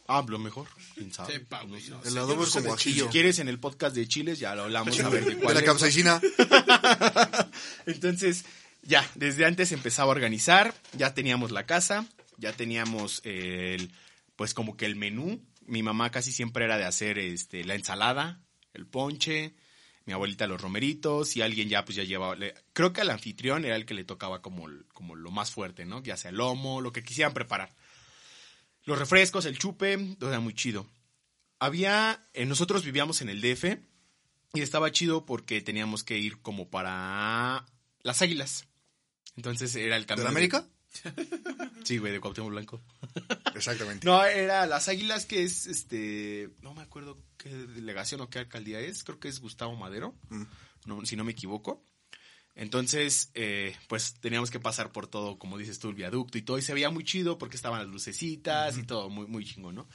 Ah, 0.07 0.25
lo 0.27 0.39
mejor. 0.39 0.67
¿Quién 0.95 1.13
sabe? 1.13 1.33
Sepa, 1.33 1.61
güey, 1.63 1.87
no 1.89 2.01
El 2.03 2.17
adobo 2.17 2.43
es 2.45 2.53
de 2.53 2.61
guajillo. 2.61 3.05
Si 3.05 3.11
quieres, 3.11 3.37
en 3.39 3.47
el 3.49 3.59
podcast 3.59 3.95
de 3.95 4.07
chiles 4.07 4.39
ya 4.39 4.55
lo 4.55 4.63
hablamos 4.63 4.99
a 5.01 5.09
ver 5.09 5.23
de 5.25 5.35
De 5.35 5.41
cuál 5.41 5.53
la 5.53 5.59
es. 5.59 5.65
capsaicina. 5.65 6.19
Entonces, 7.85 8.45
ya, 8.81 9.07
desde 9.15 9.45
antes 9.45 9.71
empezaba 9.71 10.07
a 10.11 10.15
organizar, 10.15 10.73
ya 10.97 11.13
teníamos 11.13 11.51
la 11.51 11.65
casa, 11.65 12.05
ya 12.39 12.53
teníamos 12.53 13.21
el, 13.25 13.91
pues 14.35 14.53
como 14.53 14.75
que 14.77 14.85
el 14.85 14.95
menú. 14.95 15.45
Mi 15.65 15.83
mamá 15.83 16.09
casi 16.09 16.31
siempre 16.31 16.65
era 16.65 16.77
de 16.77 16.85
hacer 16.85 17.19
este, 17.19 17.63
la 17.63 17.75
ensalada, 17.75 18.41
el 18.73 18.87
ponche, 18.87 19.53
mi 20.05 20.13
abuelita 20.13 20.47
los 20.47 20.59
romeritos, 20.59 21.35
y 21.37 21.41
alguien 21.43 21.69
ya 21.69 21.85
pues 21.85 21.95
ya 21.95 22.03
llevaba, 22.03 22.35
le- 22.35 22.55
creo 22.73 22.91
que 22.93 23.01
al 23.01 23.11
anfitrión 23.11 23.65
era 23.65 23.75
el 23.75 23.85
que 23.85 23.93
le 23.93 24.03
tocaba 24.03 24.41
como, 24.41 24.67
como 24.93 25.15
lo 25.15 25.29
más 25.29 25.51
fuerte, 25.51 25.85
¿no? 25.85 26.01
Ya 26.01 26.17
sea 26.17 26.31
el 26.31 26.37
lomo, 26.37 26.81
lo 26.81 26.91
que 26.91 27.03
quisieran 27.03 27.33
preparar. 27.33 27.75
Los 28.85 28.97
refrescos, 28.97 29.45
el 29.45 29.59
chupe, 29.59 29.97
todo 30.17 30.29
era 30.31 30.39
muy 30.39 30.53
chido. 30.55 30.87
Había, 31.59 32.25
eh, 32.33 32.45
nosotros 32.45 32.83
vivíamos 32.85 33.21
en 33.21 33.29
el 33.29 33.41
DF 33.41 33.77
y 34.53 34.61
estaba 34.61 34.91
chido 34.91 35.25
porque 35.25 35.61
teníamos 35.61 36.03
que 36.03 36.17
ir 36.17 36.41
como 36.41 36.69
para 36.69 37.65
las 38.01 38.21
águilas. 38.21 38.65
Entonces 39.35 39.75
era 39.75 39.95
el 39.97 40.03
¿De 40.03 40.07
camino. 40.07 40.23
la 40.23 40.29
América? 40.29 40.65
Sí, 41.83 41.97
güey, 41.97 42.11
de 42.11 42.19
Cuauhtémoc 42.19 42.51
Blanco. 42.51 42.81
Exactamente. 43.55 44.05
No, 44.05 44.23
era 44.25 44.65
las 44.65 44.87
águilas 44.87 45.25
que 45.25 45.43
es, 45.43 45.65
este, 45.67 46.49
no 46.61 46.73
me 46.73 46.81
acuerdo 46.81 47.17
qué 47.37 47.49
delegación 47.49 48.21
o 48.21 48.29
qué 48.29 48.39
alcaldía 48.39 48.79
es, 48.79 49.03
creo 49.03 49.19
que 49.19 49.27
es 49.27 49.39
Gustavo 49.39 49.75
Madero, 49.75 50.15
Mm. 50.29 50.43
no, 50.85 51.05
si 51.05 51.15
no 51.15 51.23
me 51.23 51.31
equivoco. 51.31 51.83
Entonces, 52.55 53.31
eh, 53.35 53.75
pues 53.87 54.15
teníamos 54.19 54.51
que 54.51 54.59
pasar 54.59 54.91
por 54.91 55.07
todo, 55.07 55.39
como 55.39 55.57
dices 55.57 55.79
tú, 55.79 55.89
el 55.89 55.95
viaducto 55.95 56.37
y 56.37 56.41
todo, 56.41 56.57
y 56.57 56.61
se 56.61 56.73
veía 56.73 56.89
muy 56.89 57.03
chido 57.05 57.37
porque 57.37 57.55
estaban 57.55 57.79
las 57.79 57.87
lucecitas 57.87 58.77
y 58.77 58.83
todo, 58.83 59.09
muy, 59.09 59.27
muy 59.27 59.45
chingo, 59.45 59.71
¿no? 59.71 59.87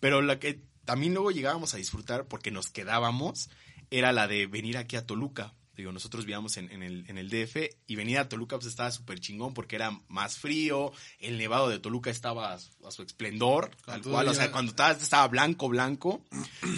Pero 0.00 0.22
la 0.22 0.38
que 0.38 0.62
también 0.86 1.12
luego 1.12 1.30
llegábamos 1.30 1.74
a 1.74 1.76
disfrutar 1.76 2.26
porque 2.26 2.50
nos 2.50 2.70
quedábamos 2.70 3.50
era 3.90 4.12
la 4.12 4.28
de 4.28 4.46
venir 4.46 4.78
aquí 4.78 4.96
a 4.96 5.04
Toluca. 5.04 5.54
Digo, 5.76 5.92
nosotros 5.92 6.24
vivíamos 6.24 6.56
en, 6.56 6.70
en 6.72 6.82
el, 6.82 7.04
en 7.08 7.18
el 7.18 7.28
DF 7.28 7.56
y 7.86 7.96
venir 7.96 8.18
a 8.18 8.28
Toluca 8.28 8.56
pues 8.56 8.66
estaba 8.66 8.90
súper 8.90 9.20
chingón 9.20 9.52
porque 9.52 9.76
era 9.76 10.00
más 10.08 10.38
frío, 10.38 10.92
el 11.20 11.36
nevado 11.36 11.68
de 11.68 11.78
Toluca 11.78 12.10
estaba 12.10 12.54
a 12.54 12.58
su, 12.58 12.70
a 12.86 12.90
su 12.90 13.02
esplendor, 13.02 13.70
tal 13.84 14.00
cual, 14.02 14.28
o 14.28 14.34
sea, 14.34 14.50
cuando 14.50 14.70
estaba, 14.70 14.92
estaba 14.92 15.28
blanco, 15.28 15.68
blanco, 15.68 16.22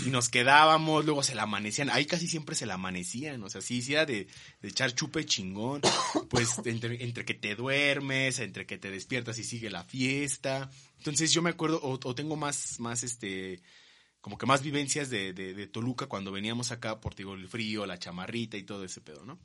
y 0.05 0.11
nos 0.11 0.29
quedábamos, 0.29 1.05
luego 1.05 1.23
se 1.23 1.37
la 1.37 1.45
amanecían, 1.45 1.91
ahí 1.91 2.07
casi 2.07 2.27
siempre 2.27 2.57
se 2.57 2.67
la 2.67 2.75
amanecían, 2.75 3.43
o 3.45 3.49
sea, 3.49 3.61
sí, 3.61 3.83
sí 3.83 3.93
era 3.93 4.05
de, 4.05 4.27
de 4.61 4.69
echar 4.69 4.93
chupe 4.93 5.25
chingón, 5.25 5.81
pues 6.29 6.61
entre, 6.65 7.05
entre 7.05 7.25
que 7.25 7.35
te 7.35 7.55
duermes, 7.55 8.41
entre 8.41 8.67
que 8.67 8.79
te 8.79 8.91
despiertas 8.91 9.39
y 9.39 9.45
sigue 9.45 9.71
la 9.71 9.85
fiesta, 9.85 10.71
entonces 10.99 11.33
yo 11.33 11.41
me 11.41 11.51
acuerdo, 11.51 11.81
o, 11.83 11.93
o 12.03 12.15
tengo 12.15 12.35
más, 12.37 12.81
más 12.81 13.05
este, 13.05 13.61
como 14.29 14.37
que 14.37 14.45
más 14.45 14.61
vivencias 14.62 15.09
de, 15.09 15.33
de, 15.33 15.55
de 15.55 15.67
Toluca 15.67 16.05
cuando 16.05 16.31
veníamos 16.31 16.71
acá 16.71 17.01
por 17.01 17.14
digo, 17.14 17.33
el 17.33 17.49
frío, 17.49 17.87
la 17.87 17.99
chamarrita 17.99 18.59
y 18.59 18.62
todo 18.62 18.85
ese 18.85 19.01
pedo, 19.01 19.25
¿no? 19.25 19.38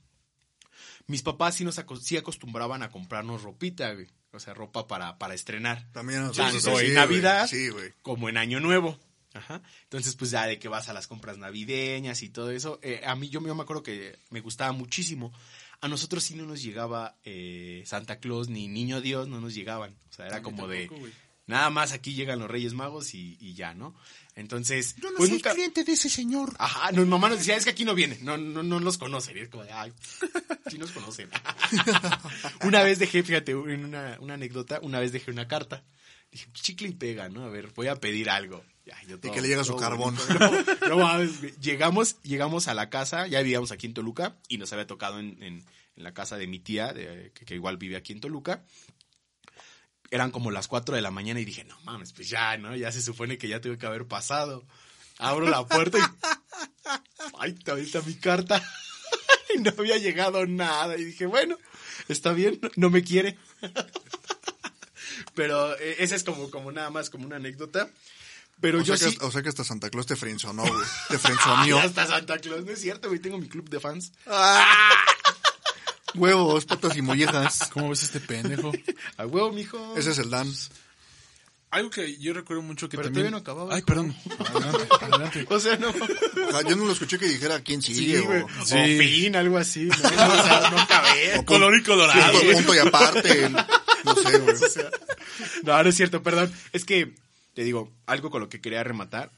Mis 1.08 1.22
papás 1.22 1.56
sí 1.56 1.64
nos 1.64 1.80
aco- 1.80 1.96
sí 2.02 2.18
acostumbraban 2.18 2.84
a 2.84 2.92
comprarnos 2.92 3.44
ropita, 3.44 3.94
güey. 3.94 4.08
O 4.34 4.40
sea, 4.42 4.54
ropa 4.54 4.86
para, 4.86 5.18
para 5.18 5.36
estrenar. 5.36 5.90
También 5.94 6.30
Tanto 6.34 6.60
sí, 6.60 6.68
en 6.68 6.74
güey. 6.74 6.92
Navidad 6.92 7.48
Sí, 7.48 7.70
güey. 7.70 7.94
como 8.02 8.28
en 8.28 8.36
Año 8.36 8.60
Nuevo. 8.60 9.00
Ajá. 9.34 9.62
Entonces, 9.84 10.18
pues 10.18 10.32
ya 10.32 10.46
de 10.48 10.60
que 10.60 10.68
vas 10.68 10.90
a 10.90 10.94
las 10.94 11.08
compras 11.08 11.38
navideñas 11.38 12.22
y 12.24 12.30
todo 12.30 12.52
eso. 12.52 12.78
eh, 12.84 13.02
a 13.06 13.16
mí 13.16 13.30
yo, 13.30 13.40
yo 13.42 13.56
me 13.56 13.62
acuerdo 13.64 13.84
que 13.84 14.20
me 14.32 14.42
gustaba 14.42 14.74
muchísimo. 14.74 15.32
A 15.80 15.88
nosotros 15.88 16.24
sí 16.26 16.36
no 16.36 16.46
nos 16.46 16.62
llegaba 16.62 17.16
eh, 17.24 17.84
Santa 17.86 18.20
Claus 18.20 18.50
ni 18.50 18.68
Niño 18.68 19.00
Dios, 19.00 19.30
no 19.30 19.40
nos 19.40 19.54
llegaban. 19.56 19.96
O 20.10 20.14
sea, 20.14 20.28
era 20.28 20.42
como 20.42 20.68
de... 20.68 20.80
tampoco, 20.88 21.00
güey. 21.00 21.14
Nada 21.46 21.70
más 21.70 21.92
aquí 21.92 22.14
llegan 22.14 22.40
los 22.40 22.50
Reyes 22.50 22.74
Magos 22.74 23.14
y, 23.14 23.38
y 23.42 23.54
ya, 23.54 23.74
¿no? 23.74 23.94
Entonces, 24.36 24.96
Yo 24.96 25.12
no 25.12 25.18
pues 25.18 25.30
soy 25.30 25.38
nunca- 25.38 25.54
cliente 25.54 25.84
de 25.84 25.92
ese 25.92 26.10
señor. 26.10 26.54
Ajá, 26.58 26.92
no, 26.92 27.02
mi 27.04 27.08
mamá 27.08 27.30
nos 27.30 27.38
decía, 27.40 27.56
es 27.56 27.66
que 27.66 27.70
aquí 27.72 27.86
no 27.86 27.94
viene, 27.94 28.18
no, 28.22 28.38
no, 28.38 28.64
no 28.64 28.80
los 28.80 28.98
conocen. 28.98 29.38
Y 29.38 29.42
es 29.42 29.50
como 29.50 29.64
de, 29.64 29.72
ay, 29.72 29.94
sí 30.72 30.78
nos 30.80 30.92
conocen. 30.92 31.30
una 32.64 32.82
vez 32.84 33.00
dejé, 33.00 33.24
fíjate, 33.24 33.52
en 33.52 33.86
una, 33.86 34.18
una 34.20 34.34
anécdota, 34.36 34.80
una 34.82 35.00
vez 35.00 35.12
dejé 35.12 35.32
una 35.32 35.48
carta. 35.48 35.84
Dije, 36.32 36.48
pues, 36.52 36.64
chicle 36.64 36.88
y 36.88 36.94
pega, 36.94 37.30
¿no? 37.30 37.44
A 37.44 37.50
ver, 37.50 37.70
voy 37.76 37.88
a 37.88 37.96
pedir 37.96 38.30
algo. 38.30 38.64
Ya, 38.86 38.98
yo 39.08 39.20
todo- 39.20 39.32
que 39.32 39.42
le 39.42 39.48
llega 39.48 39.64
su 39.64 39.76
carbón. 39.78 40.16
bonito. 40.16 40.88
No, 40.90 40.98
mames, 40.98 41.60
llegamos, 41.60 42.22
llegamos 42.24 42.68
a 42.68 42.74
la 42.74 42.90
casa, 42.90 43.28
ya 43.28 43.40
vivíamos 43.42 43.72
aquí 43.72 43.86
en 43.86 43.94
Toluca 43.94 44.36
y 44.48 44.58
nos 44.58 44.74
había 44.74 44.88
tocado 44.88 45.20
en, 45.20 45.42
en- 45.44 45.64
en 45.96 46.04
la 46.04 46.14
casa 46.14 46.38
de 46.38 46.48
mi 46.48 46.58
tía, 46.60 46.92
de- 46.92 47.32
que, 47.36 47.46
que 47.46 47.54
igual 47.54 47.78
vive 47.78 47.96
aquí 47.96 48.14
en 48.14 48.20
Toluca 48.20 48.64
eran 50.14 50.30
como 50.30 50.52
las 50.52 50.68
4 50.68 50.96
de 50.96 51.02
la 51.02 51.10
mañana 51.10 51.40
y 51.40 51.46
dije, 51.46 51.64
no 51.64 51.76
mames, 51.86 52.14
pues 52.14 52.30
ya, 52.30 52.56
¿no? 52.58 52.76
Ya 52.76 52.92
se 52.92 53.02
supone 53.02 53.40
que 53.40 53.48
ya 53.48 53.60
tuve 53.60 53.80
que 53.80 53.88
haber 53.88 54.06
pasado. 54.06 54.64
Abro 55.18 55.50
la 55.50 55.66
puerta 55.66 55.98
y... 55.98 56.02
¡Ay, 57.40 57.54
todavía 57.54 57.84
está 57.84 58.02
mi 58.04 58.14
carta! 58.14 58.62
y 59.56 59.60
no 59.60 59.72
había 59.76 59.98
llegado 59.98 60.46
nada. 60.46 60.96
Y 60.98 61.04
dije, 61.04 61.26
bueno, 61.26 61.58
está 62.10 62.32
bien, 62.32 62.62
no, 62.76 62.92
me 62.92 63.04
quiere. 63.04 63.40
Pero 65.34 65.76
eh, 65.80 65.96
esa 65.98 66.16
es 66.16 66.24
como, 66.24 66.52
como 66.52 66.72
nada 66.72 66.92
más, 66.92 67.10
como 67.10 67.26
una 67.26 67.38
anécdota. 67.38 67.90
Pero 68.62 68.82
O 68.82 68.84
yo 68.84 68.96
sea, 68.96 69.10
sí... 69.10 69.18
que, 69.18 69.26
o 69.26 69.32
sea 69.32 69.42
que 69.42 69.50
hasta 69.50 69.64
Santa 69.64 69.90
Claus 69.90 70.06
te 70.06 70.16
frenzonó, 70.16 70.62
güey. 70.62 70.88
Te 71.10 71.18
frenzonió. 71.18 71.80
hasta 71.80 72.06
Santa 72.06 72.38
Claus, 72.38 72.64
no 72.64 72.72
es 72.72 72.80
cierto, 72.80 73.08
güey, 73.08 73.20
tengo 73.20 73.40
mi 73.40 73.48
club 73.48 73.68
de 73.68 73.80
fans. 73.80 74.14
Huevos, 76.16 76.66
patas 76.66 76.96
y 76.96 77.02
mollejas. 77.02 77.70
¿Cómo 77.74 77.90
ves 77.90 78.04
este 78.04 78.20
pendejo? 78.20 78.72
A 79.18 79.26
huevo, 79.26 79.52
mijo. 79.52 79.96
Ese 79.98 80.12
es 80.12 80.18
el 80.20 80.30
Dan. 80.30 80.52
Algo 81.72 81.90
que 81.90 82.18
yo 82.20 82.34
recuerdo 82.34 82.62
mucho 82.62 82.88
que 82.88 82.98
Pero 82.98 83.08
también... 83.10 83.32
todavía 83.32 83.32
no 83.32 83.38
acababa, 83.38 83.74
Ay, 83.74 83.80
hijo. 83.80 83.86
perdón. 83.88 84.16
Adelante, 84.46 84.88
adelante. 85.02 85.46
O 85.50 85.60
sea, 85.60 85.76
no... 85.78 85.92
Yo 86.70 86.76
no 86.76 86.86
lo 86.86 86.92
escuché 86.94 87.18
que 87.18 87.28
dijera 87.28 87.62
quién 87.62 87.82
Sí, 87.82 87.96
sigue 87.96 88.20
güey. 88.22 88.42
o, 88.44 88.46
O 88.46 88.66
Sí. 88.66 88.98
fin, 89.00 89.36
algo 89.36 89.58
así. 89.58 89.86
No, 89.86 89.96
o 89.96 89.98
sea, 90.44 90.70
no 90.70 90.80
acabé. 90.80 91.40
o 91.40 91.46
Color 91.46 91.76
y 91.80 91.84
colorado. 91.84 92.40
punto 92.54 92.76
y 92.76 92.78
aparte. 92.78 93.50
No 93.50 94.16
sé, 94.16 94.38
güey. 94.38 94.56
No, 95.64 95.82
no 95.82 95.90
es 95.90 95.96
cierto, 95.96 96.22
perdón. 96.22 96.54
Es 96.74 96.86
que, 96.86 97.16
te 97.56 97.64
digo, 97.64 97.92
algo 98.06 98.30
con 98.30 98.42
lo 98.42 98.50
que 98.50 98.62
quería 98.62 98.84
rematar. 98.84 99.32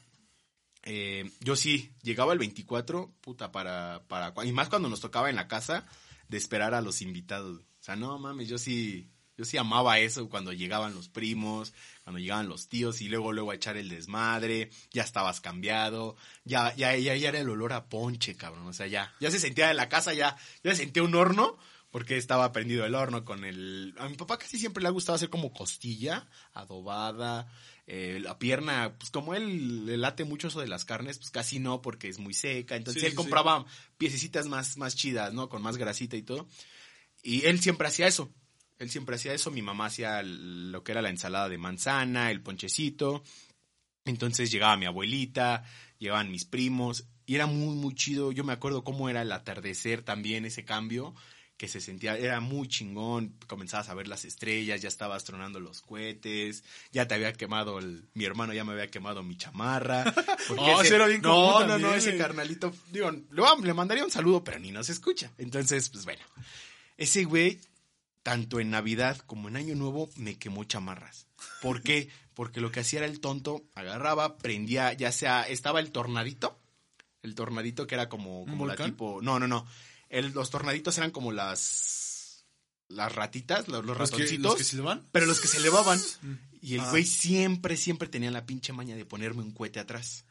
eh, 0.82 1.30
yo 1.40 1.56
sí, 1.56 1.90
llegaba 2.02 2.34
el 2.34 2.38
24, 2.38 3.14
puta, 3.22 3.50
para, 3.50 4.02
para... 4.08 4.34
Y 4.44 4.52
más 4.52 4.68
cuando 4.68 4.90
nos 4.90 5.00
tocaba 5.00 5.30
en 5.30 5.36
la 5.36 5.48
casa, 5.48 5.86
de 6.28 6.36
esperar 6.36 6.74
a 6.74 6.80
los 6.80 7.02
invitados. 7.02 7.60
O 7.60 7.82
sea, 7.82 7.96
no 7.96 8.18
mames, 8.18 8.48
yo 8.48 8.58
sí... 8.58 9.10
Yo 9.38 9.44
sí 9.44 9.58
amaba 9.58 9.98
eso 9.98 10.30
cuando 10.30 10.54
llegaban 10.54 10.94
los 10.94 11.10
primos, 11.10 11.74
cuando 12.04 12.18
llegaban 12.18 12.48
los 12.48 12.68
tíos 12.68 13.02
y 13.02 13.08
luego 13.10 13.32
luego 13.32 13.50
a 13.50 13.54
echar 13.54 13.76
el 13.76 13.90
desmadre, 13.90 14.70
ya 14.92 15.02
estabas 15.02 15.42
cambiado, 15.42 16.16
ya 16.44 16.74
ya 16.74 16.96
ya, 16.96 17.14
ya 17.14 17.28
era 17.28 17.40
el 17.40 17.50
olor 17.50 17.74
a 17.74 17.90
ponche, 17.90 18.34
cabrón, 18.34 18.66
o 18.66 18.72
sea, 18.72 18.86
ya 18.86 19.14
ya 19.20 19.30
se 19.30 19.38
sentía 19.38 19.70
en 19.70 19.76
la 19.76 19.90
casa 19.90 20.14
ya 20.14 20.38
ya 20.64 20.70
se 20.70 20.78
sentía 20.78 21.02
un 21.02 21.14
horno 21.14 21.58
porque 21.90 22.16
estaba 22.16 22.50
prendido 22.52 22.86
el 22.86 22.94
horno 22.94 23.26
con 23.26 23.44
el 23.44 23.94
a 23.98 24.08
mi 24.08 24.16
papá 24.16 24.38
casi 24.38 24.58
siempre 24.58 24.82
le 24.82 24.88
ha 24.88 24.92
gustado 24.92 25.16
hacer 25.16 25.28
como 25.28 25.52
costilla 25.52 26.26
adobada, 26.54 27.46
eh, 27.86 28.18
la 28.20 28.38
pierna, 28.38 28.96
pues 28.98 29.10
como 29.10 29.34
él 29.34 29.86
le 29.86 29.96
late 29.96 30.24
mucho 30.24 30.48
eso 30.48 30.60
de 30.60 30.68
las 30.68 30.84
carnes, 30.84 31.18
pues 31.18 31.30
casi 31.30 31.60
no 31.60 31.82
porque 31.82 32.08
es 32.08 32.18
muy 32.18 32.34
seca, 32.34 32.76
entonces 32.76 33.00
Sí, 33.00 33.06
él 33.06 33.12
sí, 33.12 33.16
compraba 33.16 33.64
piececitas 33.96 34.48
más 34.48 34.76
más 34.76 34.96
chidas, 34.96 35.32
¿no? 35.32 35.48
Con 35.48 35.62
más 35.62 35.76
grasita 35.76 36.16
y 36.16 36.22
todo. 36.22 36.48
Y 37.22 37.44
él 37.46 37.60
siempre 37.60 37.88
hacía 37.88 38.06
eso. 38.06 38.32
Él 38.78 38.90
siempre 38.90 39.16
hacía 39.16 39.32
eso. 39.32 39.50
Mi 39.50 39.62
mamá 39.62 39.86
hacía 39.86 40.22
lo 40.22 40.84
que 40.84 40.92
era 40.92 41.02
la 41.02 41.10
ensalada 41.10 41.48
de 41.48 41.58
manzana, 41.58 42.30
el 42.30 42.42
ponchecito. 42.42 43.22
Entonces 44.04 44.50
llegaba 44.50 44.76
mi 44.76 44.86
abuelita, 44.86 45.64
llegaban 45.98 46.30
mis 46.30 46.44
primos. 46.44 47.08
Y 47.24 47.34
era 47.34 47.46
muy, 47.46 47.74
muy 47.74 47.94
chido. 47.94 48.32
Yo 48.32 48.44
me 48.44 48.52
acuerdo 48.52 48.84
cómo 48.84 49.08
era 49.08 49.22
el 49.22 49.32
atardecer 49.32 50.02
también, 50.02 50.44
ese 50.44 50.64
cambio. 50.64 51.14
Que 51.56 51.68
se 51.68 51.80
sentía, 51.80 52.18
era 52.18 52.40
muy 52.40 52.68
chingón. 52.68 53.34
Comenzabas 53.46 53.88
a 53.88 53.94
ver 53.94 54.08
las 54.08 54.26
estrellas, 54.26 54.82
ya 54.82 54.88
estabas 54.88 55.24
tronando 55.24 55.58
los 55.58 55.80
cohetes. 55.80 56.64
Ya 56.92 57.08
te 57.08 57.14
había 57.14 57.32
quemado, 57.32 57.78
el- 57.78 58.04
mi 58.12 58.24
hermano 58.26 58.52
ya 58.52 58.62
me 58.64 58.72
había 58.72 58.88
quemado 58.90 59.22
mi 59.22 59.36
chamarra. 59.38 60.04
Porque 60.48 60.62
Oh, 60.62 60.82
ese 60.82 60.96
era 60.96 61.06
bien 61.06 61.22
No, 61.22 61.52
común 61.52 61.68
no, 61.68 61.78
no, 61.78 61.94
ese 61.94 62.18
carnalito. 62.18 62.74
Digo, 62.92 63.10
le, 63.10 63.72
mandaría 63.74 64.04
un 64.04 64.10
saludo, 64.10 64.44
pero 64.44 64.58
ni 64.58 64.70
nos 64.70 64.90
escucha. 64.90 65.32
Entonces, 65.38 65.88
pues 65.88 66.04
bueno. 66.04 66.22
Ese 66.98 67.24
güey, 67.24 67.58
tanto 68.22 68.60
en 68.60 68.70
Navidad 68.70 69.16
como 69.26 69.48
en 69.48 69.56
Año 69.56 69.74
Nuevo, 69.74 70.10
me 70.16 70.36
quemó 70.38 70.64
chamarras. 70.64 71.26
¿Por 71.62 71.82
qué? 71.82 72.08
Porque 72.34 72.60
lo 72.60 72.70
que 72.70 72.80
hacía 72.80 72.98
era 73.00 73.06
el 73.08 73.20
tonto, 73.20 73.64
agarraba, 73.74 74.36
prendía, 74.36 74.92
ya 74.92 75.10
sea, 75.10 75.42
estaba 75.42 75.80
el 75.80 75.90
tornadito, 75.90 76.58
el 77.22 77.34
tornadito 77.34 77.86
que 77.86 77.94
era 77.94 78.10
como, 78.10 78.44
como 78.44 78.66
la 78.66 78.76
tipo, 78.76 79.20
no, 79.22 79.38
no, 79.38 79.46
no, 79.48 79.66
El- 80.08 80.32
los 80.32 80.50
tornaditos 80.50 80.96
eran 80.98 81.10
como 81.10 81.32
las, 81.32 82.44
las 82.88 83.14
ratitas, 83.14 83.68
los, 83.68 83.84
los 83.84 83.98
¿Los 83.98 84.10
que, 84.10 84.16
ratoncitos, 84.18 84.44
los 84.44 84.54
que 84.56 84.64
silban? 84.64 85.06
pero 85.12 85.26
los 85.26 85.40
que 85.40 85.48
se 85.48 85.56
elevaban. 85.58 86.00
Y 86.60 86.74
el 86.74 86.80
Ah. 86.80 86.90
güey 86.90 87.04
siempre, 87.04 87.76
siempre 87.76 88.08
tenía 88.08 88.30
la 88.30 88.46
pinche 88.46 88.72
maña 88.72 88.96
de 88.96 89.04
ponerme 89.04 89.42
un 89.42 89.52
cohete 89.52 89.80
atrás. 89.80 90.24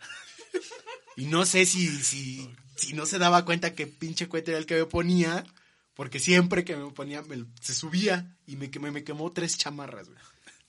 Y 1.18 1.26
no 1.26 1.46
sé 1.46 1.66
si, 1.66 1.88
si, 2.04 2.50
si 2.76 2.94
no 2.94 3.06
se 3.06 3.18
daba 3.20 3.46
cuenta 3.46 3.74
que 3.74 3.88
pinche 3.88 4.28
cohete 4.28 4.52
era 4.52 4.58
el 4.60 4.66
que 4.66 4.76
me 4.76 4.86
ponía, 4.86 5.46
porque 5.94 6.20
siempre 6.20 6.66
que 6.66 6.76
me 6.76 6.92
ponía, 6.92 7.22
me- 7.22 7.46
se 7.62 7.74
subía 7.74 8.36
y 8.46 8.58
me, 8.58 8.70
quemé- 8.70 8.92
me 8.92 9.04
quemó 9.06 9.32
tres 9.32 9.58
chamarras, 9.58 10.08
güey. 10.10 10.20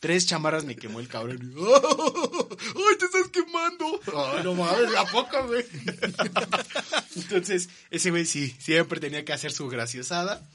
Tres 0.07 0.25
chamarras 0.25 0.65
me 0.65 0.77
quemó 0.77 1.01
el 1.01 1.09
cabrón. 1.09 1.41
Y. 1.43 1.59
¡Ay, 1.59 2.97
te 2.97 3.07
estás 3.07 3.27
quemando! 3.33 4.01
¡Ay, 4.17 4.45
no 4.45 4.55
mames! 4.55 4.95
¿A 4.95 5.05
poco, 5.07 5.49
güey? 5.49 5.65
Entonces, 7.17 7.69
ese 7.91 8.13
güey 8.13 8.25
sí, 8.25 8.55
siempre 8.61 9.01
tenía 9.01 9.25
que 9.25 9.33
hacer 9.33 9.51
su 9.51 9.67
graciosada. 9.67 10.49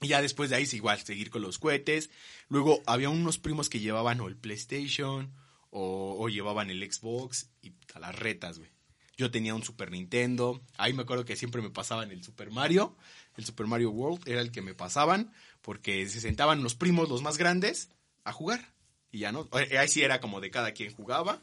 Y 0.00 0.08
ya 0.08 0.20
después 0.20 0.50
de 0.50 0.56
ahí, 0.56 0.66
sí, 0.66 0.78
igual, 0.78 1.00
seguir 1.00 1.30
con 1.30 1.42
los 1.42 1.60
cohetes. 1.60 2.10
Luego, 2.48 2.82
había 2.84 3.08
unos 3.08 3.38
primos 3.38 3.68
que 3.68 3.78
llevaban 3.78 4.20
o 4.20 4.26
el 4.26 4.34
PlayStation 4.34 5.32
o, 5.70 6.16
o 6.18 6.28
llevaban 6.28 6.68
el 6.68 6.82
Xbox 6.92 7.50
y 7.62 7.74
a 7.94 8.00
las 8.00 8.18
retas, 8.18 8.58
güey. 8.58 8.72
Yo 9.16 9.30
tenía 9.30 9.54
un 9.54 9.62
Super 9.62 9.92
Nintendo. 9.92 10.60
Ahí 10.76 10.92
me 10.92 11.02
acuerdo 11.02 11.24
que 11.24 11.36
siempre 11.36 11.62
me 11.62 11.70
pasaban 11.70 12.10
el 12.10 12.24
Super 12.24 12.50
Mario. 12.50 12.96
El 13.36 13.44
Super 13.44 13.68
Mario 13.68 13.92
World 13.92 14.28
era 14.28 14.40
el 14.40 14.50
que 14.50 14.60
me 14.60 14.74
pasaban 14.74 15.32
porque 15.60 16.08
se 16.08 16.20
sentaban 16.20 16.64
los 16.64 16.74
primos, 16.74 17.08
los 17.08 17.22
más 17.22 17.38
grandes, 17.38 17.88
a 18.24 18.32
jugar. 18.32 18.72
Y 19.10 19.20
ya 19.20 19.32
no. 19.32 19.48
eh, 19.58 19.78
Ahí 19.78 19.88
sí 19.88 20.02
era 20.02 20.20
como 20.20 20.40
de 20.40 20.50
cada 20.50 20.72
quien 20.72 20.92
jugaba. 20.94 21.40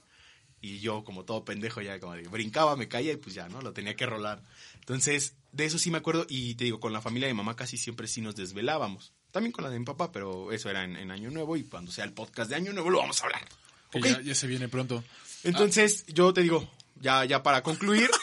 Y 0.62 0.80
yo, 0.80 1.04
como 1.06 1.24
todo 1.24 1.46
pendejo, 1.46 1.82
ya 1.82 2.00
como 2.00 2.14
de 2.16 2.24
brincaba, 2.28 2.76
me 2.76 2.88
caía 2.90 3.14
y 3.14 3.18
pues 3.18 3.34
ya, 3.36 3.48
¿no? 3.48 3.62
Lo 3.62 3.72
tenía 3.72 3.96
que 3.96 4.06
rolar. 4.06 4.42
Entonces, 4.80 5.36
de 5.54 5.66
eso 5.66 5.80
sí 5.80 5.90
me 5.90 6.00
acuerdo. 6.00 6.26
Y 6.28 6.56
te 6.56 6.66
digo, 6.66 6.80
con 6.80 6.92
la 6.92 7.02
familia 7.02 7.28
de 7.28 7.34
mi 7.34 7.38
mamá 7.38 7.56
casi 7.56 7.78
siempre 7.78 8.08
sí 8.08 8.20
nos 8.22 8.36
desvelábamos. 8.36 9.14
También 9.32 9.52
con 9.54 9.64
la 9.64 9.70
de 9.70 9.80
mi 9.80 9.86
papá, 9.86 10.12
pero 10.12 10.52
eso 10.52 10.70
era 10.70 10.84
en, 10.84 10.98
en 10.98 11.12
Año 11.12 11.30
Nuevo. 11.32 11.56
Y 11.56 11.64
cuando 11.64 11.92
sea 11.92 12.04
el 12.04 12.12
podcast 12.14 12.50
de 12.50 12.56
Año 12.58 12.74
Nuevo 12.74 12.90
lo 12.90 12.98
vamos 13.00 13.22
a 13.22 13.26
hablar. 13.26 13.48
Que 13.92 14.00
¿Ok? 14.00 14.06
ya, 14.06 14.22
ya 14.22 14.36
se 14.36 14.48
viene 14.48 14.68
pronto. 14.68 15.04
Entonces, 15.44 16.06
yo 16.08 16.34
te 16.34 16.42
digo, 16.42 16.70
ya, 17.00 17.24
ya 17.26 17.42
para 17.42 17.64
concluir. 17.64 18.10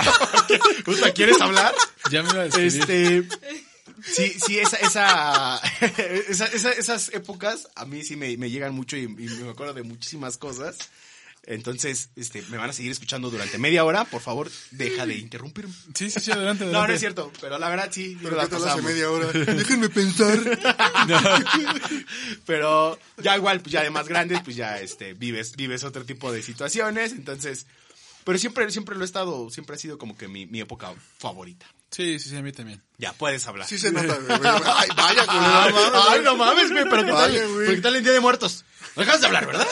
¿Quieres 1.14 1.40
hablar? 1.40 1.74
Ya 2.10 2.22
me 2.22 2.30
iba 2.30 2.42
a 2.42 2.44
despedir. 2.48 3.28
Este. 3.30 3.69
Sí, 4.04 4.34
sí, 4.46 4.58
esa, 4.58 4.76
esa, 4.76 5.56
esa- 6.28 6.46
esa- 6.46 6.72
esas 6.72 7.08
épocas 7.14 7.68
a 7.74 7.84
mí 7.84 8.02
sí 8.04 8.16
me, 8.16 8.36
me 8.36 8.50
llegan 8.50 8.74
mucho 8.74 8.96
y, 8.96 9.02
y 9.04 9.06
me 9.42 9.50
acuerdo 9.50 9.74
de 9.74 9.82
muchísimas 9.82 10.36
cosas. 10.36 10.76
Entonces, 11.46 12.10
este, 12.16 12.42
me 12.50 12.58
van 12.58 12.68
a 12.68 12.72
seguir 12.74 12.92
escuchando 12.92 13.30
durante 13.30 13.56
media 13.56 13.82
hora. 13.84 14.04
Por 14.04 14.20
favor, 14.20 14.50
deja 14.72 15.06
de 15.06 15.16
interrumpirme. 15.16 15.72
Sí, 15.94 16.10
sí, 16.10 16.20
sí, 16.20 16.30
adelante, 16.30 16.64
adelante. 16.64 16.72
No, 16.82 16.86
no 16.86 16.92
es 16.92 17.00
cierto, 17.00 17.32
pero 17.40 17.58
la 17.58 17.68
verdad 17.70 17.88
sí. 17.90 18.16
Pero 18.22 18.36
la 18.36 18.44
¿qué 18.44 18.50
tal 18.50 18.68
hace 18.68 18.82
media 18.82 19.10
hora? 19.10 19.26
Déjenme 19.32 19.88
pensar. 19.88 20.38
Pero 22.46 22.98
ya 23.22 23.36
igual, 23.36 23.60
pues 23.60 23.72
ya 23.72 23.82
de 23.82 23.90
más 23.90 24.06
grandes, 24.06 24.40
pues 24.44 24.54
ya 24.56 24.78
este, 24.80 25.14
vives, 25.14 25.56
vives 25.56 25.82
otro 25.84 26.04
tipo 26.04 26.30
de 26.30 26.42
situaciones. 26.42 27.12
Entonces, 27.12 27.66
pero 28.24 28.38
siempre, 28.38 28.70
siempre 28.70 28.94
lo 28.96 29.02
he 29.02 29.06
estado, 29.06 29.50
siempre 29.50 29.76
ha 29.76 29.78
sido 29.78 29.98
como 29.98 30.16
que 30.16 30.28
mi, 30.28 30.46
mi 30.46 30.60
época 30.60 30.92
favorita. 31.18 31.66
Sí, 31.90 32.18
sí, 32.20 32.28
sí, 32.30 32.36
a 32.36 32.42
mí 32.42 32.52
también. 32.52 32.80
Ya, 32.98 33.12
puedes 33.12 33.44
hablar. 33.46 33.66
Sí 33.66 33.76
se 33.78 33.90
nota, 33.90 34.14
güey. 34.16 34.38
Ay, 34.64 34.88
vaya, 34.96 35.24
Ay, 35.28 35.72
culero. 35.72 36.02
ay, 36.10 36.20
no 36.22 36.36
mames, 36.36 36.70
güey, 36.70 36.84
pero 36.88 37.04
¿qué 37.04 37.10
tal, 37.12 37.30
Vaya, 37.32 37.46
güey. 37.46 37.66
¿qué 37.74 37.80
tal 37.80 37.96
el 37.96 38.04
Día 38.04 38.12
de 38.12 38.20
Muertos? 38.20 38.64
No 38.96 39.02
dejas 39.02 39.20
de 39.20 39.26
hablar, 39.26 39.46
¿verdad? 39.46 39.66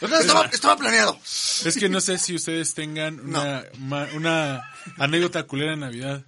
No 0.00 0.08
dejas 0.08 0.18
de 0.18 0.20
Estaba, 0.26 0.40
hablar. 0.40 0.54
estaba 0.54 0.76
planeado. 0.76 1.18
Es 1.24 1.76
que 1.78 1.88
no 1.88 2.00
sé 2.00 2.18
si 2.18 2.34
ustedes 2.34 2.74
tengan 2.74 3.20
una, 3.20 3.64
ma- 3.78 4.08
una 4.14 4.62
anécdota 4.98 5.44
culera 5.44 5.72
en 5.74 5.80
Navidad. 5.80 6.24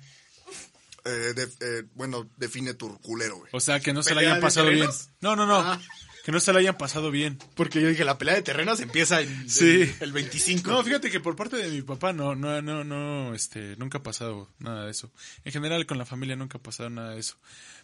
Eh, 1.05 1.11
de- 1.35 1.51
eh, 1.61 1.83
bueno, 1.95 2.31
define 2.37 2.73
tu 2.73 2.99
culero, 3.01 3.37
güey. 3.37 3.51
O 3.53 3.61
sea, 3.61 3.79
que 3.81 3.93
no 3.93 4.03
se 4.03 4.11
la 4.15 4.21
¿Pelea 4.21 4.31
hayan 4.33 4.41
pasado 4.43 4.69
bien. 4.71 4.89
No, 5.21 5.37
no, 5.37 5.45
no. 5.47 5.59
Ah. 5.59 5.79
Que 6.25 6.33
no 6.33 6.41
se 6.41 6.53
la 6.53 6.59
hayan 6.61 6.77
pasado 6.79 7.11
bien. 7.11 7.39
Porque 7.55 7.81
yo 7.83 7.89
dije, 7.89 8.05
la 8.05 8.17
pelea 8.19 8.35
de 8.35 8.43
terrenos 8.43 8.81
empieza 8.81 9.21
en, 9.21 9.49
Sí. 9.51 9.83
en 9.83 9.97
el 10.01 10.13
25. 10.13 10.71
No, 10.71 10.83
fíjate 10.83 11.11
que 11.11 11.21
por 11.21 11.37
parte 11.37 11.57
de 11.57 11.69
mi 11.71 11.83
papá 11.83 12.13
no, 12.15 12.35
no, 12.35 12.63
no, 12.63 12.83
no, 12.83 13.35
este, 13.35 13.77
nunca 13.77 13.99
ha 13.99 14.03
pasado 14.03 14.51
nada 14.59 14.87
de 14.87 14.91
eso. 14.91 15.13
En 15.45 15.53
general 15.53 15.85
con 15.87 15.99
la 15.99 16.07
familia 16.07 16.35
nunca 16.35 16.59
ha 16.59 16.63
pasado 16.63 16.89
nada 16.91 17.11
de 17.11 17.21
eso. 17.21 17.37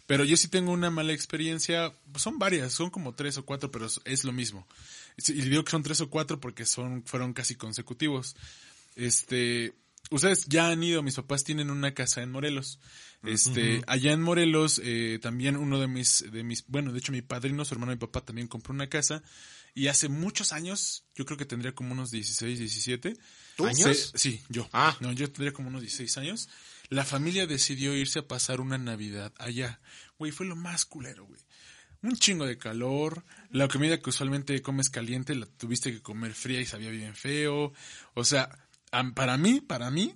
Pero 0.07 0.23
yo 0.25 0.35
sí 0.35 0.47
tengo 0.47 0.71
una 0.71 0.89
mala 0.89 1.13
experiencia, 1.13 1.93
pues 2.11 2.23
son 2.23 2.39
varias, 2.39 2.73
son 2.73 2.89
como 2.89 3.13
tres 3.13 3.37
o 3.37 3.45
cuatro, 3.45 3.69
pero 3.71 3.85
es- 4.05 4.23
lo 4.23 4.31
mismo. 4.33 4.67
Y 5.17 5.33
digo 5.33 5.63
que 5.63 5.71
son 5.71 5.83
tres 5.83 6.01
o 6.01 6.09
cuatro 6.09 6.39
porque 6.39 6.65
son, 6.65 7.03
fueron 7.05 7.33
casi 7.33 7.55
consecutivos. 7.55 8.35
Este, 8.95 9.73
ustedes 10.11 10.45
ya 10.47 10.69
han 10.69 10.83
ido, 10.83 11.01
mis 11.01 11.15
papás 11.15 11.43
tienen 11.43 11.71
una 11.71 11.93
casa 11.93 12.21
en 12.21 12.31
Morelos. 12.31 12.79
Este, 13.23 13.81
allá 13.87 14.11
en 14.13 14.21
Morelos, 14.21 14.81
eh, 14.83 15.19
también 15.21 15.55
uno 15.55 15.79
de 15.79 15.87
mis, 15.87 16.25
de 16.31 16.43
mis, 16.43 16.65
bueno, 16.67 16.91
de 16.91 16.99
hecho 16.99 17.11
mi 17.11 17.21
padrino, 17.21 17.65
su 17.65 17.73
hermano 17.73 17.91
y 17.91 17.95
mi 17.95 17.99
papá 17.99 18.21
también 18.21 18.47
compró 18.47 18.73
una 18.73 18.87
casa. 18.89 19.23
Y 19.73 19.87
hace 19.87 20.09
muchos 20.09 20.51
años, 20.51 21.05
yo 21.15 21.25
creo 21.25 21.37
que 21.37 21.45
tendría 21.45 21.73
como 21.73 21.93
unos 21.93 22.11
16, 22.11 22.59
17. 22.59 23.15
¿Tú? 23.55 23.63
Se- 23.93 24.17
sí, 24.17 24.41
yo. 24.49 24.67
Ah. 24.73 24.97
No, 24.99 25.11
yo 25.13 25.31
tendría 25.31 25.53
como 25.53 25.69
unos 25.69 25.81
16 25.81 26.17
años. 26.17 26.49
La 26.89 27.05
familia 27.05 27.47
decidió 27.47 27.95
irse 27.95 28.19
a 28.19 28.27
pasar 28.27 28.59
una 28.59 28.77
Navidad 28.77 29.31
allá. 29.37 29.79
Güey, 30.17 30.31
fue 30.33 30.45
lo 30.45 30.55
más 30.57 30.85
culero, 30.85 31.25
güey. 31.25 31.39
Un 32.01 32.15
chingo 32.17 32.45
de 32.45 32.57
calor. 32.57 33.23
La 33.51 33.67
comida 33.69 34.01
que 34.01 34.09
usualmente 34.09 34.61
comes 34.61 34.89
caliente 34.89 35.35
la 35.35 35.45
tuviste 35.45 35.91
que 35.93 36.01
comer 36.01 36.33
fría 36.33 36.59
y 36.59 36.65
sabía 36.65 36.89
bien 36.89 37.15
feo. 37.15 37.71
O 38.15 38.25
sea, 38.25 38.49
para 39.15 39.37
mí, 39.37 39.61
para 39.61 39.89
mí, 39.91 40.15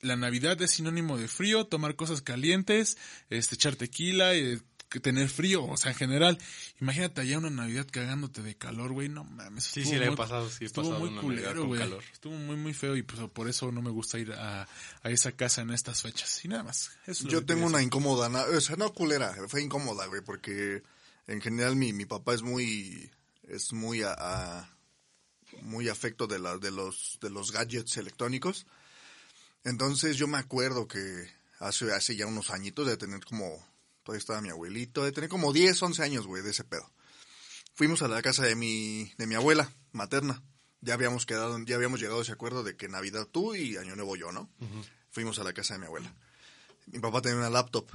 la 0.00 0.16
Navidad 0.16 0.60
es 0.62 0.72
sinónimo 0.72 1.16
de 1.18 1.28
frío, 1.28 1.66
tomar 1.66 1.96
cosas 1.96 2.22
calientes, 2.22 2.96
este, 3.30 3.54
echar 3.56 3.76
tequila, 3.76 4.34
eh, 4.34 4.60
tener 5.02 5.28
frío, 5.28 5.64
o 5.66 5.76
sea, 5.76 5.90
en 5.92 5.98
general. 5.98 6.38
Imagínate 6.80 7.20
allá 7.20 7.36
una 7.38 7.50
Navidad 7.50 7.86
cagándote 7.90 8.40
de 8.42 8.56
calor, 8.56 8.92
güey, 8.92 9.08
no 9.10 9.22
mames. 9.24 9.64
Sí, 9.64 9.84
sí, 9.84 9.96
la 9.96 10.06
he 10.06 10.16
pasado, 10.16 10.48
sí 10.48 10.64
he 10.64 10.66
estuvo 10.66 10.84
pasado 10.84 11.00
muy 11.00 11.10
una 11.10 11.20
Navidad 11.22 11.40
culero, 11.42 11.60
con 11.60 11.68
güey. 11.68 11.80
calor. 11.80 12.04
Estuvo 12.12 12.34
muy, 12.36 12.56
muy 12.56 12.72
feo 12.72 12.96
y 12.96 13.02
pues 13.02 13.20
por 13.30 13.48
eso 13.50 13.70
no 13.70 13.82
me 13.82 13.90
gusta 13.90 14.18
ir 14.18 14.32
a, 14.32 14.62
a 15.02 15.10
esa 15.10 15.32
casa 15.32 15.60
en 15.60 15.70
estas 15.70 16.00
fechas. 16.02 16.42
Y 16.44 16.48
nada 16.48 16.62
más. 16.62 16.90
Eso 17.06 17.28
Yo 17.28 17.44
tengo 17.44 17.66
una 17.66 17.82
incómoda, 17.82 18.28
na- 18.30 18.44
o 18.44 18.60
sea, 18.62 18.76
no 18.76 18.94
culera, 18.94 19.34
fue 19.48 19.62
incómoda, 19.62 20.06
güey, 20.06 20.22
porque 20.22 20.82
en 21.26 21.42
general 21.42 21.76
mi, 21.76 21.92
mi 21.92 22.06
papá 22.06 22.32
es 22.32 22.40
muy, 22.40 23.10
es 23.46 23.72
muy 23.74 24.02
a, 24.02 24.14
a- 24.16 24.77
muy 25.62 25.88
afecto 25.88 26.26
de, 26.26 26.38
la, 26.38 26.58
de, 26.58 26.70
los, 26.70 27.18
de 27.20 27.30
los 27.30 27.52
gadgets 27.52 27.96
electrónicos. 27.96 28.66
Entonces 29.64 30.16
yo 30.16 30.26
me 30.28 30.38
acuerdo 30.38 30.88
que 30.88 31.28
hace, 31.58 31.92
hace 31.92 32.16
ya 32.16 32.26
unos 32.26 32.50
añitos 32.50 32.86
de 32.86 32.96
tener 32.96 33.24
como, 33.24 33.64
todavía 34.02 34.20
estaba 34.20 34.40
mi 34.40 34.50
abuelito, 34.50 35.04
de 35.04 35.12
tener 35.12 35.28
como 35.28 35.52
10, 35.52 35.82
11 35.82 36.02
años, 36.02 36.26
güey, 36.26 36.42
de 36.42 36.50
ese 36.50 36.64
pedo. 36.64 36.90
Fuimos 37.74 38.02
a 38.02 38.08
la 38.08 38.22
casa 38.22 38.44
de 38.44 38.54
mi, 38.54 39.12
de 39.18 39.26
mi 39.26 39.34
abuela 39.34 39.72
materna. 39.92 40.42
Ya 40.80 40.94
habíamos 40.94 41.26
quedado, 41.26 41.58
ya 41.64 41.76
habíamos 41.76 42.00
llegado 42.00 42.20
a 42.20 42.22
ese 42.22 42.32
acuerdo 42.32 42.62
de 42.62 42.76
que 42.76 42.88
Navidad 42.88 43.26
tú 43.30 43.54
y 43.54 43.76
Año 43.76 43.96
Nuevo 43.96 44.16
yo, 44.16 44.32
¿no? 44.32 44.48
Fuimos 45.10 45.38
a 45.38 45.44
la 45.44 45.52
casa 45.52 45.74
de 45.74 45.80
mi 45.80 45.86
abuela. 45.86 46.14
Mi 46.86 47.00
papá 47.00 47.20
tenía 47.20 47.38
una 47.38 47.50
laptop. 47.50 47.88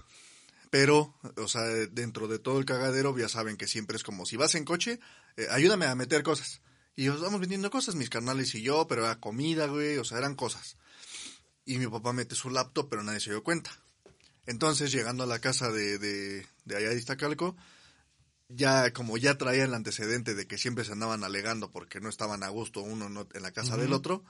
Pero, 0.69 1.13
o 1.37 1.47
sea, 1.47 1.61
dentro 1.91 2.27
de 2.27 2.39
todo 2.39 2.59
el 2.59 2.65
cagadero, 2.65 3.17
ya 3.17 3.29
saben 3.29 3.57
que 3.57 3.67
siempre 3.67 3.95
es 3.95 4.03
como 4.03 4.25
si 4.25 4.37
vas 4.37 4.55
en 4.55 4.65
coche, 4.65 4.99
eh, 5.37 5.47
ayúdame 5.51 5.85
a 5.85 5.95
meter 5.95 6.23
cosas. 6.23 6.61
Y 6.95 7.07
os 7.07 7.21
vamos 7.21 7.39
vendiendo 7.39 7.71
cosas, 7.71 7.95
mis 7.95 8.09
carnales 8.09 8.53
y 8.55 8.61
yo, 8.61 8.87
pero 8.87 9.03
era 9.05 9.19
comida, 9.19 9.65
güey, 9.67 9.97
o 9.97 10.03
sea, 10.03 10.17
eran 10.19 10.35
cosas. 10.35 10.77
Y 11.65 11.77
mi 11.77 11.87
papá 11.87 12.13
mete 12.13 12.35
su 12.35 12.49
laptop, 12.49 12.89
pero 12.89 13.03
nadie 13.03 13.19
se 13.19 13.31
dio 13.31 13.43
cuenta. 13.43 13.71
Entonces, 14.45 14.91
llegando 14.91 15.23
a 15.23 15.27
la 15.27 15.39
casa 15.39 15.71
de, 15.71 15.97
de, 15.97 16.45
de 16.65 16.75
allá 16.75 16.89
de 16.89 16.97
Iztacalco, 16.97 17.55
ya 18.49 18.91
como 18.91 19.17
ya 19.17 19.37
traía 19.37 19.63
el 19.63 19.73
antecedente 19.73 20.35
de 20.35 20.45
que 20.45 20.57
siempre 20.57 20.83
se 20.85 20.91
andaban 20.91 21.23
alegando 21.23 21.71
porque 21.71 21.99
no 22.01 22.09
estaban 22.09 22.43
a 22.43 22.49
gusto 22.49 22.81
uno 22.81 23.09
no- 23.09 23.27
en 23.33 23.41
la 23.41 23.51
casa 23.51 23.77
del 23.77 23.93
otro, 23.93 24.23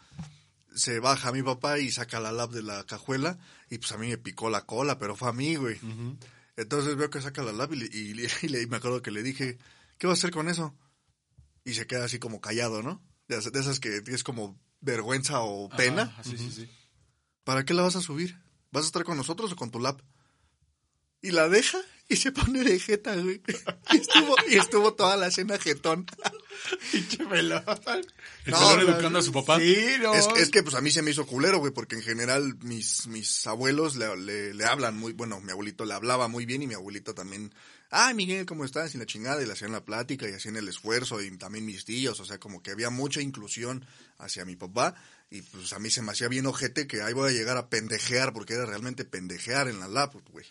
se 0.75 0.99
baja 0.99 1.31
mi 1.31 1.43
papá 1.43 1.79
y 1.79 1.91
saca 1.91 2.19
la 2.19 2.31
lap 2.31 2.51
de 2.51 2.63
la 2.63 2.85
cajuela 2.85 3.37
y 3.69 3.79
pues 3.79 3.91
a 3.91 3.97
mí 3.97 4.07
me 4.09 4.17
picó 4.17 4.49
la 4.49 4.65
cola, 4.65 4.97
pero 4.99 5.15
fue 5.15 5.29
a 5.29 5.33
mí, 5.33 5.55
güey. 5.55 5.77
Entonces 6.55 6.95
veo 6.95 7.09
que 7.09 7.21
saca 7.21 7.41
la 7.43 7.51
lap 7.51 7.73
y, 7.73 7.77
le- 7.77 7.85
y 7.97 8.13
le- 8.13 8.29
y 8.43 8.55
y 8.63 8.67
me 8.67 8.77
acuerdo 8.77 9.01
que 9.01 9.11
le 9.11 9.23
dije, 9.23 9.57
¿qué 9.97 10.07
vas 10.07 10.19
a 10.19 10.19
hacer 10.21 10.31
con 10.31 10.47
eso? 10.47 10.75
Y 11.65 11.73
se 11.73 11.87
queda 11.87 12.05
así 12.05 12.19
como 12.19 12.41
callado, 12.41 12.83
¿no? 12.83 13.01
De 13.27 13.37
esas, 13.37 13.51
de 13.51 13.59
esas 13.59 13.79
que 13.79 14.03
es 14.05 14.23
como 14.23 14.59
vergüenza 14.81 15.41
o 15.41 15.69
pena. 15.69 16.03
Ajá, 16.03 16.23
sí, 16.23 16.37
sí, 16.37 16.51
sí. 16.51 16.69
¿Para 17.43 17.65
qué 17.65 17.73
la 17.73 17.83
vas 17.83 17.95
a 17.95 18.01
subir? 18.01 18.37
¿Vas 18.71 18.83
a 18.83 18.87
estar 18.87 19.03
con 19.03 19.17
nosotros 19.17 19.51
o 19.51 19.55
con 19.55 19.71
tu 19.71 19.79
lap? 19.79 20.01
Y 21.21 21.31
la 21.31 21.47
deja 21.47 21.79
y 22.09 22.17
se 22.17 22.31
pone 22.31 22.63
de 22.63 22.79
jeta, 22.79 23.15
güey. 23.15 23.41
Y 23.91 23.97
estuvo, 23.97 24.35
y 24.49 24.55
estuvo 24.55 24.93
toda 24.93 25.15
la 25.15 25.31
cena 25.31 25.57
jetón. 25.57 26.05
Pinche 26.91 27.25
pelón. 27.25 27.63
El 28.45 28.51
No, 28.51 28.79
educando 28.79 29.19
a 29.19 29.21
su 29.21 29.31
papá. 29.31 29.59
Sí, 29.59 29.77
no. 30.01 30.13
Es, 30.13 30.27
es 30.37 30.49
que 30.49 30.63
pues 30.63 30.75
a 30.75 30.81
mí 30.81 30.91
se 30.91 31.01
me 31.01 31.11
hizo 31.11 31.25
culero, 31.25 31.59
güey, 31.59 31.71
porque 31.71 31.95
en 31.95 32.01
general 32.01 32.57
mis, 32.61 33.07
mis 33.07 33.47
abuelos 33.47 33.95
le, 33.95 34.15
le, 34.17 34.53
le 34.53 34.65
hablan 34.65 34.97
muy, 34.97 35.13
bueno, 35.13 35.39
mi 35.39 35.51
abuelito 35.51 35.85
le 35.85 35.93
hablaba 35.93 36.27
muy 36.27 36.45
bien 36.45 36.61
y 36.61 36.67
mi 36.67 36.73
abuelita 36.73 37.13
también, 37.13 37.53
ah, 37.93 38.13
Miguel, 38.13 38.45
¿cómo 38.45 38.65
estás? 38.65 38.93
Y 38.95 38.97
la 38.97 39.05
chingada, 39.05 39.41
y 39.41 39.45
le 39.45 39.53
hacían 39.53 39.71
la 39.71 39.85
plática 39.85 40.27
y 40.27 40.33
hacían 40.33 40.57
el 40.57 40.67
esfuerzo 40.67 41.21
y 41.21 41.35
también 41.37 41.65
mis 41.65 41.85
tíos, 41.85 42.19
o 42.19 42.25
sea, 42.25 42.39
como 42.39 42.61
que 42.61 42.71
había 42.71 42.89
mucha 42.89 43.21
inclusión 43.21 43.85
hacia 44.17 44.45
mi 44.45 44.55
papá 44.55 44.95
y 45.29 45.41
pues 45.41 45.73
a 45.73 45.79
mí 45.79 45.89
se 45.89 46.01
me 46.01 46.11
hacía 46.11 46.27
bien 46.27 46.45
ojete 46.45 46.87
que 46.87 47.01
ahí 47.01 47.13
voy 47.13 47.29
a 47.29 47.33
llegar 47.33 47.57
a 47.57 47.69
pendejear, 47.69 48.33
porque 48.33 48.53
era 48.53 48.65
realmente 48.65 49.05
pendejear 49.05 49.67
en 49.67 49.79
la 49.79 49.87
laptop, 49.87 50.23
güey. 50.29 50.45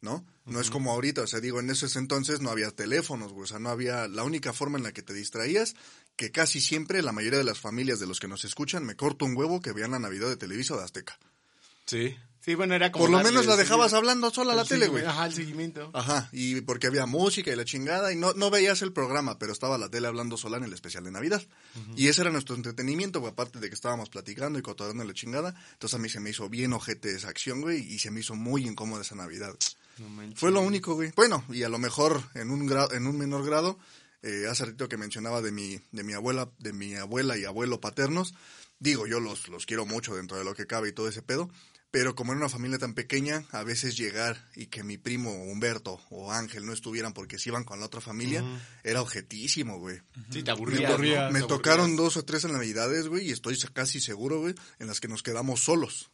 ¿no? 0.00 0.24
No 0.46 0.60
es 0.60 0.70
como 0.70 0.92
ahorita, 0.92 1.22
o 1.22 1.26
sea, 1.26 1.40
digo, 1.40 1.60
en 1.60 1.70
esos 1.70 1.96
entonces 1.96 2.40
no 2.40 2.50
había 2.50 2.70
teléfonos, 2.70 3.32
güey, 3.32 3.44
o 3.44 3.46
sea, 3.46 3.58
no 3.58 3.68
había, 3.68 4.08
la 4.08 4.22
única 4.22 4.52
forma 4.52 4.78
en 4.78 4.84
la 4.84 4.92
que 4.92 5.02
te 5.02 5.12
distraías, 5.12 5.74
que 6.16 6.30
casi 6.30 6.60
siempre 6.60 7.02
la 7.02 7.12
mayoría 7.12 7.38
de 7.38 7.44
las 7.44 7.58
familias 7.58 8.00
de 8.00 8.06
los 8.06 8.18
que 8.18 8.28
nos 8.28 8.44
escuchan, 8.44 8.84
me 8.84 8.96
corto 8.96 9.24
un 9.24 9.36
huevo 9.36 9.60
que 9.60 9.72
vean 9.72 9.90
la 9.90 9.98
Navidad 9.98 10.28
de 10.28 10.36
Televisa 10.36 10.74
o 10.74 10.78
de 10.78 10.84
Azteca. 10.84 11.18
Sí. 11.84 12.16
Sí, 12.48 12.54
bueno, 12.54 12.74
era 12.74 12.90
como. 12.90 13.04
Por 13.04 13.12
lo 13.12 13.22
menos 13.22 13.44
la 13.44 13.56
dejabas 13.56 13.92
hablando 13.92 14.30
sola 14.30 14.54
a 14.54 14.56
la 14.56 14.62
El 14.62 14.68
tele, 14.68 14.88
güey. 14.88 15.04
Ajá, 15.04 15.26
el 15.26 15.34
seguimiento. 15.34 15.90
Ajá, 15.92 16.30
y 16.32 16.62
porque 16.62 16.86
había 16.86 17.04
música 17.04 17.52
y 17.52 17.56
la 17.56 17.66
chingada, 17.66 18.10
y 18.10 18.16
no, 18.16 18.32
no 18.32 18.48
veías 18.48 18.80
el 18.80 18.90
programa, 18.90 19.38
pero 19.38 19.52
estaba 19.52 19.76
la 19.76 19.90
tele 19.90 20.08
hablando 20.08 20.38
sola 20.38 20.56
en 20.56 20.64
el 20.64 20.72
especial 20.72 21.04
de 21.04 21.10
Navidad. 21.10 21.42
Y 21.94 22.08
ese 22.08 22.22
era 22.22 22.30
nuestro 22.30 22.56
entretenimiento, 22.56 23.20
güey, 23.20 23.32
aparte 23.32 23.58
de 23.60 23.68
que 23.68 23.74
estábamos 23.74 24.08
platicando 24.08 24.58
y 24.58 24.62
cotorreando 24.62 25.04
la 25.04 25.12
chingada. 25.12 25.54
Entonces 25.72 25.98
a 25.98 25.98
mí 25.98 26.08
se 26.08 26.20
me 26.20 26.30
hizo 26.30 26.48
bien 26.48 26.72
ojete 26.72 27.14
esa 27.14 27.28
acción, 27.28 27.60
güey, 27.60 27.80
y 27.80 27.98
se 27.98 28.10
me 28.10 28.20
hizo 28.20 28.34
muy 28.34 28.66
incómoda 28.66 29.02
esa 29.02 29.14
Navidad. 29.14 29.54
No 29.98 30.08
manches. 30.08 30.40
Fue 30.40 30.50
lo 30.50 30.62
único, 30.62 30.94
güey. 30.94 31.12
Bueno, 31.16 31.44
y 31.50 31.64
a 31.64 31.68
lo 31.68 31.78
mejor 31.78 32.22
en 32.32 32.50
un 32.50 32.66
grado, 32.66 32.94
en 32.94 33.06
un 33.06 33.18
menor 33.18 33.44
grado, 33.44 33.78
eh, 34.22 34.46
hace 34.50 34.64
ratito 34.64 34.88
que 34.88 34.96
mencionaba 34.96 35.42
de 35.42 35.52
mi, 35.52 35.78
de 35.92 36.02
mi 36.02 36.14
abuela, 36.14 36.48
de 36.60 36.72
mi 36.72 36.94
abuela 36.94 37.36
y 37.36 37.44
abuelo 37.44 37.78
paternos, 37.78 38.32
digo, 38.78 39.06
yo 39.06 39.20
los, 39.20 39.48
los 39.48 39.66
quiero 39.66 39.84
mucho 39.84 40.14
dentro 40.14 40.38
de 40.38 40.44
lo 40.44 40.54
que 40.54 40.66
cabe 40.66 40.88
y 40.88 40.92
todo 40.92 41.08
ese 41.08 41.20
pedo, 41.20 41.50
pero 41.90 42.14
como 42.14 42.32
en 42.32 42.38
una 42.38 42.48
familia 42.48 42.78
tan 42.78 42.94
pequeña, 42.94 43.44
a 43.50 43.62
veces 43.62 43.96
llegar 43.96 44.46
y 44.54 44.66
que 44.66 44.84
mi 44.84 44.98
primo 44.98 45.30
Humberto 45.30 46.00
o 46.10 46.30
Ángel 46.32 46.66
no 46.66 46.72
estuvieran 46.72 47.14
porque 47.14 47.38
se 47.38 47.48
iban 47.48 47.64
con 47.64 47.80
la 47.80 47.86
otra 47.86 48.00
familia, 48.00 48.44
era 48.84 49.00
objetísimo, 49.00 49.78
güey. 49.78 50.00
Sí, 50.30 50.42
te 50.42 50.52
Me, 50.54 50.86
aburría. 50.86 51.30
me 51.30 51.42
tocaron 51.42 51.96
dos 51.96 52.16
o 52.18 52.24
tres 52.24 52.44
navidades, 52.44 53.08
güey, 53.08 53.28
y 53.28 53.32
estoy 53.32 53.56
casi 53.72 54.00
seguro, 54.00 54.40
güey, 54.40 54.54
en 54.78 54.86
las 54.86 55.00
que 55.00 55.08
nos 55.08 55.22
quedamos 55.22 55.60
solos. 55.60 56.10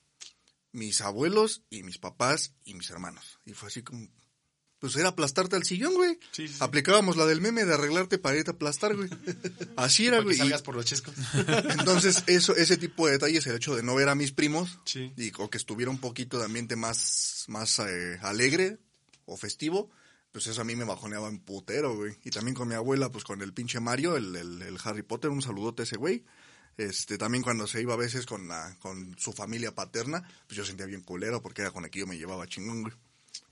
Mis 0.70 1.00
abuelos 1.00 1.62
y 1.70 1.82
mis 1.82 1.98
papás 1.98 2.54
y 2.64 2.74
mis 2.74 2.90
hermanos. 2.90 3.38
Y 3.44 3.52
fue 3.52 3.68
así 3.68 3.82
como... 3.82 4.08
Pues 4.84 4.96
era 4.96 5.08
aplastarte 5.08 5.56
al 5.56 5.64
sillón, 5.64 5.94
güey. 5.94 6.18
Sí, 6.30 6.46
sí, 6.46 6.48
sí. 6.48 6.56
Aplicábamos 6.60 7.16
la 7.16 7.24
del 7.24 7.40
meme 7.40 7.64
de 7.64 7.72
arreglarte 7.72 8.18
para 8.18 8.36
irte 8.36 8.50
a 8.50 8.52
aplastar, 8.52 8.94
güey. 8.94 9.08
Así 9.76 10.06
era, 10.06 10.20
güey. 10.20 10.34
Y 10.34 10.38
salgas 10.40 10.60
por 10.60 10.76
los 10.76 10.84
chescos. 10.84 11.14
Entonces, 11.78 12.22
eso, 12.26 12.54
ese 12.54 12.76
tipo 12.76 13.06
de 13.06 13.12
detalles, 13.12 13.46
el 13.46 13.56
hecho 13.56 13.74
de 13.74 13.82
no 13.82 13.94
ver 13.94 14.10
a 14.10 14.14
mis 14.14 14.32
primos, 14.32 14.78
y, 14.94 15.32
o 15.38 15.48
que 15.48 15.56
estuviera 15.56 15.90
un 15.90 15.96
poquito 15.96 16.38
de 16.38 16.44
ambiente 16.44 16.76
más, 16.76 17.46
más 17.48 17.78
eh, 17.78 18.18
alegre 18.20 18.76
o 19.24 19.38
festivo, 19.38 19.88
pues 20.32 20.48
eso 20.48 20.60
a 20.60 20.64
mí 20.64 20.76
me 20.76 20.84
bajoneaba 20.84 21.28
en 21.28 21.38
putero, 21.38 21.96
güey. 21.96 22.18
Y 22.22 22.28
también 22.28 22.54
con 22.54 22.68
mi 22.68 22.74
abuela, 22.74 23.10
pues 23.10 23.24
con 23.24 23.40
el 23.40 23.54
pinche 23.54 23.80
Mario, 23.80 24.18
el, 24.18 24.36
el, 24.36 24.60
el 24.60 24.78
Harry 24.84 25.02
Potter, 25.02 25.30
un 25.30 25.40
saludote 25.40 25.80
a 25.80 25.84
ese 25.84 25.96
güey. 25.96 26.26
Este, 26.76 27.16
también 27.16 27.42
cuando 27.42 27.66
se 27.66 27.80
iba 27.80 27.94
a 27.94 27.96
veces 27.96 28.26
con 28.26 28.48
la, 28.48 28.76
con 28.80 29.16
su 29.18 29.32
familia 29.32 29.74
paterna, 29.74 30.28
pues 30.46 30.58
yo 30.58 30.64
sentía 30.66 30.84
bien 30.84 31.00
culero 31.00 31.40
porque 31.40 31.62
era 31.62 31.70
con 31.70 31.86
el 31.86 31.90
que 31.90 32.00
yo 32.00 32.06
me 32.06 32.18
llevaba 32.18 32.46
chingón, 32.46 32.82
güey. 32.82 32.94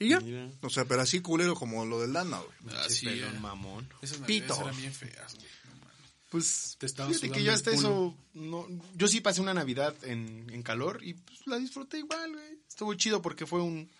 Y 0.03 0.11
ya. 0.11 0.21
Mira. 0.21 0.51
O 0.61 0.71
sea, 0.71 0.85
pero 0.85 1.03
así 1.03 1.21
culero 1.21 1.55
como 1.55 1.85
lo 1.85 2.01
del 2.01 2.13
Dana, 2.13 2.39
güey. 2.39 2.77
Ah, 2.77 2.87
sí, 2.89 3.07
pelón 3.07 3.37
eh. 3.37 3.41
mamón. 3.41 3.89
Esas 4.03 4.19
Pito. 4.19 4.55
navidades 4.55 4.61
eran 4.61 4.77
bien 4.77 4.95
feas, 4.95 5.35
güey. 5.35 5.47
No 5.65 5.77
mames. 5.77 6.11
Pues 6.31 6.77
Te 6.79 6.87
estaba 6.87 7.09
fíjate 7.09 7.31
que 7.31 7.43
yo 7.43 7.53
hasta 7.53 7.71
eso 7.71 8.17
no, 8.35 8.67
yo 8.95 9.09
sí 9.09 9.21
pasé 9.21 9.41
una 9.41 9.55
Navidad 9.55 9.95
en, 10.05 10.47
en 10.51 10.63
calor 10.63 11.01
y 11.03 11.15
pues 11.15 11.47
la 11.47 11.59
disfruté 11.59 11.99
igual, 11.99 12.33
güey. 12.33 12.59
Estuvo 12.69 12.95
chido 12.95 13.23
porque 13.23 13.47
fue 13.47 13.61
un 13.61 13.91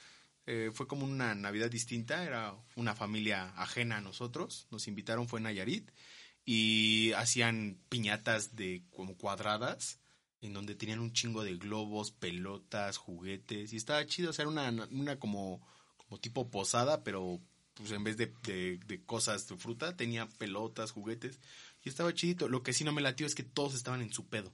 eh, 0.47 0.71
fue 0.75 0.89
como 0.89 1.05
una 1.05 1.35
Navidad 1.37 1.71
distinta, 1.71 2.25
era 2.25 2.55
una 2.75 2.97
familia 2.97 3.53
ajena 3.57 3.99
a 3.99 4.01
nosotros, 4.01 4.67
nos 4.71 4.89
invitaron 4.89 5.29
fue 5.29 5.39
en 5.39 5.45
Nayarit 5.45 5.89
y 6.45 7.13
hacían 7.13 7.79
piñatas 7.89 8.57
de 8.57 8.83
como 8.91 9.17
cuadradas 9.17 10.01
en 10.41 10.53
donde 10.53 10.75
tenían 10.75 10.99
un 10.99 11.13
chingo 11.13 11.45
de 11.45 11.55
globos, 11.55 12.11
pelotas, 12.11 12.97
juguetes 12.97 13.73
y 13.73 13.77
estaba 13.77 14.05
chido, 14.05 14.31
o 14.31 14.33
sea, 14.33 14.43
era 14.43 14.51
una, 14.51 14.89
una 14.91 15.17
como 15.21 15.65
tipo 16.19 16.51
posada, 16.51 17.03
pero 17.05 17.41
pues 17.75 17.91
en 17.93 18.05
vez 18.05 18.17
de, 18.17 18.27
de- 18.87 19.03
cosas 19.07 19.49
de 19.49 19.57
fruta, 19.57 19.97
tenía 19.97 20.29
pelotas, 20.29 20.91
juguetes. 20.91 21.41
Y 21.85 21.89
estaba 21.89 22.13
chidito. 22.15 22.49
Lo 22.49 22.63
que 22.63 22.73
sí 22.73 22.85
no 22.85 22.93
me 22.93 23.03
latió 23.03 23.27
es 23.27 23.35
que 23.35 23.43
todos 23.43 23.75
estaban 23.75 24.03
en 24.03 24.13
su 24.13 24.27
pedo. 24.29 24.53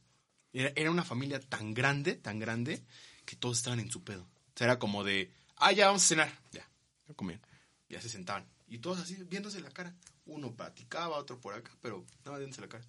Era, 0.53 0.73
era 0.77 0.91
una 0.91 1.05
familia 1.05 1.41
tan 1.41 1.75
grande, 1.75 2.15
tan 2.15 2.39
grande, 2.39 2.83
que 3.27 3.37
todos 3.37 3.59
estaban 3.59 3.81
en 3.81 3.91
su 3.91 4.03
pedo. 4.05 4.23
O 4.23 4.53
sea, 4.59 4.67
era 4.67 4.79
como 4.79 5.05
de, 5.05 5.31
ah, 5.57 5.73
ya 5.73 5.87
vamos 5.87 6.05
a 6.05 6.07
cenar. 6.07 6.33
Ya, 6.53 6.69
ya 7.07 7.15
comían. 7.15 7.41
Ya 7.89 8.01
se 8.01 8.09
sentaban. 8.09 8.47
Y 8.67 8.79
todos 8.79 8.99
así, 9.01 9.15
viéndose 9.25 9.61
la 9.61 9.71
cara. 9.71 9.95
Uno 10.27 10.55
platicaba, 10.55 11.17
otro 11.19 11.41
por 11.41 11.55
acá, 11.55 11.71
pero 11.81 12.05
nada 12.21 12.31
más 12.33 12.39
viéndose 12.41 12.61
la 12.61 12.69
cara. 12.69 12.85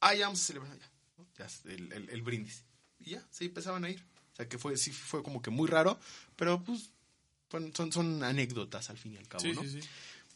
Ah, 0.00 0.14
ya 0.14 0.26
vamos 0.26 0.40
a 0.42 0.44
celebrar. 0.44 0.76
Ya, 0.78 0.90
¿no? 1.18 1.26
Ya, 1.38 1.46
el, 1.72 1.92
el- 1.92 2.10
el 2.10 2.22
brindis. 2.22 2.64
Y 2.98 3.10
ya, 3.10 3.26
se 3.30 3.44
empezaban 3.44 3.84
a 3.84 3.90
ir. 3.90 4.00
O 4.32 4.36
sea, 4.36 4.48
que 4.48 4.58
fue, 4.58 4.76
sí 4.76 4.90
fue 4.92 5.22
como 5.22 5.40
que 5.42 5.50
muy 5.50 5.68
raro, 5.68 5.98
pero 6.36 6.62
pues 6.62 6.90
son, 7.50 7.72
son, 7.74 7.92
son 7.92 8.24
anécdotas 8.24 8.90
al 8.90 8.98
fin 8.98 9.14
y 9.14 9.16
al 9.16 9.28
cabo, 9.28 9.42
Sí, 9.42 9.52
¿no? 9.52 9.62
sí, 9.62 9.80
sí. 9.80 9.88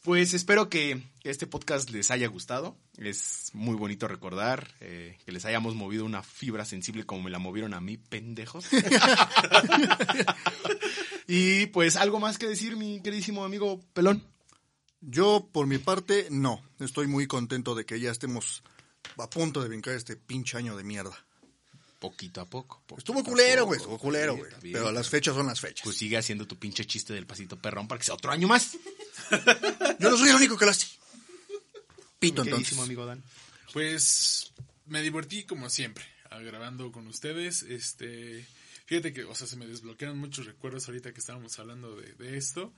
Pues 0.03 0.33
espero 0.33 0.71
que 0.71 1.03
este 1.25 1.47
podcast 1.47 1.91
les 1.91 2.11
haya 2.11 2.27
gustado. 2.27 2.75
Es 2.97 3.51
muy 3.53 3.77
bonito 3.77 4.09
recordar 4.09 4.73
eh, 4.81 5.19
que 5.27 5.33
les 5.33 5.45
hayamos 5.45 5.75
movido 5.75 6.07
una 6.07 6.23
fibra 6.23 6.65
sensible 6.65 7.05
como 7.05 7.25
me 7.25 7.31
la 7.31 7.39
movieron 7.39 7.75
a 7.75 7.83
mí, 7.83 7.99
pendejos. 7.99 8.65
y 11.27 11.67
pues 11.67 11.97
algo 11.97 12.19
más 12.19 12.39
que 12.39 12.49
decir, 12.49 12.77
mi 12.77 13.03
queridísimo 13.03 13.45
amigo 13.45 13.79
Pelón. 13.93 14.25
Yo, 15.03 15.51
por 15.53 15.67
mi 15.67 15.77
parte, 15.77 16.29
no. 16.31 16.63
Estoy 16.79 17.07
muy 17.07 17.27
contento 17.27 17.75
de 17.75 17.85
que 17.85 18.01
ya 18.01 18.11
estemos 18.11 18.63
a 19.19 19.29
punto 19.29 19.61
de 19.61 19.69
brincar 19.69 19.95
este 19.95 20.17
pinche 20.17 20.57
año 20.57 20.77
de 20.77 20.85
mierda. 20.85 21.27
Poquito 22.01 22.41
a 22.41 22.47
poco. 22.47 22.83
poquito 22.87 23.13
Estuvo 23.13 23.23
culero, 23.23 23.67
güey. 23.67 23.79
Estuvo 23.79 23.99
culero, 23.99 24.35
güey. 24.35 24.51
bien, 24.63 24.73
Pero 24.73 24.91
las 24.91 25.11
fechas 25.11 25.35
son 25.35 25.47
las 25.47 25.61
fechas. 25.61 25.85
Pues 25.85 25.99
sigue 25.99 26.17
haciendo 26.17 26.47
tu 26.47 26.59
pinche 26.59 26.87
chiste 26.87 27.13
del 27.13 27.27
pasito 27.27 27.59
perrón 27.59 27.87
para 27.87 27.99
que 27.99 28.07
sea 28.07 28.15
otro 28.15 28.33
año 28.33 28.49
más. 28.49 28.73
Yo 30.01 30.11
no 30.11 30.17
soy 30.17 30.31
el 30.31 30.37
único 30.37 30.57
que 30.57 30.65
lo 30.65 30.71
hace. 30.71 30.87
Pito, 32.19 32.43
entonces. 32.43 32.79
amigo 32.79 33.05
Dan. 33.05 33.23
Pues 33.75 34.51
me 34.87 35.03
divertí 35.03 35.45
como 35.45 35.69
siempre, 35.69 36.07
grabando 36.43 36.91
con 36.91 37.07
ustedes. 37.07 37.65
Este, 37.65 38.47
fíjate 38.87 39.13
que, 39.13 39.25
o 39.25 39.35
sea, 39.35 39.47
se 39.47 39.57
me 39.57 39.67
desbloquearon 39.67 40.19
muchos 40.19 40.47
recuerdos 40.47 40.89
ahorita 40.89 41.13
que 41.13 41.21
estábamos 41.21 41.59
hablando 41.59 41.97
de, 41.97 42.15
de 42.15 42.39
esto, 42.39 42.73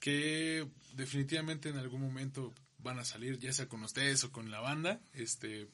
que 0.00 0.66
definitivamente 0.94 1.68
en 1.68 1.76
algún 1.76 2.00
momento 2.00 2.52
van 2.78 2.98
a 2.98 3.04
salir, 3.04 3.38
ya 3.38 3.52
sea 3.52 3.68
con 3.68 3.84
ustedes 3.84 4.24
o 4.24 4.32
con 4.32 4.50
la 4.50 4.58
banda, 4.60 5.00
este, 5.12 5.68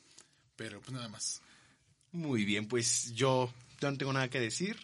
pero 0.57 0.81
pues 0.81 0.93
nada 0.93 1.09
más. 1.09 1.41
Muy 2.13 2.45
bien, 2.45 2.67
pues 2.67 3.13
yo, 3.15 3.53
yo 3.81 3.91
no 3.91 3.97
tengo 3.97 4.13
nada 4.13 4.29
que 4.29 4.41
decir. 4.41 4.77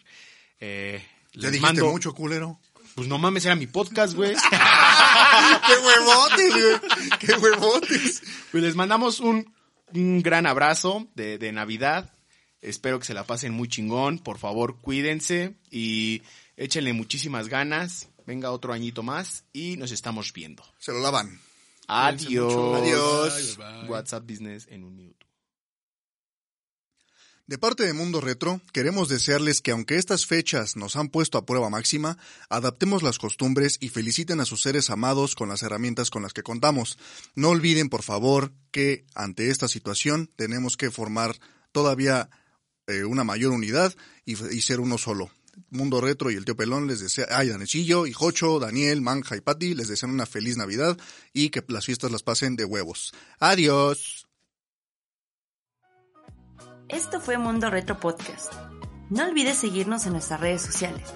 Eh, 0.59 1.03
les 1.33 1.51
dijiste 1.51 1.61
mando- 1.61 1.91
mucho 1.91 2.13
culero. 2.13 2.59
Pues 2.95 3.07
no 3.07 3.19
mames, 3.19 3.45
era 3.45 3.55
mi 3.55 3.67
podcast, 3.67 4.15
güey. 4.15 4.33
¡Qué 5.67 5.73
huevotes, 5.77 6.53
güey! 6.53 7.09
¡Qué 7.19 7.33
huevotes! 7.33 8.23
Pues 8.51 8.63
les 8.63 8.75
mandamos 8.75 9.19
un, 9.19 9.53
un 9.93 10.23
gran 10.23 10.47
abrazo 10.47 11.07
de, 11.13 11.37
de 11.37 11.51
Navidad. 11.51 12.11
Espero 12.59 12.97
que 12.99 13.05
se 13.05 13.13
la 13.13 13.23
pasen 13.23 13.53
muy 13.53 13.67
chingón. 13.67 14.17
Por 14.17 14.39
favor, 14.39 14.79
cuídense 14.81 15.53
y 15.69 16.23
échenle 16.55 16.93
muchísimas 16.93 17.49
ganas. 17.49 18.09
Venga 18.25 18.49
otro 18.49 18.73
añito 18.73 19.03
más 19.03 19.43
y 19.53 19.77
nos 19.77 19.91
estamos 19.91 20.33
viendo. 20.33 20.63
Se 20.79 20.91
lo 20.91 20.99
lavan. 20.99 21.39
Adiós. 21.87 22.81
Adiós. 22.81 23.57
Bye, 23.57 23.65
bye, 23.67 23.79
bye. 23.81 23.89
WhatsApp 23.91 24.23
Business 24.27 24.67
en 24.71 24.83
un 24.83 24.95
minuto. 24.95 25.26
De 27.47 27.57
parte 27.57 27.85
de 27.85 27.93
Mundo 27.93 28.19
Retro, 28.19 28.59
queremos 28.73 29.07
desearles 29.07 29.61
que 29.61 29.71
aunque 29.71 29.95
estas 29.95 30.25
fechas 30.25 30.75
nos 30.75 30.97
han 30.97 31.07
puesto 31.07 31.37
a 31.37 31.45
prueba 31.45 31.69
máxima, 31.69 32.17
adaptemos 32.49 33.03
las 33.03 33.19
costumbres 33.19 33.77
y 33.79 33.87
feliciten 33.87 34.41
a 34.41 34.45
sus 34.45 34.61
seres 34.61 34.89
amados 34.89 35.33
con 35.33 35.47
las 35.47 35.63
herramientas 35.63 36.09
con 36.09 36.23
las 36.23 36.33
que 36.33 36.43
contamos. 36.43 36.97
No 37.35 37.47
olviden, 37.47 37.87
por 37.87 38.03
favor, 38.03 38.51
que 38.69 39.05
ante 39.15 39.49
esta 39.49 39.69
situación 39.69 40.29
tenemos 40.35 40.75
que 40.75 40.91
formar 40.91 41.37
todavía 41.71 42.29
eh, 42.85 43.05
una 43.05 43.23
mayor 43.23 43.53
unidad 43.53 43.95
y, 44.25 44.35
ser 44.35 44.81
uno 44.81 44.97
solo. 44.97 45.31
Mundo 45.69 46.01
Retro 46.01 46.29
y 46.31 46.35
el 46.35 46.43
tío 46.43 46.57
Pelón 46.57 46.85
les 46.85 46.99
desea, 46.99 47.27
ay, 47.31 47.47
Danecillo, 47.47 48.07
y 48.07 48.11
Jocho, 48.11 48.59
Daniel, 48.59 49.01
Manja 49.01 49.37
y 49.37 49.41
Patti 49.41 49.73
les 49.73 49.87
desean 49.87 50.11
una 50.11 50.25
feliz 50.25 50.57
Navidad 50.57 50.97
y 51.31 51.49
que 51.49 51.63
las 51.69 51.85
fiestas 51.85 52.11
las 52.11 52.23
pasen 52.23 52.57
de 52.57 52.65
huevos. 52.65 53.13
Adiós. 53.39 54.16
Esto 56.89 57.19
fue 57.19 57.37
Mundo 57.37 57.69
Retro 57.69 57.99
Podcast. 57.99 58.53
No 59.09 59.25
olvides 59.25 59.57
seguirnos 59.57 60.05
en 60.05 60.13
nuestras 60.13 60.39
redes 60.39 60.61
sociales, 60.61 61.13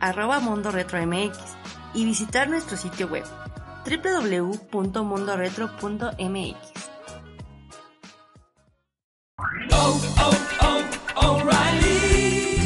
arroba 0.00 0.40
Mundo 0.40 0.72
Retro 0.72 0.98
MX, 1.06 1.38
y 1.94 2.04
visitar 2.04 2.50
nuestro 2.50 2.76
sitio 2.76 3.06
web, 3.06 3.22
www.mundoretro.mx. 3.86 6.82